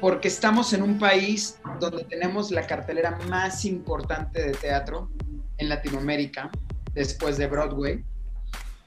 porque 0.00 0.28
estamos 0.28 0.72
en 0.72 0.82
un 0.82 0.98
país 0.98 1.58
donde 1.80 2.04
tenemos 2.04 2.50
la 2.50 2.66
cartelera 2.66 3.18
más 3.28 3.64
importante 3.64 4.42
de 4.42 4.52
teatro 4.52 5.10
en 5.58 5.68
Latinoamérica, 5.68 6.50
después 6.94 7.36
de 7.36 7.46
Broadway. 7.46 8.02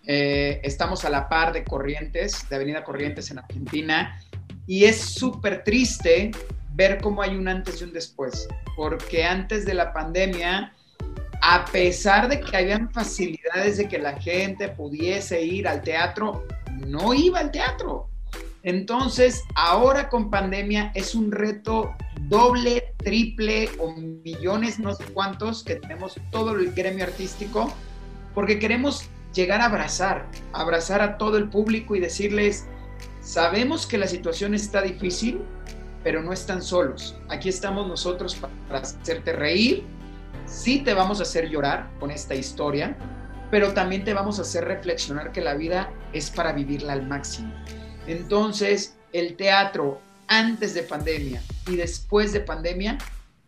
Eh, 0.09 0.61
estamos 0.63 1.03
a 1.03 1.09
la 1.09 1.27
par 1.27 1.51
de 1.51 1.65
Corrientes, 1.65 2.47
de 2.49 2.55
Avenida 2.55 2.85
Corrientes 2.85 3.29
en 3.29 3.39
Argentina, 3.39 4.17
y 4.65 4.85
es 4.85 5.01
súper 5.01 5.65
triste 5.65 6.31
ver 6.75 6.99
cómo 7.01 7.21
hay 7.21 7.35
un 7.35 7.49
antes 7.49 7.81
y 7.81 7.83
un 7.83 7.91
después, 7.91 8.47
porque 8.77 9.25
antes 9.25 9.65
de 9.65 9.73
la 9.73 9.91
pandemia, 9.91 10.73
a 11.41 11.65
pesar 11.65 12.29
de 12.29 12.39
que 12.39 12.55
habían 12.55 12.89
facilidades 12.93 13.77
de 13.77 13.89
que 13.89 13.97
la 13.97 14.17
gente 14.17 14.69
pudiese 14.69 15.41
ir 15.41 15.67
al 15.67 15.81
teatro, 15.81 16.47
no 16.87 17.13
iba 17.13 17.39
al 17.39 17.51
teatro. 17.51 18.09
Entonces, 18.63 19.43
ahora 19.55 20.07
con 20.07 20.29
pandemia 20.29 20.91
es 20.95 21.15
un 21.15 21.33
reto 21.33 21.93
doble, 22.29 22.93
triple 22.97 23.69
o 23.77 23.91
millones, 23.93 24.79
no 24.79 24.93
sé 24.93 25.03
cuántos, 25.13 25.63
que 25.63 25.75
tenemos 25.75 26.15
todo 26.31 26.55
el 26.55 26.71
gremio 26.73 27.03
artístico, 27.03 27.73
porque 28.33 28.57
queremos 28.57 29.09
llegar 29.37 29.61
a 29.61 29.65
abrazar, 29.65 30.25
abrazar 30.51 31.01
a 31.01 31.17
todo 31.17 31.37
el 31.37 31.47
público 31.49 31.95
y 31.95 31.99
decirles, 31.99 32.65
sabemos 33.21 33.85
que 33.85 33.97
la 33.97 34.07
situación 34.07 34.53
está 34.55 34.81
difícil, 34.81 35.41
pero 36.03 36.21
no 36.23 36.33
están 36.33 36.61
solos. 36.61 37.15
Aquí 37.29 37.47
estamos 37.49 37.87
nosotros 37.87 38.35
pa- 38.35 38.49
para 38.67 38.79
hacerte 38.79 39.31
reír, 39.33 39.85
sí 40.45 40.79
te 40.79 40.93
vamos 40.93 41.19
a 41.19 41.23
hacer 41.23 41.49
llorar 41.49 41.87
con 41.99 42.09
esta 42.11 42.33
historia, 42.33 42.97
pero 43.51 43.73
también 43.73 44.03
te 44.03 44.13
vamos 44.13 44.39
a 44.39 44.41
hacer 44.41 44.65
reflexionar 44.65 45.31
que 45.31 45.41
la 45.41 45.53
vida 45.53 45.89
es 46.13 46.29
para 46.31 46.51
vivirla 46.51 46.93
al 46.93 47.07
máximo. 47.07 47.53
Entonces, 48.07 48.97
el 49.13 49.35
teatro 49.37 50.01
antes 50.27 50.73
de 50.73 50.83
pandemia 50.83 51.41
y 51.67 51.75
después 51.75 52.33
de 52.33 52.41
pandemia, 52.41 52.97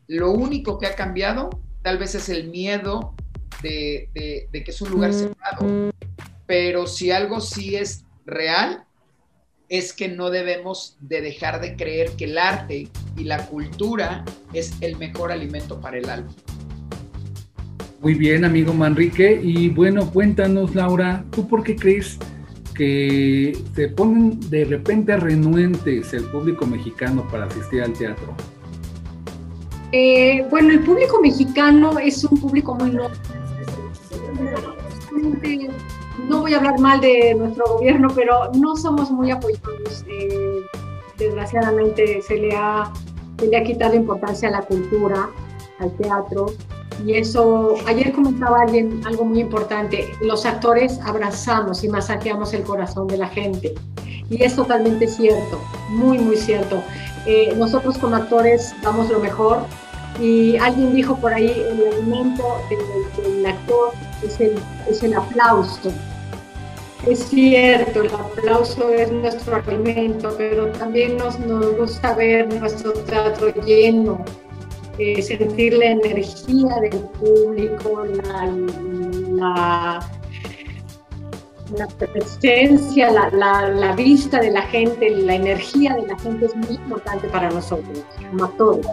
lo 0.08 0.32
único 0.32 0.78
que 0.78 0.88
ha 0.88 0.96
cambiado 0.96 1.50
tal 1.82 1.98
vez 1.98 2.16
es 2.16 2.30
el 2.30 2.50
miedo 2.50 3.14
de, 3.62 4.10
de- 4.14 4.48
de 4.52 4.64
que 4.64 4.72
es 4.72 4.82
un 4.82 4.90
lugar 4.92 5.14
cerrado, 5.14 5.92
pero 6.46 6.88
si 6.88 7.12
algo 7.12 7.40
sí 7.42 7.76
es 7.76 8.06
real, 8.26 8.84
es 9.70 9.94
que 9.94 10.08
no 10.08 10.32
debemos 10.32 10.98
de 11.00 11.22
dejar 11.22 11.62
de 11.62 11.76
creer 11.76 12.12
que 12.18 12.26
el 12.26 12.38
arte 12.40 12.88
y 13.16 13.24
la 13.24 13.46
cultura 13.46 14.26
es 14.52 14.74
el 14.82 14.98
mejor 14.98 15.32
alimento 15.32 15.80
para 15.80 15.98
el 16.00 16.10
alma. 16.10 16.32
Muy 18.02 18.16
bien, 18.16 18.46
amigo 18.46 18.74
Manrique. 18.74 19.40
Y 19.44 19.70
bueno, 19.70 20.10
cuéntanos, 20.10 20.74
Laura, 20.74 21.24
¿tú 21.32 21.48
por 21.48 21.64
qué 21.64 21.76
crees 21.76 22.18
que 22.74 23.56
se 23.76 23.90
ponen 23.90 24.40
de 24.50 24.64
repente 24.66 25.16
renuentes 25.18 26.14
el 26.14 26.24
público 26.26 26.66
mexicano 26.66 27.28
para 27.30 27.46
asistir 27.46 27.84
al 27.84 27.94
teatro? 27.94 28.34
Eh, 29.92 30.46
bueno, 30.50 30.72
el 30.72 30.80
público 30.80 31.20
mexicano 31.22 32.00
es 32.00 32.24
un 32.24 32.40
público 32.40 32.74
muy 32.76 32.92
noble. 32.92 33.18
No 36.28 36.42
voy 36.42 36.54
a 36.54 36.58
hablar 36.58 36.80
mal 36.80 37.02
de 37.02 37.34
nuestro 37.36 37.66
gobierno, 37.66 38.10
pero 38.14 38.52
no 38.54 38.76
somos 38.76 39.10
muy 39.12 39.32
apoyados. 39.32 40.04
Eh, 40.08 40.62
desgraciadamente 41.18 42.22
se 42.22 42.38
le, 42.38 42.56
ha, 42.56 42.92
se 43.38 43.48
le 43.48 43.58
ha 43.58 43.64
quitado 43.64 43.96
importancia 43.96 44.50
a 44.50 44.52
la 44.52 44.62
cultura, 44.62 45.30
al 45.80 45.92
teatro. 45.98 46.48
Y 47.06 47.14
eso, 47.14 47.76
ayer 47.88 48.12
comentaba 48.12 48.62
alguien 48.62 49.02
algo 49.06 49.24
muy 49.24 49.40
importante, 49.40 50.10
los 50.22 50.46
actores 50.46 51.00
abrazamos 51.06 51.84
y 51.84 51.88
masajeamos 51.88 52.54
el 52.54 52.64
corazón 52.64 53.08
de 53.08 53.18
la 53.18 53.28
gente. 53.28 53.74
Y 54.30 54.44
es 54.44 54.56
totalmente 54.56 55.08
cierto, 55.08 55.60
muy, 55.90 56.20
muy 56.20 56.36
cierto. 56.36 56.84
Eh, 57.26 57.54
nosotros 57.58 57.98
como 57.98 58.18
actores 58.18 58.76
damos 58.82 59.10
lo 59.10 59.20
mejor 59.20 59.60
y 60.20 60.58
alguien 60.58 60.94
dijo 60.94 61.16
por 61.16 61.34
ahí, 61.34 61.50
el 61.50 61.88
alimento 61.94 62.44
del, 62.70 63.24
del 63.24 63.46
actor 63.46 63.94
es 64.24 64.40
el, 64.40 64.56
es 64.90 65.04
el 65.04 65.14
aplauso. 65.14 65.92
Es 67.08 67.20
cierto, 67.30 68.02
el 68.04 68.14
aplauso 68.14 68.90
es 68.90 69.10
nuestro 69.12 69.56
alimento, 69.56 70.34
pero 70.38 70.68
también 70.74 71.18
nos, 71.18 71.40
nos 71.40 71.78
gusta 71.78 72.14
ver 72.14 72.54
nuestro 72.54 72.92
teatro 72.92 73.54
lleno, 73.64 74.24
eh, 74.98 75.22
sentir 75.22 75.78
la 75.78 75.86
energía 75.86 76.76
del 76.82 77.00
público, 77.00 78.04
la, 78.06 80.00
la, 81.72 81.88
presencia, 81.98 83.10
la, 83.12 83.70
la, 83.70 83.96
vista 83.96 84.42
de 84.42 84.52
la 84.52 84.64
gente, 84.64 85.10
la 85.10 85.36
energía 85.36 85.96
de 85.96 86.06
la 86.06 86.20
gente 86.20 86.48
es 86.48 86.56
muy 86.58 86.76
importante 86.76 87.30
para 87.30 87.50
nosotros, 87.50 88.04
como 88.30 88.44
actores. 88.44 88.86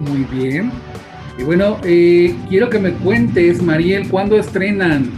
Muy 0.00 0.24
bien. 0.24 0.72
Y 1.38 1.44
bueno, 1.44 1.78
eh, 1.82 2.36
quiero 2.48 2.68
que 2.68 2.78
me 2.78 2.92
cuentes, 2.92 3.62
Mariel, 3.62 4.08
¿cuándo 4.08 4.36
estrenan? 4.36 5.10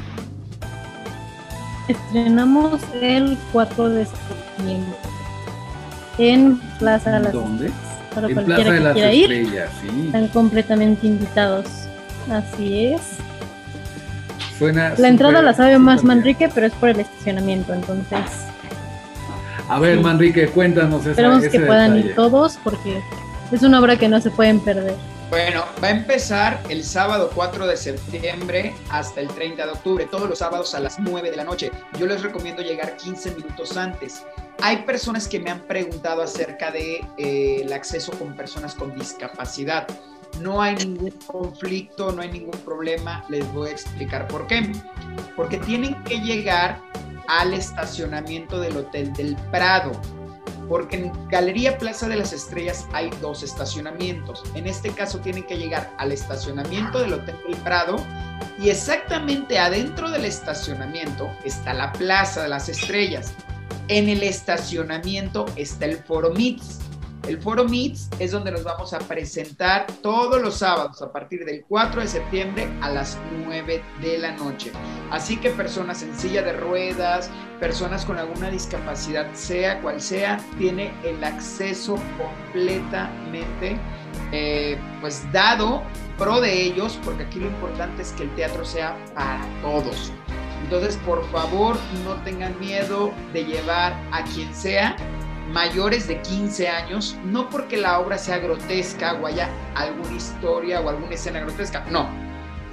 Estrenamos 1.89 2.81
el 3.01 3.37
4 3.53 3.89
de 3.91 4.07
septiembre 4.07 4.97
en 6.19 6.59
Plaza 6.79 7.11
de 7.13 7.21
las 7.21 7.33
¿Dónde? 7.33 7.71
Para 8.15 8.29
en 8.29 8.35
cualquiera 8.35 8.63
Plaza 8.63 8.73
de 8.73 8.79
que 8.79 8.85
las 8.85 8.93
quiera 8.95 9.13
ir, 9.13 9.33
Estrellas, 9.33 9.71
sí. 9.83 10.07
están 10.07 10.29
completamente 10.29 11.07
invitados. 11.07 11.67
Así 12.31 12.87
es. 12.87 13.01
Suena 14.59 14.95
La 14.97 15.09
entrada 15.09 15.43
la 15.43 15.53
sabe 15.53 15.79
más 15.79 16.03
bien. 16.03 16.19
Manrique, 16.19 16.49
pero 16.55 16.67
es 16.67 16.73
por 16.75 16.91
el 16.91 17.01
estacionamiento, 17.01 17.75
entonces 17.75 18.19
A 19.69 19.81
ver, 19.81 20.01
Manrique, 20.01 20.47
cuéntanos 20.47 21.01
esa, 21.03 21.11
esperemos 21.11 21.43
ese 21.43 21.51
que 21.51 21.67
puedan 21.67 21.95
detalle. 21.95 22.11
ir 22.11 22.15
todos 22.15 22.59
porque 22.63 23.01
es 23.51 23.63
una 23.63 23.81
obra 23.81 23.97
que 23.97 24.09
no 24.09 24.21
se 24.21 24.31
pueden 24.31 24.61
perder. 24.61 24.95
Bueno, 25.35 25.65
va 25.83 25.89
a 25.89 25.91
empezar 25.91 26.63
el 26.69 26.85
sábado 26.85 27.29
4 27.35 27.67
de 27.67 27.77
septiembre 27.77 28.73
hasta 28.89 29.21
el 29.21 29.27
30 29.27 29.67
de 29.67 29.73
octubre, 29.73 30.07
todos 30.09 30.29
los 30.29 30.39
sábados 30.39 30.77
a 30.77 30.79
las 30.79 31.01
9 31.01 31.29
de 31.29 31.37
la 31.37 31.43
noche. 31.43 31.73
Yo 31.99 32.07
les 32.07 32.23
recomiendo 32.23 32.63
llegar 32.63 32.97
15 32.97 33.33
minutos 33.33 33.77
antes. 33.77 34.23
Hay 34.63 34.85
personas 34.85 35.27
que 35.27 35.41
me 35.41 35.51
han 35.51 35.59
preguntado 35.63 36.23
acerca 36.23 36.71
de 36.71 37.05
eh, 37.19 37.63
el 37.63 37.73
acceso 37.73 38.13
con 38.13 38.37
personas 38.37 38.77
con 38.77 38.95
discapacidad. 38.95 39.89
No 40.41 40.63
hay 40.63 40.77
ningún 40.77 41.11
conflicto, 41.27 42.13
no 42.13 42.23
hay 42.23 42.31
ningún 42.31 42.61
problema. 42.61 43.25
Les 43.29 43.45
voy 43.53 43.71
a 43.71 43.73
explicar 43.73 44.29
por 44.29 44.47
qué. 44.47 44.71
Porque 45.35 45.59
tienen 45.59 46.01
que 46.05 46.21
llegar 46.21 46.81
al 47.27 47.55
estacionamiento 47.55 48.61
del 48.61 48.77
Hotel 48.77 49.13
del 49.15 49.35
Prado 49.51 50.01
porque 50.69 50.97
en 50.97 51.29
Galería 51.29 51.79
Plaza 51.79 52.09
de 52.09 52.17
las 52.17 52.33
Estrellas 52.33 52.87
hay 52.93 53.11
dos 53.21 53.43
estacionamientos. 53.43 54.43
En 54.55 54.67
este 54.67 54.91
caso 54.91 55.19
tienen 55.19 55.45
que 55.45 55.57
llegar 55.57 55.95
al 55.99 56.13
estacionamiento 56.13 56.99
del 56.99 57.15
Hotel 57.15 57.37
del 57.47 57.57
Prado 57.59 57.97
y 58.59 58.71
exactamente 58.71 59.59
adentro 59.59 60.11
del 60.11 60.25
estacionamiento 60.25 61.31
está 61.45 61.75
la 61.75 61.93
Plaza 61.93 62.43
de 62.43 62.49
las 62.49 62.69
Estrellas. 62.69 63.35
En 63.89 64.09
el 64.09 64.23
estacionamiento 64.23 65.47
está 65.57 65.87
el 65.87 65.99
Foro 65.99 66.31
Mits. 66.31 66.81
El 67.29 67.41
Foro 67.41 67.65
Meets 67.65 68.11
es 68.19 68.33
donde 68.33 68.51
nos 68.51 68.65
vamos 68.65 68.93
a 68.93 68.99
presentar 68.99 69.87
todos 70.03 70.43
los 70.43 70.57
sábados 70.57 71.01
a 71.01 71.11
partir 71.11 71.45
del 71.47 71.65
4 71.67 72.03
de 72.03 72.09
septiembre 72.09 72.69
a 72.83 72.91
las 72.91 73.19
9 73.47 73.83
de 74.03 74.19
la 74.19 74.33
noche. 74.33 74.73
Así 75.11 75.39
que 75.39 75.49
personas 75.49 76.03
en 76.03 76.15
silla 76.15 76.43
de 76.43 76.53
ruedas, 76.53 77.31
personas 77.61 78.05
con 78.05 78.19
alguna 78.19 78.51
discapacidad, 78.51 79.33
sea 79.33 79.81
cual 79.81 80.03
sea, 80.03 80.39
tiene 80.59 80.93
el 81.03 81.25
acceso 81.25 81.97
completamente 82.19 83.79
eh, 84.33 84.79
pues 85.01 85.27
dado 85.33 85.83
pro 86.19 86.43
de 86.43 86.63
ellos, 86.63 86.99
porque 87.05 87.23
aquí 87.23 87.41
lo 87.41 87.47
importante 87.47 88.03
es 88.03 88.13
que 88.13 88.25
el 88.25 88.35
teatro 88.35 88.67
sea 88.67 88.97
para 89.15 89.41
todos. 89.63 90.13
Entonces, 90.63 90.99
por 91.07 91.27
favor, 91.31 91.77
no 92.05 92.15
tengan 92.23 92.59
miedo 92.61 93.13
de 93.33 93.45
llevar 93.45 93.95
a 94.13 94.23
quien 94.25 94.55
sea 94.55 94.97
mayores 95.53 96.09
de 96.09 96.21
15 96.23 96.69
años, 96.69 97.17
no 97.25 97.51
porque 97.51 97.77
la 97.77 97.99
obra 97.99 98.19
sea 98.19 98.39
grotesca 98.39 99.15
o 99.15 99.27
haya 99.27 99.49
alguna 99.75 100.13
historia 100.17 100.81
o 100.81 100.89
alguna 100.89 101.15
escena 101.15 101.41
grotesca, 101.41 101.85
no, 101.91 102.09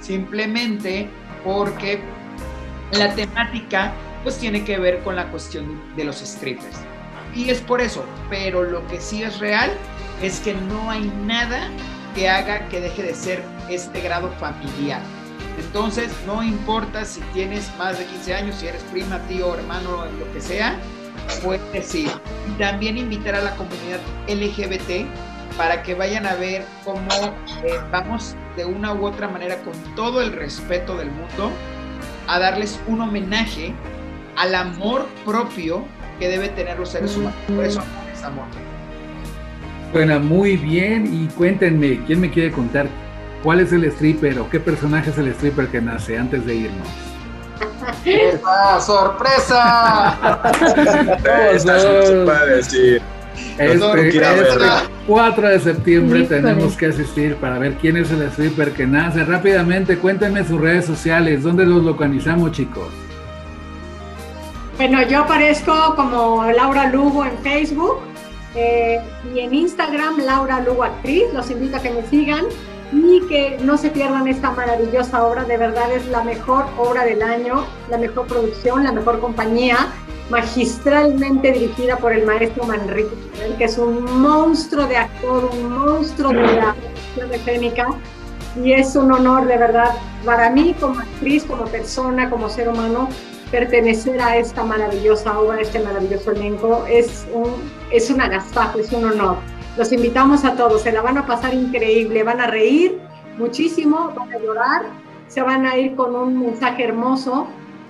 simplemente 0.00 1.08
porque 1.44 2.00
la 2.92 3.14
temática 3.14 3.92
pues 4.22 4.38
tiene 4.38 4.64
que 4.64 4.78
ver 4.78 5.00
con 5.00 5.16
la 5.16 5.30
cuestión 5.30 5.80
de 5.96 6.04
los 6.04 6.16
strippers. 6.16 6.80
Y 7.34 7.50
es 7.50 7.60
por 7.60 7.80
eso, 7.80 8.04
pero 8.28 8.62
lo 8.62 8.86
que 8.88 9.00
sí 9.00 9.22
es 9.22 9.38
real 9.38 9.70
es 10.22 10.40
que 10.40 10.54
no 10.54 10.90
hay 10.90 11.10
nada 11.24 11.68
que 12.14 12.28
haga 12.28 12.68
que 12.68 12.80
deje 12.80 13.02
de 13.02 13.14
ser 13.14 13.42
este 13.68 14.00
grado 14.00 14.30
familiar. 14.38 15.00
Entonces, 15.58 16.10
no 16.26 16.42
importa 16.42 17.04
si 17.04 17.20
tienes 17.32 17.70
más 17.78 17.98
de 17.98 18.04
15 18.04 18.34
años, 18.34 18.56
si 18.56 18.66
eres 18.66 18.82
prima, 18.84 19.18
tío, 19.28 19.54
hermano, 19.54 20.04
lo 20.18 20.32
que 20.32 20.40
sea, 20.40 20.78
ir. 21.94 22.10
Y 22.48 22.58
también 22.58 22.98
invitar 22.98 23.34
a 23.34 23.42
la 23.42 23.56
comunidad 23.56 24.00
LGBT 24.28 25.06
para 25.56 25.82
que 25.82 25.94
vayan 25.94 26.26
a 26.26 26.34
ver 26.34 26.64
cómo 26.84 27.08
eh, 27.64 27.78
vamos 27.90 28.36
de 28.56 28.64
una 28.64 28.94
u 28.94 29.06
otra 29.06 29.28
manera, 29.28 29.56
con 29.58 29.72
todo 29.94 30.20
el 30.22 30.32
respeto 30.32 30.96
del 30.96 31.10
mundo, 31.10 31.50
a 32.28 32.38
darles 32.38 32.80
un 32.86 33.00
homenaje 33.00 33.74
al 34.36 34.54
amor 34.54 35.06
propio 35.24 35.84
que 36.18 36.28
debe 36.28 36.48
tener 36.48 36.78
los 36.78 36.90
seres 36.90 37.16
humanos. 37.16 37.38
Por 37.46 37.64
eso 37.64 37.80
amor 37.80 38.10
es 38.12 38.22
amor. 38.22 38.46
Suena 39.92 40.18
muy 40.18 40.56
bien 40.56 41.06
y 41.12 41.26
cuéntenme, 41.34 42.00
¿quién 42.06 42.20
me 42.20 42.30
quiere 42.30 42.50
contar 42.50 42.88
cuál 43.42 43.60
es 43.60 43.72
el 43.72 43.84
stripper 43.84 44.38
o 44.38 44.48
qué 44.48 44.58
personaje 44.58 45.10
es 45.10 45.18
el 45.18 45.28
stripper 45.28 45.68
que 45.68 45.80
nace 45.80 46.16
antes 46.16 46.46
de 46.46 46.54
irnos? 46.54 47.11
¡Esa 48.04 48.80
sorpresa! 48.80 50.18
Esta 51.52 51.80
sí 51.80 51.86
se 52.06 52.14
puede 52.24 52.56
decir. 52.56 53.02
Este, 53.58 53.78
Sorpresa. 53.78 54.82
este 54.82 54.92
4 55.06 55.48
de 55.48 55.60
septiembre 55.60 56.20
Híjole. 56.20 56.40
tenemos 56.40 56.76
que 56.76 56.86
asistir 56.86 57.36
para 57.36 57.58
ver 57.58 57.74
quién 57.74 57.96
es 57.96 58.10
el 58.10 58.22
stripper 58.22 58.72
que 58.72 58.86
nace. 58.86 59.24
Rápidamente, 59.24 59.98
cuéntenme 59.98 60.44
sus 60.44 60.60
redes 60.60 60.86
sociales, 60.86 61.42
¿dónde 61.42 61.66
los 61.66 61.82
localizamos, 61.82 62.52
chicos? 62.52 62.88
Bueno, 64.76 65.02
yo 65.06 65.20
aparezco 65.20 65.94
como 65.96 66.44
Laura 66.50 66.88
Lugo 66.88 67.24
en 67.24 67.36
Facebook 67.38 68.00
eh, 68.54 69.00
y 69.34 69.40
en 69.40 69.54
Instagram 69.54 70.18
Laura 70.18 70.60
Lugo 70.60 70.84
Actriz. 70.84 71.24
Los 71.34 71.50
invito 71.50 71.76
a 71.76 71.80
que 71.80 71.90
me 71.90 72.06
sigan 72.06 72.46
y 72.92 73.20
que 73.26 73.58
no 73.62 73.78
se 73.78 73.90
pierdan 73.90 74.28
esta 74.28 74.50
maravillosa 74.50 75.24
obra. 75.26 75.44
De 75.44 75.56
verdad 75.56 75.90
es 75.92 76.06
la 76.08 76.22
mejor 76.22 76.66
obra 76.76 77.04
del 77.04 77.22
año, 77.22 77.64
la 77.90 77.98
mejor 77.98 78.26
producción, 78.26 78.84
la 78.84 78.92
mejor 78.92 79.20
compañía, 79.20 79.88
magistralmente 80.30 81.52
dirigida 81.52 81.96
por 81.96 82.12
el 82.12 82.24
maestro 82.26 82.64
Manrique, 82.64 83.14
que 83.56 83.64
es 83.64 83.78
un 83.78 84.04
monstruo 84.20 84.86
de 84.86 84.96
actor, 84.96 85.50
un 85.52 85.72
monstruo 85.72 86.32
de 86.32 86.42
la 86.42 86.74
producción 86.74 87.32
escénica. 87.32 87.86
Y 88.62 88.72
es 88.74 88.94
un 88.96 89.10
honor, 89.10 89.46
de 89.46 89.56
verdad, 89.56 89.94
para 90.26 90.50
mí 90.50 90.74
como 90.78 91.00
actriz, 91.00 91.44
como 91.44 91.64
persona, 91.64 92.28
como 92.28 92.50
ser 92.50 92.68
humano, 92.68 93.08
pertenecer 93.50 94.20
a 94.20 94.36
esta 94.36 94.62
maravillosa 94.62 95.38
obra, 95.38 95.56
a 95.56 95.60
este 95.62 95.80
maravilloso 95.80 96.32
elenco. 96.32 96.84
Es 96.86 97.26
un, 97.32 97.54
es 97.90 98.10
un 98.10 98.20
agasajo, 98.20 98.78
es 98.78 98.92
un 98.92 99.06
honor. 99.06 99.38
Los 99.76 99.90
invitamos 99.90 100.44
a 100.44 100.54
todos, 100.54 100.82
se 100.82 100.92
la 100.92 101.00
van 101.00 101.16
a 101.16 101.26
pasar 101.26 101.54
increíble, 101.54 102.22
van 102.22 102.40
a 102.40 102.46
reír 102.46 102.98
muchísimo, 103.38 104.12
van 104.14 104.30
a 104.30 104.38
llorar, 104.38 104.82
se 105.28 105.40
van 105.40 105.64
a 105.64 105.78
ir 105.78 105.94
con 105.94 106.14
un 106.14 106.38
mensaje 106.40 106.84
hermoso 106.84 107.46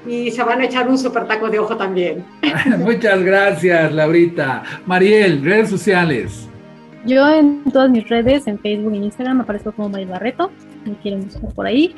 y 0.06 0.30
se 0.30 0.44
van 0.44 0.60
a 0.60 0.64
echar 0.64 0.88
un 0.88 0.96
super 0.96 1.26
taco 1.26 1.50
de 1.50 1.58
ojo 1.58 1.76
también. 1.76 2.24
Muchas 2.78 3.22
gracias, 3.22 3.92
Laurita. 3.92 4.62
Mariel, 4.86 5.44
redes 5.44 5.70
sociales. 5.70 6.48
Yo 7.04 7.28
en 7.28 7.64
todas 7.72 7.90
mis 7.90 8.08
redes, 8.08 8.46
en 8.46 8.60
Facebook 8.60 8.92
e 8.92 8.98
Instagram, 8.98 9.40
aparezco 9.40 9.72
como 9.72 9.88
May 9.88 10.04
Barreto, 10.04 10.52
me 10.84 10.94
quieren 10.98 11.24
buscar 11.24 11.52
por 11.52 11.66
ahí. 11.66 11.96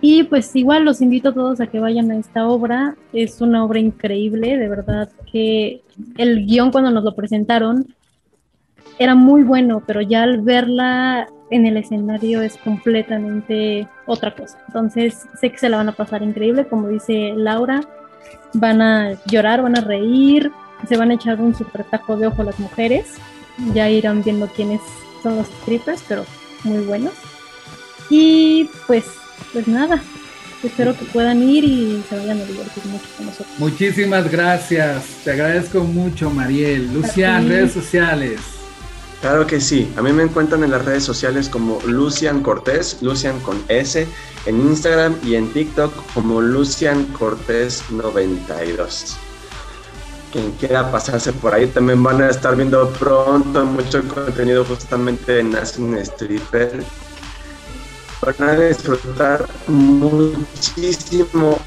Y 0.00 0.22
pues 0.24 0.54
igual 0.54 0.84
los 0.84 1.00
invito 1.00 1.30
a 1.30 1.34
todos 1.34 1.60
a 1.60 1.66
que 1.66 1.80
vayan 1.80 2.12
a 2.12 2.18
esta 2.18 2.46
obra. 2.46 2.94
Es 3.12 3.40
una 3.40 3.64
obra 3.64 3.80
increíble, 3.80 4.56
de 4.58 4.68
verdad 4.68 5.08
que 5.32 5.82
el 6.18 6.46
guion 6.46 6.70
cuando 6.70 6.92
nos 6.92 7.02
lo 7.02 7.16
presentaron 7.16 7.86
era 8.98 9.14
muy 9.14 9.42
bueno, 9.42 9.82
pero 9.86 10.00
ya 10.00 10.22
al 10.22 10.40
verla 10.40 11.28
en 11.50 11.66
el 11.66 11.76
escenario 11.76 12.42
es 12.42 12.56
completamente 12.58 13.88
otra 14.06 14.34
cosa. 14.34 14.58
Entonces 14.66 15.26
sé 15.40 15.50
que 15.50 15.58
se 15.58 15.68
la 15.68 15.76
van 15.76 15.88
a 15.88 15.92
pasar 15.92 16.22
increíble, 16.22 16.66
como 16.66 16.88
dice 16.88 17.32
Laura, 17.36 17.80
van 18.54 18.80
a 18.82 19.12
llorar, 19.26 19.62
van 19.62 19.76
a 19.76 19.80
reír, 19.80 20.50
se 20.88 20.96
van 20.96 21.10
a 21.10 21.14
echar 21.14 21.40
un 21.40 21.54
super 21.54 21.84
taco 21.84 22.16
de 22.16 22.26
ojo 22.26 22.42
las 22.42 22.58
mujeres. 22.58 23.14
Ya 23.74 23.88
irán 23.88 24.22
viendo 24.22 24.48
quiénes 24.48 24.80
son 25.22 25.36
los 25.36 25.46
strippers, 25.46 26.02
pero 26.08 26.24
muy 26.64 26.84
buenos. 26.84 27.14
Y 28.10 28.68
pues, 28.86 29.04
pues 29.52 29.66
nada, 29.66 30.02
espero 30.62 30.96
que 30.96 31.04
puedan 31.06 31.42
ir 31.42 31.64
y 31.64 32.02
se 32.08 32.16
vayan 32.16 32.40
a 32.40 32.44
divertir 32.44 32.84
mucho 32.86 33.06
con 33.16 33.26
nosotros. 33.26 33.58
Muchísimas 33.58 34.30
gracias. 34.30 35.04
Te 35.24 35.32
agradezco 35.32 35.80
mucho, 35.84 36.30
Mariel. 36.30 36.92
Lucian, 36.92 37.48
redes 37.48 37.72
sociales. 37.72 38.55
Claro 39.20 39.46
que 39.46 39.60
sí. 39.60 39.92
A 39.96 40.02
mí 40.02 40.12
me 40.12 40.22
encuentran 40.22 40.62
en 40.62 40.70
las 40.70 40.84
redes 40.84 41.04
sociales 41.04 41.48
como 41.48 41.80
Lucian 41.86 42.42
Cortés, 42.42 42.98
Lucian 43.02 43.40
con 43.40 43.62
S, 43.68 44.06
en 44.44 44.60
Instagram 44.60 45.16
y 45.24 45.34
en 45.34 45.52
TikTok 45.52 45.92
como 46.14 46.40
Lucian 46.40 47.04
Cortés 47.06 47.82
92. 47.90 49.16
Quien 50.32 50.52
quiera 50.52 50.90
pasarse 50.90 51.32
por 51.32 51.54
ahí 51.54 51.66
también 51.66 52.02
van 52.02 52.20
a 52.20 52.28
estar 52.28 52.56
viendo 52.56 52.90
pronto 52.90 53.64
mucho 53.64 54.06
contenido 54.06 54.64
justamente 54.64 55.40
en 55.40 55.52
Nación 55.52 55.96
Stripper. 55.96 56.84
Van 58.20 58.48
a 58.48 58.52
disfrutar 58.54 59.46
muchísimo 59.66 61.58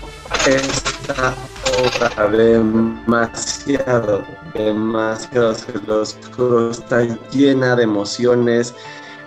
esta 0.45 1.33
obra, 1.79 2.27
demasiado, 2.29 4.23
demasiado, 4.53 5.55
juro, 6.35 6.71
está 6.71 7.03
llena 7.31 7.75
de 7.75 7.83
emociones, 7.83 8.73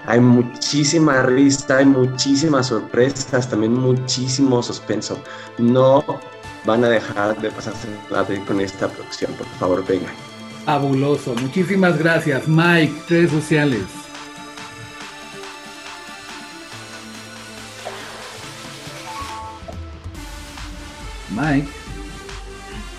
hay 0.06 0.20
muchísima 0.20 1.22
risa, 1.22 1.78
hay 1.78 1.86
muchísimas 1.86 2.66
sorpresas, 2.66 3.48
también 3.48 3.74
muchísimo 3.74 4.62
suspenso. 4.62 5.18
No 5.58 6.04
van 6.64 6.84
a 6.84 6.88
dejar 6.88 7.40
de 7.40 7.50
pasarse 7.50 7.88
la 8.10 8.22
vida 8.22 8.44
con 8.44 8.60
esta 8.60 8.88
producción, 8.88 9.32
por 9.34 9.46
favor, 9.58 9.84
vengan. 9.86 10.14
Fabuloso. 10.64 11.34
Muchísimas 11.34 11.98
gracias. 11.98 12.46
Mike, 12.46 12.94
redes 13.08 13.30
sociales. 13.30 13.82
Mike. 21.30 21.81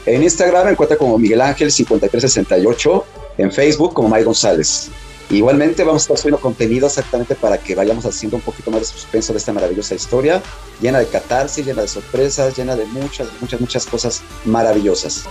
En 0.06 0.22
Instagram 0.22 0.66
me 0.66 0.72
encuentra 0.72 0.98
como 0.98 1.18
Miguel 1.18 1.42
Ángel 1.42 1.72
5368, 1.72 3.06
en 3.38 3.52
Facebook 3.52 3.94
como 3.94 4.10
Mike 4.10 4.26
González. 4.26 4.90
Igualmente 5.30 5.84
vamos 5.84 6.02
a 6.02 6.04
estar 6.04 6.18
subiendo 6.18 6.42
contenido 6.42 6.88
exactamente 6.88 7.36
para 7.36 7.58
que 7.58 7.74
vayamos 7.74 8.06
haciendo 8.06 8.38
un 8.38 8.44
poquito 8.44 8.70
más 8.70 8.82
de 8.82 8.86
suspenso 8.88 9.34
de 9.34 9.40
esta 9.40 9.54
maravillosa 9.54 9.96
historia, 9.96 10.42
llena 10.82 11.00
de 11.00 11.08
catarsis, 11.08 11.66
llena 11.66 11.82
de 11.82 11.88
sorpresas, 11.88 12.56
llena 12.58 12.76
de 12.76 12.86
muchas, 12.86 13.30
muchas, 13.40 13.62
muchas 13.62 13.86
cosas 13.86 14.22
maravillosas. 14.46 15.24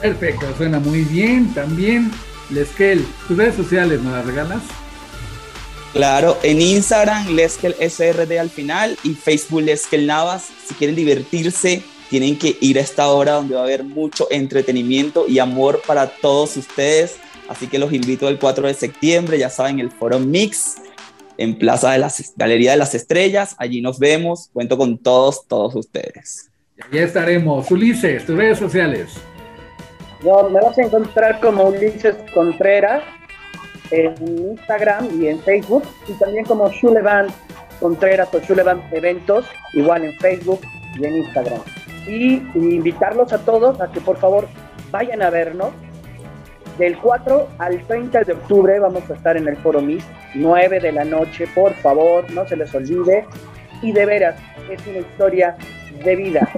Perfecto, 0.00 0.46
suena 0.58 0.80
muy 0.80 1.02
bien. 1.02 1.54
También, 1.54 2.10
Leskel, 2.50 3.06
tus 3.28 3.38
redes 3.38 3.54
sociales, 3.54 4.02
¿me 4.02 4.10
las 4.10 4.26
regalas? 4.26 4.62
Claro, 5.94 6.36
en 6.42 6.60
Instagram, 6.60 7.28
Leskel 7.28 7.76
SRD 7.80 8.40
al 8.40 8.50
final 8.50 8.98
y 9.04 9.14
Facebook 9.14 9.62
Leskel 9.62 10.06
Navas. 10.06 10.48
Si 10.66 10.74
quieren 10.74 10.96
divertirse, 10.96 11.84
tienen 12.10 12.38
que 12.38 12.56
ir 12.60 12.78
a 12.78 12.82
esta 12.82 13.08
hora 13.08 13.32
donde 13.32 13.54
va 13.54 13.62
a 13.62 13.64
haber 13.64 13.84
mucho 13.84 14.28
entretenimiento 14.30 15.26
y 15.28 15.38
amor 15.38 15.82
para 15.86 16.06
todos 16.06 16.56
ustedes. 16.56 17.16
Así 17.48 17.66
que 17.66 17.78
los 17.78 17.92
invito 17.92 18.28
el 18.28 18.38
4 18.38 18.66
de 18.66 18.74
septiembre, 18.74 19.38
ya 19.38 19.50
saben, 19.50 19.80
el 19.80 19.90
Foro 19.90 20.18
Mix 20.18 20.76
en 21.36 21.58
Plaza 21.58 21.92
de 21.92 21.98
las 21.98 22.32
Galería 22.36 22.72
de 22.72 22.76
las 22.76 22.94
Estrellas. 22.94 23.54
Allí 23.58 23.80
nos 23.80 23.98
vemos. 23.98 24.50
Cuento 24.52 24.78
con 24.78 24.98
todos, 24.98 25.46
todos 25.46 25.74
ustedes. 25.74 26.50
Ya 26.92 27.02
estaremos. 27.02 27.70
Ulises, 27.70 28.24
tus 28.24 28.36
redes 28.36 28.58
sociales. 28.58 29.14
No, 30.22 30.48
me 30.48 30.60
vas 30.60 30.78
a 30.78 30.82
encontrar 30.82 31.40
como 31.40 31.64
Ulises 31.64 32.16
Contreras 32.32 33.02
en 33.90 34.14
Instagram 34.50 35.20
y 35.20 35.28
en 35.28 35.38
Facebook, 35.40 35.84
y 36.08 36.12
también 36.14 36.44
como 36.46 36.70
Shulevan 36.70 37.28
Contreras 37.78 38.28
o 38.32 38.40
Shulevan 38.40 38.82
Eventos, 38.92 39.44
igual 39.74 40.04
en 40.04 40.18
Facebook 40.18 40.60
y 40.98 41.04
en 41.04 41.16
Instagram. 41.16 41.60
Y, 42.06 42.42
invitarlos 42.54 43.32
a 43.32 43.38
todos 43.38 43.80
a 43.80 43.90
que 43.90 44.00
por 44.00 44.16
favor 44.18 44.46
vayan 44.90 45.22
a 45.22 45.30
vernos. 45.30 45.70
Del 46.78 46.98
4 46.98 47.48
al 47.58 47.82
30 47.86 48.22
de 48.24 48.32
octubre 48.32 48.78
vamos 48.80 49.08
a 49.08 49.14
estar 49.14 49.36
en 49.36 49.46
el 49.46 49.56
Foro 49.58 49.80
MIS, 49.80 50.04
9 50.34 50.80
de 50.80 50.90
la 50.90 51.04
noche, 51.04 51.46
por 51.54 51.72
favor, 51.74 52.28
no 52.32 52.46
se 52.48 52.56
les 52.56 52.74
olvide. 52.74 53.26
Y 53.80 53.92
de 53.92 54.04
veras, 54.04 54.34
es 54.70 54.84
una 54.86 54.98
historia 54.98 55.56
de 56.04 56.16
vida. 56.16 56.48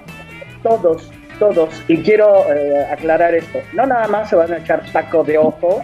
Todos, 0.62 1.10
todos, 1.38 1.82
y 1.86 1.98
quiero 1.98 2.50
eh, 2.52 2.86
aclarar 2.90 3.34
esto, 3.34 3.58
no 3.74 3.86
nada 3.86 4.08
más 4.08 4.30
se 4.30 4.36
van 4.36 4.52
a 4.52 4.56
echar 4.56 4.82
taco 4.90 5.22
de 5.22 5.36
ojo 5.38 5.82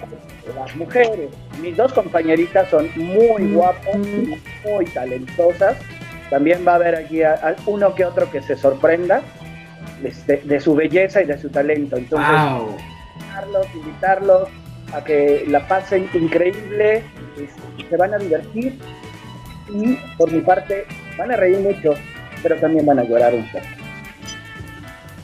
las 0.56 0.74
mujeres. 0.76 1.28
Mis 1.60 1.76
dos 1.76 1.92
compañeritas 1.92 2.68
son 2.70 2.88
muy 2.96 3.52
guapas, 3.52 3.96
muy 4.64 4.84
talentosas. 4.86 5.76
También 6.30 6.64
va 6.66 6.72
a 6.72 6.74
haber 6.76 6.96
aquí 6.96 7.22
a- 7.22 7.34
a 7.34 7.54
uno 7.66 7.94
que 7.94 8.04
otro 8.06 8.30
que 8.30 8.40
se 8.42 8.56
sorprenda 8.56 9.20
de 10.02 10.60
su 10.60 10.74
belleza 10.74 11.22
y 11.22 11.26
de 11.26 11.38
su 11.38 11.48
talento. 11.50 11.96
Entonces, 11.96 12.28
Wow. 12.30 12.76
invitarlos, 13.16 13.66
invitarlos 13.74 14.48
a 14.92 15.04
que 15.04 15.44
la 15.48 15.66
pasen 15.68 16.08
increíble, 16.14 17.02
se 17.88 17.96
van 17.96 18.14
a 18.14 18.18
divertir 18.18 18.78
y 19.72 19.94
por 20.18 20.30
mi 20.30 20.40
parte 20.40 20.84
van 21.16 21.30
a 21.32 21.36
reír 21.36 21.58
mucho, 21.60 21.94
pero 22.42 22.56
también 22.56 22.84
van 22.84 22.98
a 22.98 23.04
llorar 23.04 23.34
un 23.34 23.50
poco. 23.50 23.64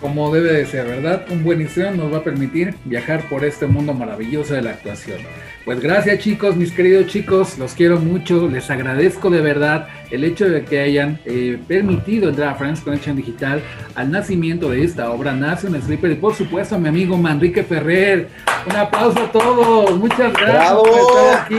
Como 0.01 0.33
debe 0.33 0.53
de 0.53 0.67
ser, 0.67 0.87
¿verdad? 0.87 1.27
Un 1.29 1.43
buen 1.43 1.61
historia 1.61 1.91
nos 1.91 2.13
va 2.13 2.19
a 2.19 2.25
permitir 2.25 2.75
viajar 2.85 3.29
por 3.29 3.45
este 3.45 3.67
mundo 3.67 3.95
maravilloso 3.95 4.55
de 4.55 4.63
la 4.63 4.71
actuación. 4.71 5.19
Pues 5.65 5.81
gracias 5.81 6.21
chicos, 6.21 6.57
mis 6.57 6.73
queridos 6.73 7.09
chicos, 7.09 7.59
los 7.59 7.75
quiero 7.75 7.99
mucho, 7.99 8.49
les 8.49 8.71
agradezco 8.71 9.29
de 9.29 9.41
verdad 9.41 9.89
el 10.11 10.25
hecho 10.25 10.49
de 10.49 10.65
que 10.65 10.81
hayan 10.81 11.21
eh, 11.27 11.59
permitido 11.69 12.31
entrar 12.31 12.51
a 12.51 12.55
Friends 12.55 12.81
Connection 12.81 13.17
Digital 13.17 13.61
al 13.95 14.11
nacimiento 14.11 14.71
de 14.71 14.85
esta 14.85 15.11
obra, 15.11 15.33
Nace 15.33 15.67
un 15.67 15.75
Stripper 15.75 16.13
y 16.13 16.15
por 16.15 16.35
supuesto 16.35 16.77
a 16.77 16.79
mi 16.79 16.89
amigo 16.89 17.19
Manrique 17.19 17.65
Ferrer. 17.65 18.29
Un 18.67 18.77
aplauso 18.77 19.21
a 19.21 19.33
todos, 19.33 19.99
muchas 19.99 20.33
gracias 20.33 20.55
¡Bravo! 20.55 20.83
por 20.85 21.01
estar 21.01 21.43
aquí. 21.43 21.57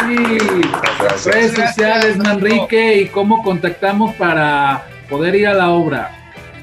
Gracias. 1.00 1.36
Redes 1.36 1.52
sociales, 1.52 2.18
Manrique, 2.18 3.02
y 3.02 3.06
cómo 3.08 3.44
contactamos 3.44 4.16
para 4.16 4.86
poder 5.10 5.36
ir 5.36 5.48
a 5.48 5.54
la 5.54 5.70
obra. 5.70 6.18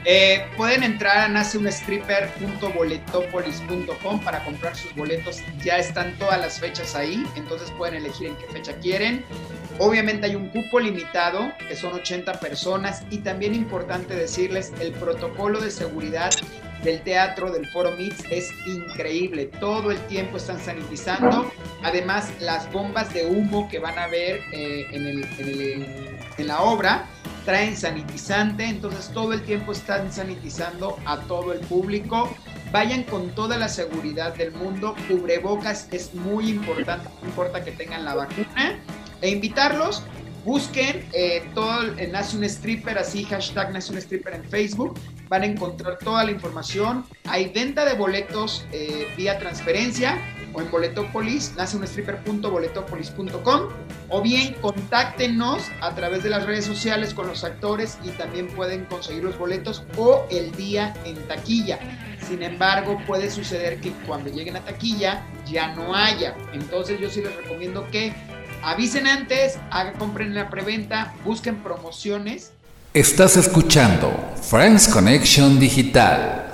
Eh, 0.08 0.46
pueden 0.56 0.84
entrar 0.84 1.18
a 1.18 1.26
naceunestripper.boletopolis.com 1.28 4.20
para 4.20 4.44
comprar 4.44 4.76
sus 4.76 4.94
boletos. 4.94 5.40
Ya 5.64 5.78
están 5.78 6.16
todas 6.18 6.38
las 6.40 6.60
fechas 6.60 6.94
ahí, 6.94 7.26
entonces 7.34 7.70
pueden 7.72 7.96
elegir 7.96 8.28
en 8.28 8.36
qué 8.36 8.46
fecha 8.46 8.76
quieren. 8.78 9.24
Obviamente 9.80 10.26
hay 10.26 10.36
un 10.36 10.48
cupo 10.50 10.78
limitado, 10.80 11.52
que 11.68 11.74
son 11.76 11.92
80 11.92 12.38
personas, 12.40 13.02
y 13.10 13.18
también 13.18 13.52
importante 13.54 14.14
decirles, 14.14 14.72
el 14.80 14.92
protocolo 14.92 15.60
de 15.60 15.70
seguridad 15.72 16.30
del 16.84 17.00
teatro 17.02 17.50
del 17.50 17.66
Foro 17.72 17.90
Mix 17.96 18.22
es 18.30 18.48
increíble. 18.66 19.46
Todo 19.60 19.90
el 19.90 19.98
tiempo 20.06 20.36
están 20.36 20.60
sanitizando. 20.60 21.50
Además, 21.82 22.30
las 22.40 22.70
bombas 22.72 23.12
de 23.12 23.26
humo 23.26 23.68
que 23.68 23.80
van 23.80 23.98
a 23.98 24.06
ver 24.06 24.40
eh, 24.52 24.86
en, 24.92 25.04
el- 25.06 25.24
en 25.38 25.48
el- 25.48 26.16
en 26.38 26.46
la 26.46 26.60
obra 26.60 27.06
traen 27.46 27.76
sanitizante, 27.76 28.64
entonces 28.64 29.08
todo 29.14 29.32
el 29.32 29.40
tiempo 29.42 29.72
están 29.72 30.12
sanitizando 30.12 30.98
a 31.06 31.20
todo 31.20 31.52
el 31.54 31.60
público. 31.60 32.28
Vayan 32.72 33.04
con 33.04 33.30
toda 33.30 33.56
la 33.56 33.68
seguridad 33.68 34.34
del 34.34 34.52
mundo, 34.52 34.94
cubrebocas 35.08 35.88
es 35.92 36.12
muy 36.14 36.50
importante, 36.50 37.08
no 37.22 37.28
importa 37.28 37.64
que 37.64 37.70
tengan 37.70 38.04
la 38.04 38.16
vacuna, 38.16 38.78
e 39.22 39.30
invitarlos, 39.30 40.02
busquen 40.44 41.08
eh, 41.12 41.48
todo, 41.54 41.82
el- 41.82 42.10
Nace 42.12 42.36
un 42.36 42.44
Stripper, 42.44 42.98
así 42.98 43.24
hashtag 43.24 43.72
Nace 43.72 43.92
un 43.92 43.98
Stripper 43.98 44.34
en 44.34 44.44
Facebook, 44.44 44.98
van 45.28 45.42
a 45.42 45.46
encontrar 45.46 45.98
toda 45.98 46.24
la 46.24 46.32
información, 46.32 47.04
hay 47.24 47.48
venta 47.48 47.84
de 47.84 47.94
boletos 47.94 48.66
eh, 48.72 49.06
vía 49.16 49.38
transferencia 49.38 50.18
o 50.56 50.60
en 50.60 50.70
Boletopolis, 50.70 51.54
naceunestripper.boletopolis.com 51.56 53.62
o 54.08 54.22
bien 54.22 54.54
contáctenos 54.54 55.64
a 55.80 55.92
través 55.94 56.22
de 56.22 56.30
las 56.30 56.46
redes 56.46 56.64
sociales 56.64 57.12
con 57.12 57.26
los 57.26 57.42
actores 57.44 57.98
y 58.02 58.08
también 58.10 58.46
pueden 58.48 58.86
conseguir 58.86 59.24
los 59.24 59.36
boletos 59.38 59.82
o 59.96 60.24
el 60.30 60.52
día 60.52 60.94
en 61.04 61.16
taquilla. 61.28 61.78
Sin 62.26 62.42
embargo, 62.42 62.98
puede 63.06 63.30
suceder 63.30 63.78
que 63.80 63.92
cuando 64.06 64.30
lleguen 64.30 64.56
a 64.56 64.60
taquilla 64.60 65.22
ya 65.46 65.74
no 65.74 65.94
haya. 65.94 66.34
Entonces 66.52 66.98
yo 66.98 67.10
sí 67.10 67.20
les 67.20 67.36
recomiendo 67.36 67.86
que 67.90 68.14
avisen 68.62 69.06
antes, 69.06 69.58
hagan, 69.70 69.98
compren 69.98 70.34
la 70.34 70.48
preventa, 70.48 71.12
busquen 71.24 71.62
promociones 71.62 72.52
Estás 72.96 73.36
escuchando 73.36 74.10
Friends 74.40 74.88
Connection 74.88 75.60
Digital. 75.60 76.45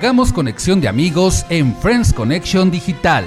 Hagamos 0.00 0.32
conexión 0.32 0.80
de 0.80 0.88
amigos 0.88 1.44
en 1.50 1.76
Friends 1.76 2.14
Connection 2.14 2.70
Digital. 2.70 3.26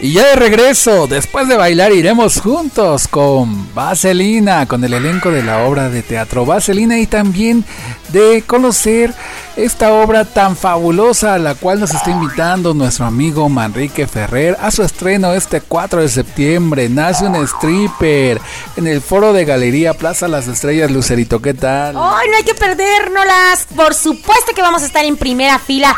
Y 0.00 0.14
ya 0.14 0.28
de 0.28 0.36
regreso, 0.36 1.06
después 1.06 1.48
de 1.48 1.58
bailar 1.58 1.92
iremos 1.92 2.40
juntos 2.40 3.06
con 3.08 3.74
Vaselina, 3.74 4.64
con 4.64 4.82
el 4.82 4.94
elenco 4.94 5.30
de 5.30 5.42
la 5.42 5.66
obra 5.66 5.90
de 5.90 6.02
teatro 6.02 6.46
Vaselina 6.46 6.98
y 6.98 7.06
también 7.06 7.62
de 8.08 8.42
conocer 8.46 9.12
esta 9.56 9.92
obra 9.92 10.24
tan 10.24 10.56
fabulosa 10.56 11.34
a 11.34 11.38
la 11.38 11.54
cual 11.54 11.80
nos 11.80 11.92
está 11.92 12.10
invitando 12.10 12.72
nuestro 12.72 13.04
amigo 13.04 13.48
Manrique 13.48 14.06
Ferrer 14.06 14.56
a 14.60 14.70
su 14.70 14.82
estreno 14.82 15.34
este 15.34 15.60
4 15.60 16.00
de 16.00 16.08
septiembre. 16.08 16.88
Nace 16.88 17.26
un 17.26 17.36
stripper 17.36 18.40
en 18.76 18.86
el 18.86 19.02
foro 19.02 19.32
de 19.32 19.44
Galería 19.44 19.94
Plaza 19.94 20.26
Las 20.28 20.48
Estrellas 20.48 20.90
Lucerito. 20.90 21.42
¿Qué 21.42 21.54
tal? 21.54 21.96
¡Ay, 21.96 22.28
no 22.30 22.36
hay 22.36 22.44
que 22.44 22.54
perdérnoslas! 22.54 23.66
Por 23.76 23.94
supuesto 23.94 24.52
que 24.54 24.62
vamos 24.62 24.82
a 24.82 24.86
estar 24.86 25.04
en 25.04 25.16
primera 25.16 25.58
fila. 25.58 25.94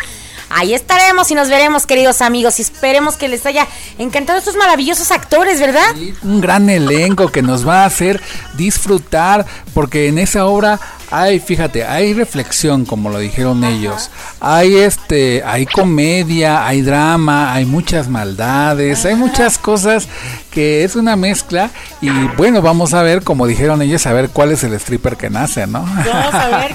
Ahí 0.50 0.74
estaremos 0.74 1.30
y 1.30 1.34
nos 1.34 1.48
veremos, 1.48 1.86
queridos 1.86 2.22
amigos. 2.22 2.58
Y 2.58 2.62
esperemos 2.62 3.16
que 3.16 3.28
les 3.28 3.44
haya 3.46 3.66
encantado 3.98 4.38
estos 4.38 4.56
maravillosos 4.56 5.10
actores, 5.10 5.58
¿verdad? 5.58 5.94
un 6.22 6.40
gran 6.40 6.68
elenco 6.70 7.28
que 7.28 7.42
nos 7.42 7.66
va 7.66 7.82
a 7.82 7.86
hacer 7.86 8.20
disfrutar 8.56 9.46
porque 9.72 10.08
en 10.08 10.18
esa 10.18 10.46
obra 10.46 10.78
hay, 11.14 11.38
fíjate, 11.38 11.84
hay 11.84 12.12
reflexión 12.12 12.84
como 12.84 13.08
lo 13.08 13.18
dijeron 13.18 13.62
ellos. 13.62 14.10
Hay 14.40 14.76
este, 14.76 15.42
hay 15.44 15.64
comedia, 15.64 16.66
hay 16.66 16.82
drama, 16.82 17.52
hay 17.52 17.64
muchas 17.64 18.08
maldades, 18.08 19.04
hay 19.04 19.14
muchas 19.14 19.56
cosas 19.58 20.08
que 20.50 20.82
es 20.82 20.96
una 20.96 21.14
mezcla 21.14 21.70
y 22.00 22.10
bueno, 22.36 22.62
vamos 22.62 22.94
a 22.94 23.02
ver 23.02 23.22
como 23.22 23.46
dijeron 23.46 23.80
ellos 23.82 24.06
a 24.06 24.12
ver 24.12 24.30
cuál 24.30 24.50
es 24.50 24.64
el 24.64 24.74
stripper 24.74 25.16
que 25.16 25.30
nace, 25.30 25.66
¿no? 25.66 25.80
Vamos 25.82 26.34
a 26.34 26.48
ver 26.48 26.74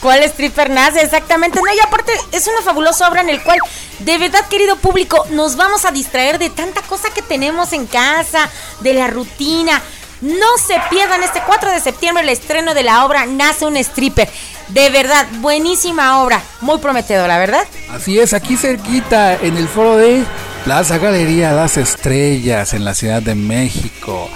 cuál 0.00 0.22
stripper 0.24 0.68
nace 0.68 1.00
exactamente. 1.00 1.60
No, 1.60 1.72
y 1.72 1.78
aparte 1.80 2.12
es 2.32 2.46
una 2.48 2.62
fabulosa 2.62 3.08
obra 3.08 3.22
en 3.22 3.30
el 3.30 3.42
cual, 3.42 3.58
de 4.00 4.18
verdad, 4.18 4.44
querido 4.48 4.76
público, 4.76 5.24
nos 5.30 5.56
vamos 5.56 5.84
a 5.84 5.92
distraer 5.92 6.38
de 6.38 6.50
tanta 6.50 6.82
cosa 6.82 7.10
que 7.14 7.22
tenemos 7.22 7.72
en 7.72 7.86
casa, 7.86 8.50
de 8.80 8.92
la 8.92 9.06
rutina. 9.06 9.80
No 10.22 10.46
se 10.64 10.76
pierdan 10.88 11.24
este 11.24 11.42
4 11.44 11.72
de 11.72 11.80
septiembre 11.80 12.22
el 12.22 12.28
estreno 12.28 12.74
de 12.74 12.84
la 12.84 13.04
obra 13.04 13.26
Nace 13.26 13.66
un 13.66 13.76
stripper. 13.76 14.30
De 14.68 14.88
verdad, 14.88 15.26
buenísima 15.40 16.22
obra, 16.22 16.40
muy 16.60 16.78
prometedora, 16.78 17.38
¿verdad? 17.38 17.64
Así 17.90 18.20
es, 18.20 18.32
aquí 18.32 18.56
cerquita 18.56 19.34
en 19.34 19.56
el 19.56 19.66
foro 19.66 19.96
de 19.96 20.22
Plaza 20.64 20.98
Galería 20.98 21.50
Las 21.52 21.76
Estrellas 21.76 22.72
en 22.72 22.84
la 22.84 22.94
Ciudad 22.94 23.20
de 23.20 23.34
México. 23.34 24.30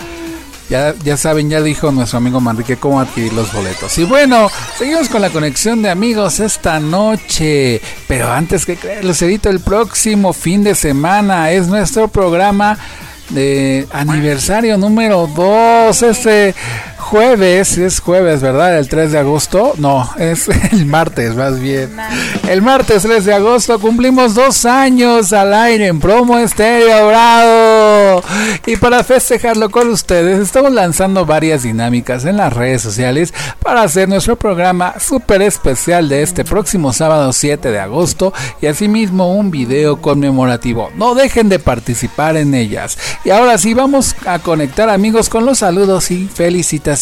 Ya, 0.68 0.92
ya 1.04 1.16
saben, 1.16 1.48
ya 1.48 1.62
dijo 1.62 1.92
nuestro 1.92 2.18
amigo 2.18 2.40
Manrique 2.40 2.76
cómo 2.76 2.98
adquirir 2.98 3.32
los 3.32 3.52
boletos. 3.52 3.96
Y 3.98 4.04
bueno, 4.04 4.50
seguimos 4.76 5.08
con 5.08 5.22
la 5.22 5.30
conexión 5.30 5.82
de 5.82 5.90
amigos 5.90 6.40
esta 6.40 6.80
noche. 6.80 7.80
Pero 8.08 8.32
antes 8.32 8.66
que 8.66 8.74
creer, 8.74 9.04
Lucerito, 9.04 9.48
el 9.48 9.60
próximo 9.60 10.32
fin 10.32 10.64
de 10.64 10.74
semana 10.74 11.52
es 11.52 11.68
nuestro 11.68 12.08
programa 12.08 12.76
de 13.30 13.86
aniversario 13.92 14.78
número 14.78 15.26
2. 15.26 16.02
Este 16.02 16.54
jueves, 17.06 17.78
es 17.78 18.00
jueves, 18.00 18.42
¿verdad? 18.42 18.78
El 18.78 18.88
3 18.88 19.12
de 19.12 19.18
agosto. 19.18 19.74
No, 19.78 20.10
es 20.18 20.48
el 20.72 20.86
martes, 20.86 21.36
más 21.36 21.60
bien. 21.60 21.96
El 22.48 22.62
martes 22.62 23.04
3 23.04 23.24
de 23.24 23.32
agosto 23.32 23.78
cumplimos 23.78 24.34
dos 24.34 24.64
años 24.64 25.32
al 25.32 25.54
aire 25.54 25.86
en 25.86 26.00
promo 26.00 26.36
estéreo 26.36 27.06
bravo. 27.06 28.22
Y 28.66 28.76
para 28.76 29.04
festejarlo 29.04 29.70
con 29.70 29.88
ustedes, 29.88 30.40
estamos 30.40 30.72
lanzando 30.72 31.24
varias 31.24 31.62
dinámicas 31.62 32.24
en 32.24 32.38
las 32.38 32.52
redes 32.52 32.82
sociales 32.82 33.32
para 33.62 33.82
hacer 33.82 34.08
nuestro 34.08 34.36
programa 34.36 34.94
súper 34.98 35.42
especial 35.42 36.08
de 36.08 36.22
este 36.22 36.44
próximo 36.44 36.92
sábado 36.92 37.32
7 37.32 37.70
de 37.70 37.78
agosto 37.78 38.32
y 38.60 38.66
asimismo 38.66 39.32
un 39.32 39.52
video 39.52 40.02
conmemorativo. 40.02 40.90
No 40.96 41.14
dejen 41.14 41.48
de 41.48 41.60
participar 41.60 42.36
en 42.36 42.54
ellas. 42.54 42.98
Y 43.24 43.30
ahora 43.30 43.58
sí, 43.58 43.74
vamos 43.74 44.16
a 44.26 44.40
conectar 44.40 44.90
amigos 44.90 45.28
con 45.28 45.46
los 45.46 45.58
saludos 45.58 46.10
y 46.10 46.26
felicitaciones. 46.26 46.95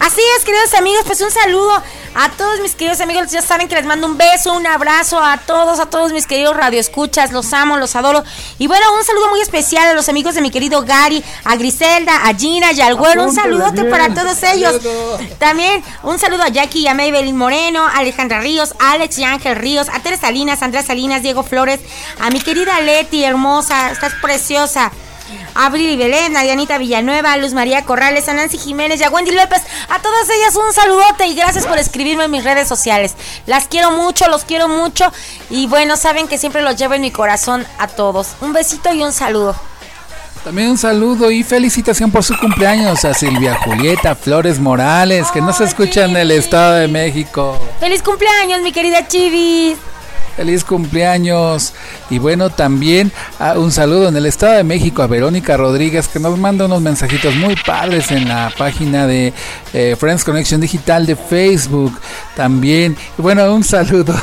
Así 0.00 0.20
es, 0.36 0.44
queridos 0.44 0.74
amigos, 0.74 1.02
pues 1.06 1.20
un 1.22 1.30
saludo 1.30 1.82
a 2.14 2.28
todos 2.30 2.60
mis 2.60 2.74
queridos 2.74 3.00
amigos. 3.00 3.30
Ya 3.30 3.42
saben 3.42 3.68
que 3.68 3.74
les 3.74 3.86
mando 3.86 4.06
un 4.06 4.18
beso, 4.18 4.52
un 4.52 4.66
abrazo 4.66 5.18
a 5.18 5.38
todos, 5.38 5.80
a 5.80 5.86
todos 5.86 6.12
mis 6.12 6.26
queridos 6.26 6.56
radioescuchas. 6.56 7.32
Los 7.32 7.52
amo, 7.52 7.76
los 7.76 7.96
adoro. 7.96 8.22
Y 8.58 8.66
bueno, 8.66 8.84
un 8.96 9.04
saludo 9.04 9.28
muy 9.28 9.40
especial 9.40 9.88
a 9.88 9.94
los 9.94 10.08
amigos 10.08 10.34
de 10.34 10.42
mi 10.42 10.50
querido 10.50 10.82
Gary, 10.82 11.24
a 11.44 11.56
Griselda, 11.56 12.26
a 12.26 12.34
Gina 12.34 12.72
y 12.72 12.80
al 12.80 12.94
güero. 12.94 13.24
Un 13.24 13.34
saludote 13.34 13.84
para 13.84 14.12
todos 14.12 14.42
ellos. 14.42 14.80
También 15.38 15.82
un 16.02 16.18
saludo 16.18 16.42
a 16.42 16.48
Jackie 16.48 16.80
y 16.80 16.88
a 16.88 16.94
Maybelline 16.94 17.36
Moreno, 17.36 17.84
a 17.84 17.98
Alejandra 17.98 18.40
Ríos, 18.40 18.74
a 18.78 18.92
Alex 18.92 19.18
y 19.18 19.24
Ángel 19.24 19.56
Ríos, 19.56 19.88
a 19.88 20.00
Teresa 20.00 20.22
Salinas, 20.22 20.62
Andrea 20.62 20.82
Salinas, 20.82 21.22
Diego 21.22 21.42
Flores, 21.42 21.80
a 22.20 22.30
mi 22.30 22.40
querida 22.40 22.80
Leti, 22.80 23.24
hermosa, 23.24 23.90
estás 23.90 24.12
preciosa. 24.22 24.92
Abril 25.54 25.90
y 25.90 25.96
Belén, 25.96 26.36
a 26.36 26.42
Dianita 26.42 26.78
Villanueva, 26.78 27.32
a 27.32 27.36
Luz 27.36 27.52
María 27.52 27.84
Corrales, 27.84 28.28
a 28.28 28.34
Nancy 28.34 28.58
Jiménez 28.58 29.00
y 29.00 29.04
a 29.04 29.10
Wendy 29.10 29.30
López. 29.30 29.62
A 29.88 30.00
todas 30.00 30.28
ellas 30.30 30.56
un 30.56 30.72
saludote 30.72 31.26
y 31.26 31.34
gracias 31.34 31.66
por 31.66 31.78
escribirme 31.78 32.24
en 32.24 32.30
mis 32.30 32.44
redes 32.44 32.68
sociales. 32.68 33.14
Las 33.46 33.68
quiero 33.68 33.90
mucho, 33.90 34.28
los 34.28 34.44
quiero 34.44 34.68
mucho. 34.68 35.12
Y 35.50 35.66
bueno, 35.66 35.96
saben 35.96 36.28
que 36.28 36.38
siempre 36.38 36.62
los 36.62 36.76
llevo 36.76 36.94
en 36.94 37.02
mi 37.02 37.10
corazón 37.10 37.66
a 37.78 37.88
todos. 37.88 38.34
Un 38.40 38.52
besito 38.52 38.92
y 38.92 39.02
un 39.02 39.12
saludo. 39.12 39.54
También 40.44 40.68
un 40.68 40.76
saludo 40.76 41.30
y 41.30 41.42
felicitación 41.42 42.10
por 42.10 42.22
su 42.22 42.36
cumpleaños 42.38 43.04
a 43.06 43.14
Silvia 43.14 43.54
Julieta 43.54 44.14
Flores 44.14 44.58
Morales, 44.58 45.30
que 45.32 45.40
nos 45.40 45.58
escucha 45.62 46.04
en 46.04 46.14
el 46.16 46.30
Estado 46.30 46.74
de 46.74 46.88
México. 46.88 47.58
¡Feliz 47.80 48.02
cumpleaños, 48.02 48.60
mi 48.60 48.70
querida 48.70 49.08
Chivis! 49.08 49.78
Feliz 50.36 50.64
cumpleaños. 50.64 51.72
Y 52.10 52.18
bueno, 52.18 52.50
también 52.50 53.12
ah, 53.38 53.54
un 53.56 53.70
saludo 53.70 54.08
en 54.08 54.16
el 54.16 54.26
Estado 54.26 54.54
de 54.54 54.64
México 54.64 55.02
a 55.02 55.06
Verónica 55.06 55.56
Rodríguez, 55.56 56.08
que 56.08 56.18
nos 56.18 56.38
manda 56.38 56.66
unos 56.66 56.82
mensajitos 56.82 57.34
muy 57.36 57.56
padres 57.56 58.10
en 58.10 58.28
la 58.28 58.52
página 58.56 59.06
de 59.06 59.32
eh, 59.72 59.96
Friends 59.98 60.24
Connection 60.24 60.60
Digital 60.60 61.06
de 61.06 61.16
Facebook. 61.16 61.98
También, 62.36 62.96
y 63.16 63.22
bueno, 63.22 63.54
un 63.54 63.62
saludo 63.62 64.14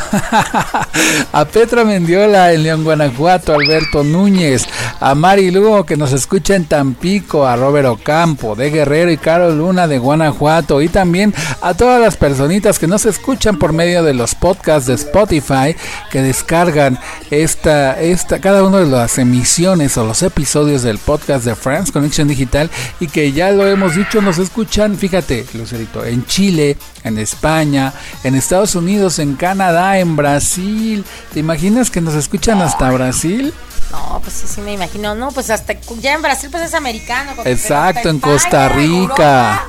a 1.32 1.46
Petra 1.46 1.86
Mendiola 1.86 2.52
en 2.52 2.64
León, 2.64 2.84
Guanajuato, 2.84 3.54
Alberto 3.54 4.04
Núñez, 4.04 4.66
a 5.00 5.16
Mari 5.16 5.50
Lugo, 5.50 5.86
que 5.86 5.96
nos 5.96 6.12
escucha 6.12 6.56
en 6.56 6.66
Tampico, 6.66 7.48
a 7.48 7.56
Robert 7.56 7.88
Ocampo 7.88 8.56
de 8.56 8.70
Guerrero 8.70 9.12
y 9.12 9.18
Carol 9.18 9.58
Luna 9.58 9.88
de 9.88 9.98
Guanajuato. 9.98 10.82
Y 10.82 10.90
también 10.90 11.34
a 11.62 11.74
todas 11.74 12.02
las 12.02 12.18
personitas 12.18 12.80
que 12.80 12.88
nos 12.88 13.06
escuchan 13.06 13.58
por 13.58 13.72
medio 13.74 14.04
de 14.04 14.14
los 14.14 14.36
podcasts 14.36 14.88
de 14.88 14.96
Spotify 14.96 15.76
que 16.10 16.22
descargan 16.22 17.00
esta, 17.30 18.00
esta, 18.00 18.40
cada 18.40 18.64
una 18.64 18.80
de 18.80 18.86
las 18.86 19.18
emisiones 19.18 19.98
o 19.98 20.06
los 20.06 20.24
episodios 20.24 20.84
del 20.84 20.98
podcast 20.98 21.46
de 21.46 21.56
Friends 21.56 21.92
Connection 21.92 22.28
Digital 22.28 22.70
y 23.00 23.08
que 23.08 23.32
ya 23.32 23.52
lo 23.52 23.68
hemos 23.68 23.96
dicho, 23.96 24.22
nos 24.22 24.38
escuchan, 24.38 24.98
fíjate, 24.98 25.46
Lucerito, 25.54 26.06
en 26.06 26.26
Chile, 26.26 26.78
en 27.04 27.18
España, 27.18 27.94
en 28.24 28.36
Estados 28.36 28.76
Unidos, 28.76 29.20
en 29.20 29.36
Canadá, 29.36 30.00
en 30.00 30.16
Brasil. 30.16 31.06
¿Te 31.34 31.40
imaginas 31.40 31.92
que 31.92 32.02
nos 32.02 32.16
escuchan 32.16 32.62
hasta 32.62 32.90
Brasil? 32.92 33.54
No, 33.92 34.22
pues 34.24 34.36
sí, 34.36 34.46
sí 34.48 34.62
me 34.62 34.74
imagino. 34.74 35.16
No, 35.16 35.32
pues 35.32 35.50
hasta 35.50 35.74
ya 36.00 36.14
en 36.14 36.22
Brasil 36.22 36.50
pues 36.50 36.64
es 36.64 36.74
americano. 36.74 37.34
Exacto, 37.46 38.10
en 38.10 38.20
Costa 38.20 38.70
Rica. 38.70 39.66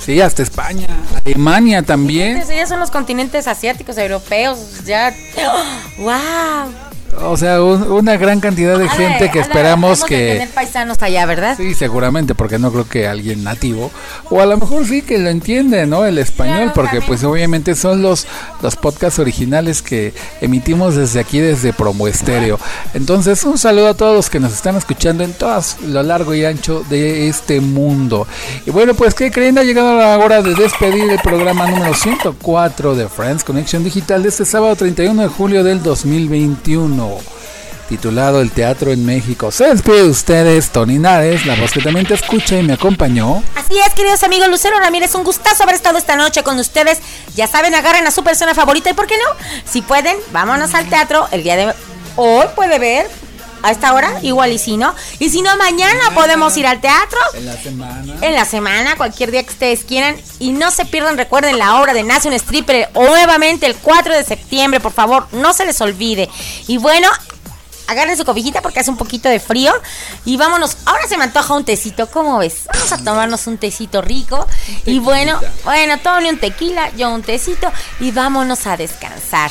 Sí, 0.00 0.20
hasta 0.20 0.42
España. 0.42 0.86
Alemania 1.24 1.82
también. 1.82 2.32
Entonces, 2.32 2.56
ellos 2.56 2.68
son 2.68 2.80
los 2.80 2.90
continentes 2.90 3.46
asiáticos, 3.46 3.98
europeos, 3.98 4.84
ya. 4.84 5.14
¡Wow! 5.98 6.87
O 7.24 7.36
sea, 7.36 7.62
un- 7.62 7.90
una 7.90 8.16
gran 8.16 8.38
cantidad 8.40 8.78
de 8.78 8.88
gente 8.88 9.30
que 9.30 9.40
esperamos 9.40 10.04
que... 10.04 10.32
tener 10.34 10.48
paisanos 10.50 11.02
allá, 11.02 11.26
¿verdad? 11.26 11.56
Sí, 11.56 11.74
seguramente, 11.74 12.34
porque 12.34 12.58
no 12.58 12.70
creo 12.70 12.88
que 12.88 13.08
alguien 13.08 13.42
nativo, 13.42 13.90
o 14.30 14.40
a 14.40 14.46
lo 14.46 14.56
mejor 14.56 14.86
sí 14.86 15.02
que 15.02 15.18
lo 15.18 15.28
entiende, 15.28 15.86
¿no? 15.86 16.04
El 16.04 16.18
español, 16.18 16.70
porque 16.74 17.00
pues 17.00 17.24
obviamente 17.24 17.74
son 17.74 18.02
los, 18.02 18.26
los 18.62 18.76
podcasts 18.76 19.18
originales 19.18 19.82
que 19.82 20.12
emitimos 20.40 20.94
desde 20.94 21.18
aquí, 21.20 21.38
desde 21.40 21.72
Promo 21.72 22.06
Estéreo. 22.06 22.58
Entonces, 22.94 23.42
un 23.44 23.58
saludo 23.58 23.88
a 23.88 23.94
todos 23.94 24.14
los 24.14 24.30
que 24.30 24.38
nos 24.38 24.52
están 24.52 24.76
escuchando 24.76 25.24
en 25.24 25.32
todo 25.32 25.60
lo 25.86 26.02
largo 26.02 26.34
y 26.34 26.44
ancho 26.44 26.84
de 26.88 27.28
este 27.28 27.60
mundo. 27.60 28.26
Y 28.66 28.70
bueno, 28.70 28.94
pues, 28.94 29.14
¿qué 29.14 29.30
creen? 29.30 29.58
Ha 29.58 29.64
llegado 29.64 29.96
la 29.98 30.16
hora 30.18 30.42
de 30.42 30.54
despedir 30.54 31.10
el 31.10 31.18
programa 31.20 31.66
número 31.68 31.94
104 31.94 32.94
de 32.94 33.08
Friends 33.08 33.42
Connection 33.44 33.82
Digital 33.82 34.22
de 34.22 34.28
este 34.28 34.44
sábado 34.44 34.76
31 34.76 35.22
de 35.22 35.28
julio 35.28 35.64
del 35.64 35.82
2021 35.82 36.97
titulado 37.88 38.40
El 38.40 38.50
Teatro 38.50 38.92
en 38.92 39.04
México. 39.04 39.50
Se 39.50 39.64
despide 39.64 40.02
de 40.02 40.10
ustedes, 40.10 40.70
Tony 40.70 40.98
Nares, 40.98 41.46
la 41.46 41.54
voz 41.56 41.72
que 41.72 41.80
también 41.80 42.06
te 42.06 42.14
escucha 42.14 42.58
y 42.58 42.62
me 42.62 42.74
acompañó. 42.74 43.42
Así 43.56 43.78
es, 43.78 43.94
queridos 43.94 44.22
amigos, 44.22 44.48
Lucero 44.48 44.78
Ramírez, 44.78 45.14
un 45.14 45.24
gustazo 45.24 45.62
haber 45.62 45.74
estado 45.74 45.98
esta 45.98 46.16
noche 46.16 46.42
con 46.42 46.58
ustedes. 46.58 46.98
Ya 47.34 47.46
saben, 47.46 47.74
agarren 47.74 48.06
a 48.06 48.10
su 48.10 48.22
persona 48.22 48.54
favorita 48.54 48.90
y, 48.90 48.94
¿por 48.94 49.06
qué 49.06 49.16
no? 49.16 49.46
Si 49.64 49.82
pueden, 49.82 50.16
vámonos 50.32 50.74
al 50.74 50.88
teatro 50.88 51.26
el 51.32 51.42
día 51.42 51.56
de 51.56 51.74
hoy. 52.16 52.46
Puede 52.54 52.78
ver 52.78 53.08
a 53.62 53.70
esta 53.70 53.92
hora, 53.94 54.18
igual 54.22 54.52
y 54.52 54.58
si 54.58 54.76
no. 54.76 54.94
Y 55.18 55.30
si 55.30 55.42
no, 55.42 55.56
mañana 55.56 56.10
podemos 56.14 56.56
ir 56.56 56.66
al 56.66 56.80
teatro. 56.80 57.18
En 57.34 57.46
la 57.46 57.56
semana. 57.56 58.14
En 58.20 58.34
la 58.34 58.44
semana, 58.44 58.96
cualquier 58.96 59.30
día 59.30 59.42
que 59.42 59.50
ustedes 59.50 59.84
quieran. 59.84 60.16
Y 60.38 60.52
no 60.52 60.70
se 60.70 60.84
pierdan, 60.84 61.16
recuerden 61.16 61.58
la 61.58 61.80
obra 61.80 61.94
de 61.94 62.02
Nace 62.02 62.28
un 62.28 62.34
Stripper 62.34 62.90
nuevamente 62.94 63.66
el 63.66 63.76
4 63.76 64.14
de 64.14 64.24
septiembre, 64.24 64.80
por 64.80 64.92
favor, 64.92 65.26
no 65.32 65.52
se 65.52 65.66
les 65.66 65.80
olvide. 65.80 66.28
Y 66.66 66.78
bueno, 66.78 67.08
agarren 67.88 68.16
su 68.16 68.24
cobijita 68.24 68.62
porque 68.62 68.80
hace 68.80 68.90
un 68.90 68.96
poquito 68.96 69.28
de 69.28 69.40
frío. 69.40 69.72
Y 70.24 70.36
vámonos, 70.36 70.76
ahora 70.84 71.08
se 71.08 71.16
me 71.16 71.24
antoja 71.24 71.54
un 71.54 71.64
tecito, 71.64 72.06
¿cómo 72.08 72.38
ves? 72.38 72.66
Vamos 72.72 72.92
a 72.92 72.98
tomarnos 72.98 73.46
un 73.46 73.58
tecito 73.58 74.02
rico. 74.02 74.46
Y 74.84 75.00
bueno, 75.00 75.40
bueno, 75.64 75.98
tome 75.98 76.30
un 76.30 76.38
tequila, 76.38 76.90
yo 76.96 77.10
un 77.10 77.22
tecito 77.22 77.72
y 77.98 78.12
vámonos 78.12 78.66
a 78.66 78.76
descansar. 78.76 79.50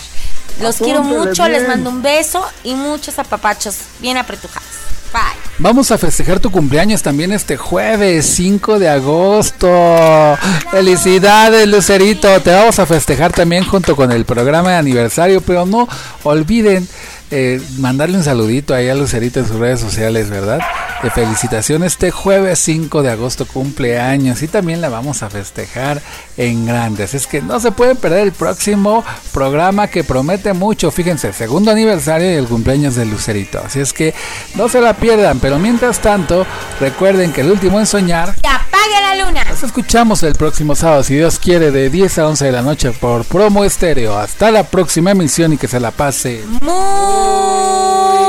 Los 0.62 0.78
quiero 0.78 1.04
mucho, 1.04 1.48
les 1.48 1.68
mando 1.68 1.90
un 1.90 2.02
beso 2.02 2.44
y 2.64 2.74
muchos 2.74 3.20
apapachos 3.20 3.76
bien 4.00 4.18
apretujados. 4.18 4.68
Bye. 5.14 5.22
Vamos 5.60 5.92
a 5.92 5.98
festejar 5.98 6.40
tu 6.40 6.52
cumpleaños 6.52 7.02
también 7.02 7.32
este 7.32 7.58
jueves 7.58 8.26
5 8.26 8.78
de 8.78 8.90
agosto. 8.90 10.38
Felicidades, 10.70 11.68
Lucerito. 11.68 12.42
Te 12.42 12.52
vamos 12.52 12.78
a 12.78 12.86
festejar 12.86 13.32
también 13.32 13.64
junto 13.64 13.96
con 13.96 14.12
el 14.12 14.26
programa 14.26 14.72
de 14.72 14.76
aniversario, 14.78 15.42
pero 15.42 15.66
no 15.66 15.88
olviden 16.24 16.88
eh, 17.30 17.62
mandarle 17.78 18.18
un 18.18 18.24
saludito 18.24 18.74
ahí 18.74 18.88
a 18.88 18.96
Lucerito 18.96 19.40
en 19.40 19.48
sus 19.48 19.58
redes 19.58 19.80
sociales, 19.80 20.30
¿verdad? 20.30 20.62
De 21.04 21.12
felicitación 21.12 21.84
este 21.84 22.10
jueves 22.10 22.58
5 22.60 23.04
de 23.04 23.12
agosto 23.12 23.46
cumpleaños 23.46 24.42
y 24.42 24.48
también 24.48 24.82
la 24.82 24.90
vamos 24.90 25.24
a 25.24 25.30
festejar 25.30 26.02
en 26.38 26.66
grandes. 26.66 27.14
Es 27.14 27.28
que 27.28 27.42
no 27.42 27.60
se 27.60 27.72
pueden 27.72 27.98
perder 27.98 28.22
el 28.22 28.32
próximo 28.32 29.04
programa 29.34 29.88
que 29.88 30.04
promete 30.04 30.54
mucho. 30.54 30.90
Fíjense, 30.90 31.34
segundo 31.34 31.72
aniversario 31.72 32.32
y 32.32 32.36
el 32.36 32.48
cumpleaños 32.48 32.96
de 32.96 33.06
Lucerito. 33.06 33.62
Así 33.64 33.80
es 33.80 33.94
que 33.94 34.14
no 34.56 34.70
se 34.70 34.82
la 34.82 34.94
pierdan. 34.94 35.40
Pero 35.40 35.60
mientras 35.60 36.00
tanto, 36.00 36.46
recuerden 36.80 37.34
que 37.34 37.42
el 37.42 37.52
último 37.52 37.80
en 37.80 37.86
soñar. 37.86 38.36
¡Que 38.36 38.48
apague 38.48 39.02
la 39.02 39.26
luna! 39.26 39.44
Nos 39.44 39.64
escuchamos 39.64 40.24
el 40.24 40.36
próximo 40.36 40.76
sábado, 40.76 41.04
si 41.04 41.16
Dios 41.16 41.40
quiere, 41.40 41.72
de 41.72 41.90
10 41.90 42.20
a 42.20 42.28
11 42.28 42.46
de 42.46 42.52
la 42.52 42.62
noche 42.62 42.92
por 42.92 43.26
Promo 43.26 43.64
Estéreo. 43.64 44.18
Hasta 44.18 44.50
la 44.52 44.64
próxima 44.64 45.12
emisión 45.12 45.54
y 45.54 45.58
que 45.58 45.68
se 45.68 45.80
la 45.80 45.92
pase. 45.92 46.44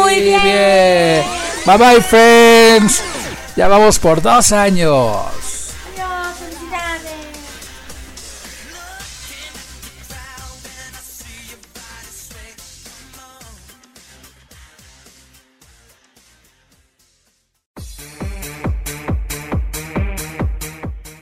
Muy 0.04 0.20
bien. 0.20 1.22
Bye 1.66 1.76
bye, 1.78 2.00
friends. 2.00 3.02
Ya 3.56 3.68
vamos 3.68 3.98
por 3.98 4.22
dos 4.22 4.52
años. 4.52 5.38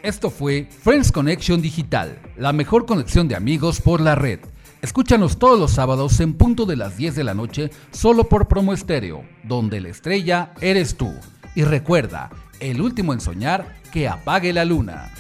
Esto 0.07 0.31
fue 0.31 0.69
Friends 0.85 1.11
Connection 1.11 1.61
Digital, 1.61 2.21
la 2.37 2.53
mejor 2.53 2.87
conexión 2.87 3.27
de 3.27 3.35
amigos 3.35 3.81
por 3.81 4.01
la 4.01 4.15
red. 4.15 4.39
Escúchanos 4.87 5.41
todos 5.41 5.59
los 5.59 5.73
sábados 5.73 6.21
en 6.21 6.35
punto 6.35 6.65
de 6.65 6.77
las 6.77 6.97
10 6.97 7.17
de 7.17 7.25
la 7.25 7.35
noche 7.35 7.71
solo 7.91 8.29
por 8.29 8.47
Promo 8.47 8.73
Estéreo, 8.73 9.25
donde 9.43 9.81
la 9.81 9.89
estrella 9.89 10.53
eres 10.61 10.97
tú. 10.97 11.13
Y 11.57 11.65
recuerda, 11.65 12.31
el 12.61 12.81
último 12.81 13.13
en 13.13 13.21
soñar, 13.21 13.81
que 13.93 14.07
apague 14.07 14.53
la 14.53 14.65
luna. 14.65 15.13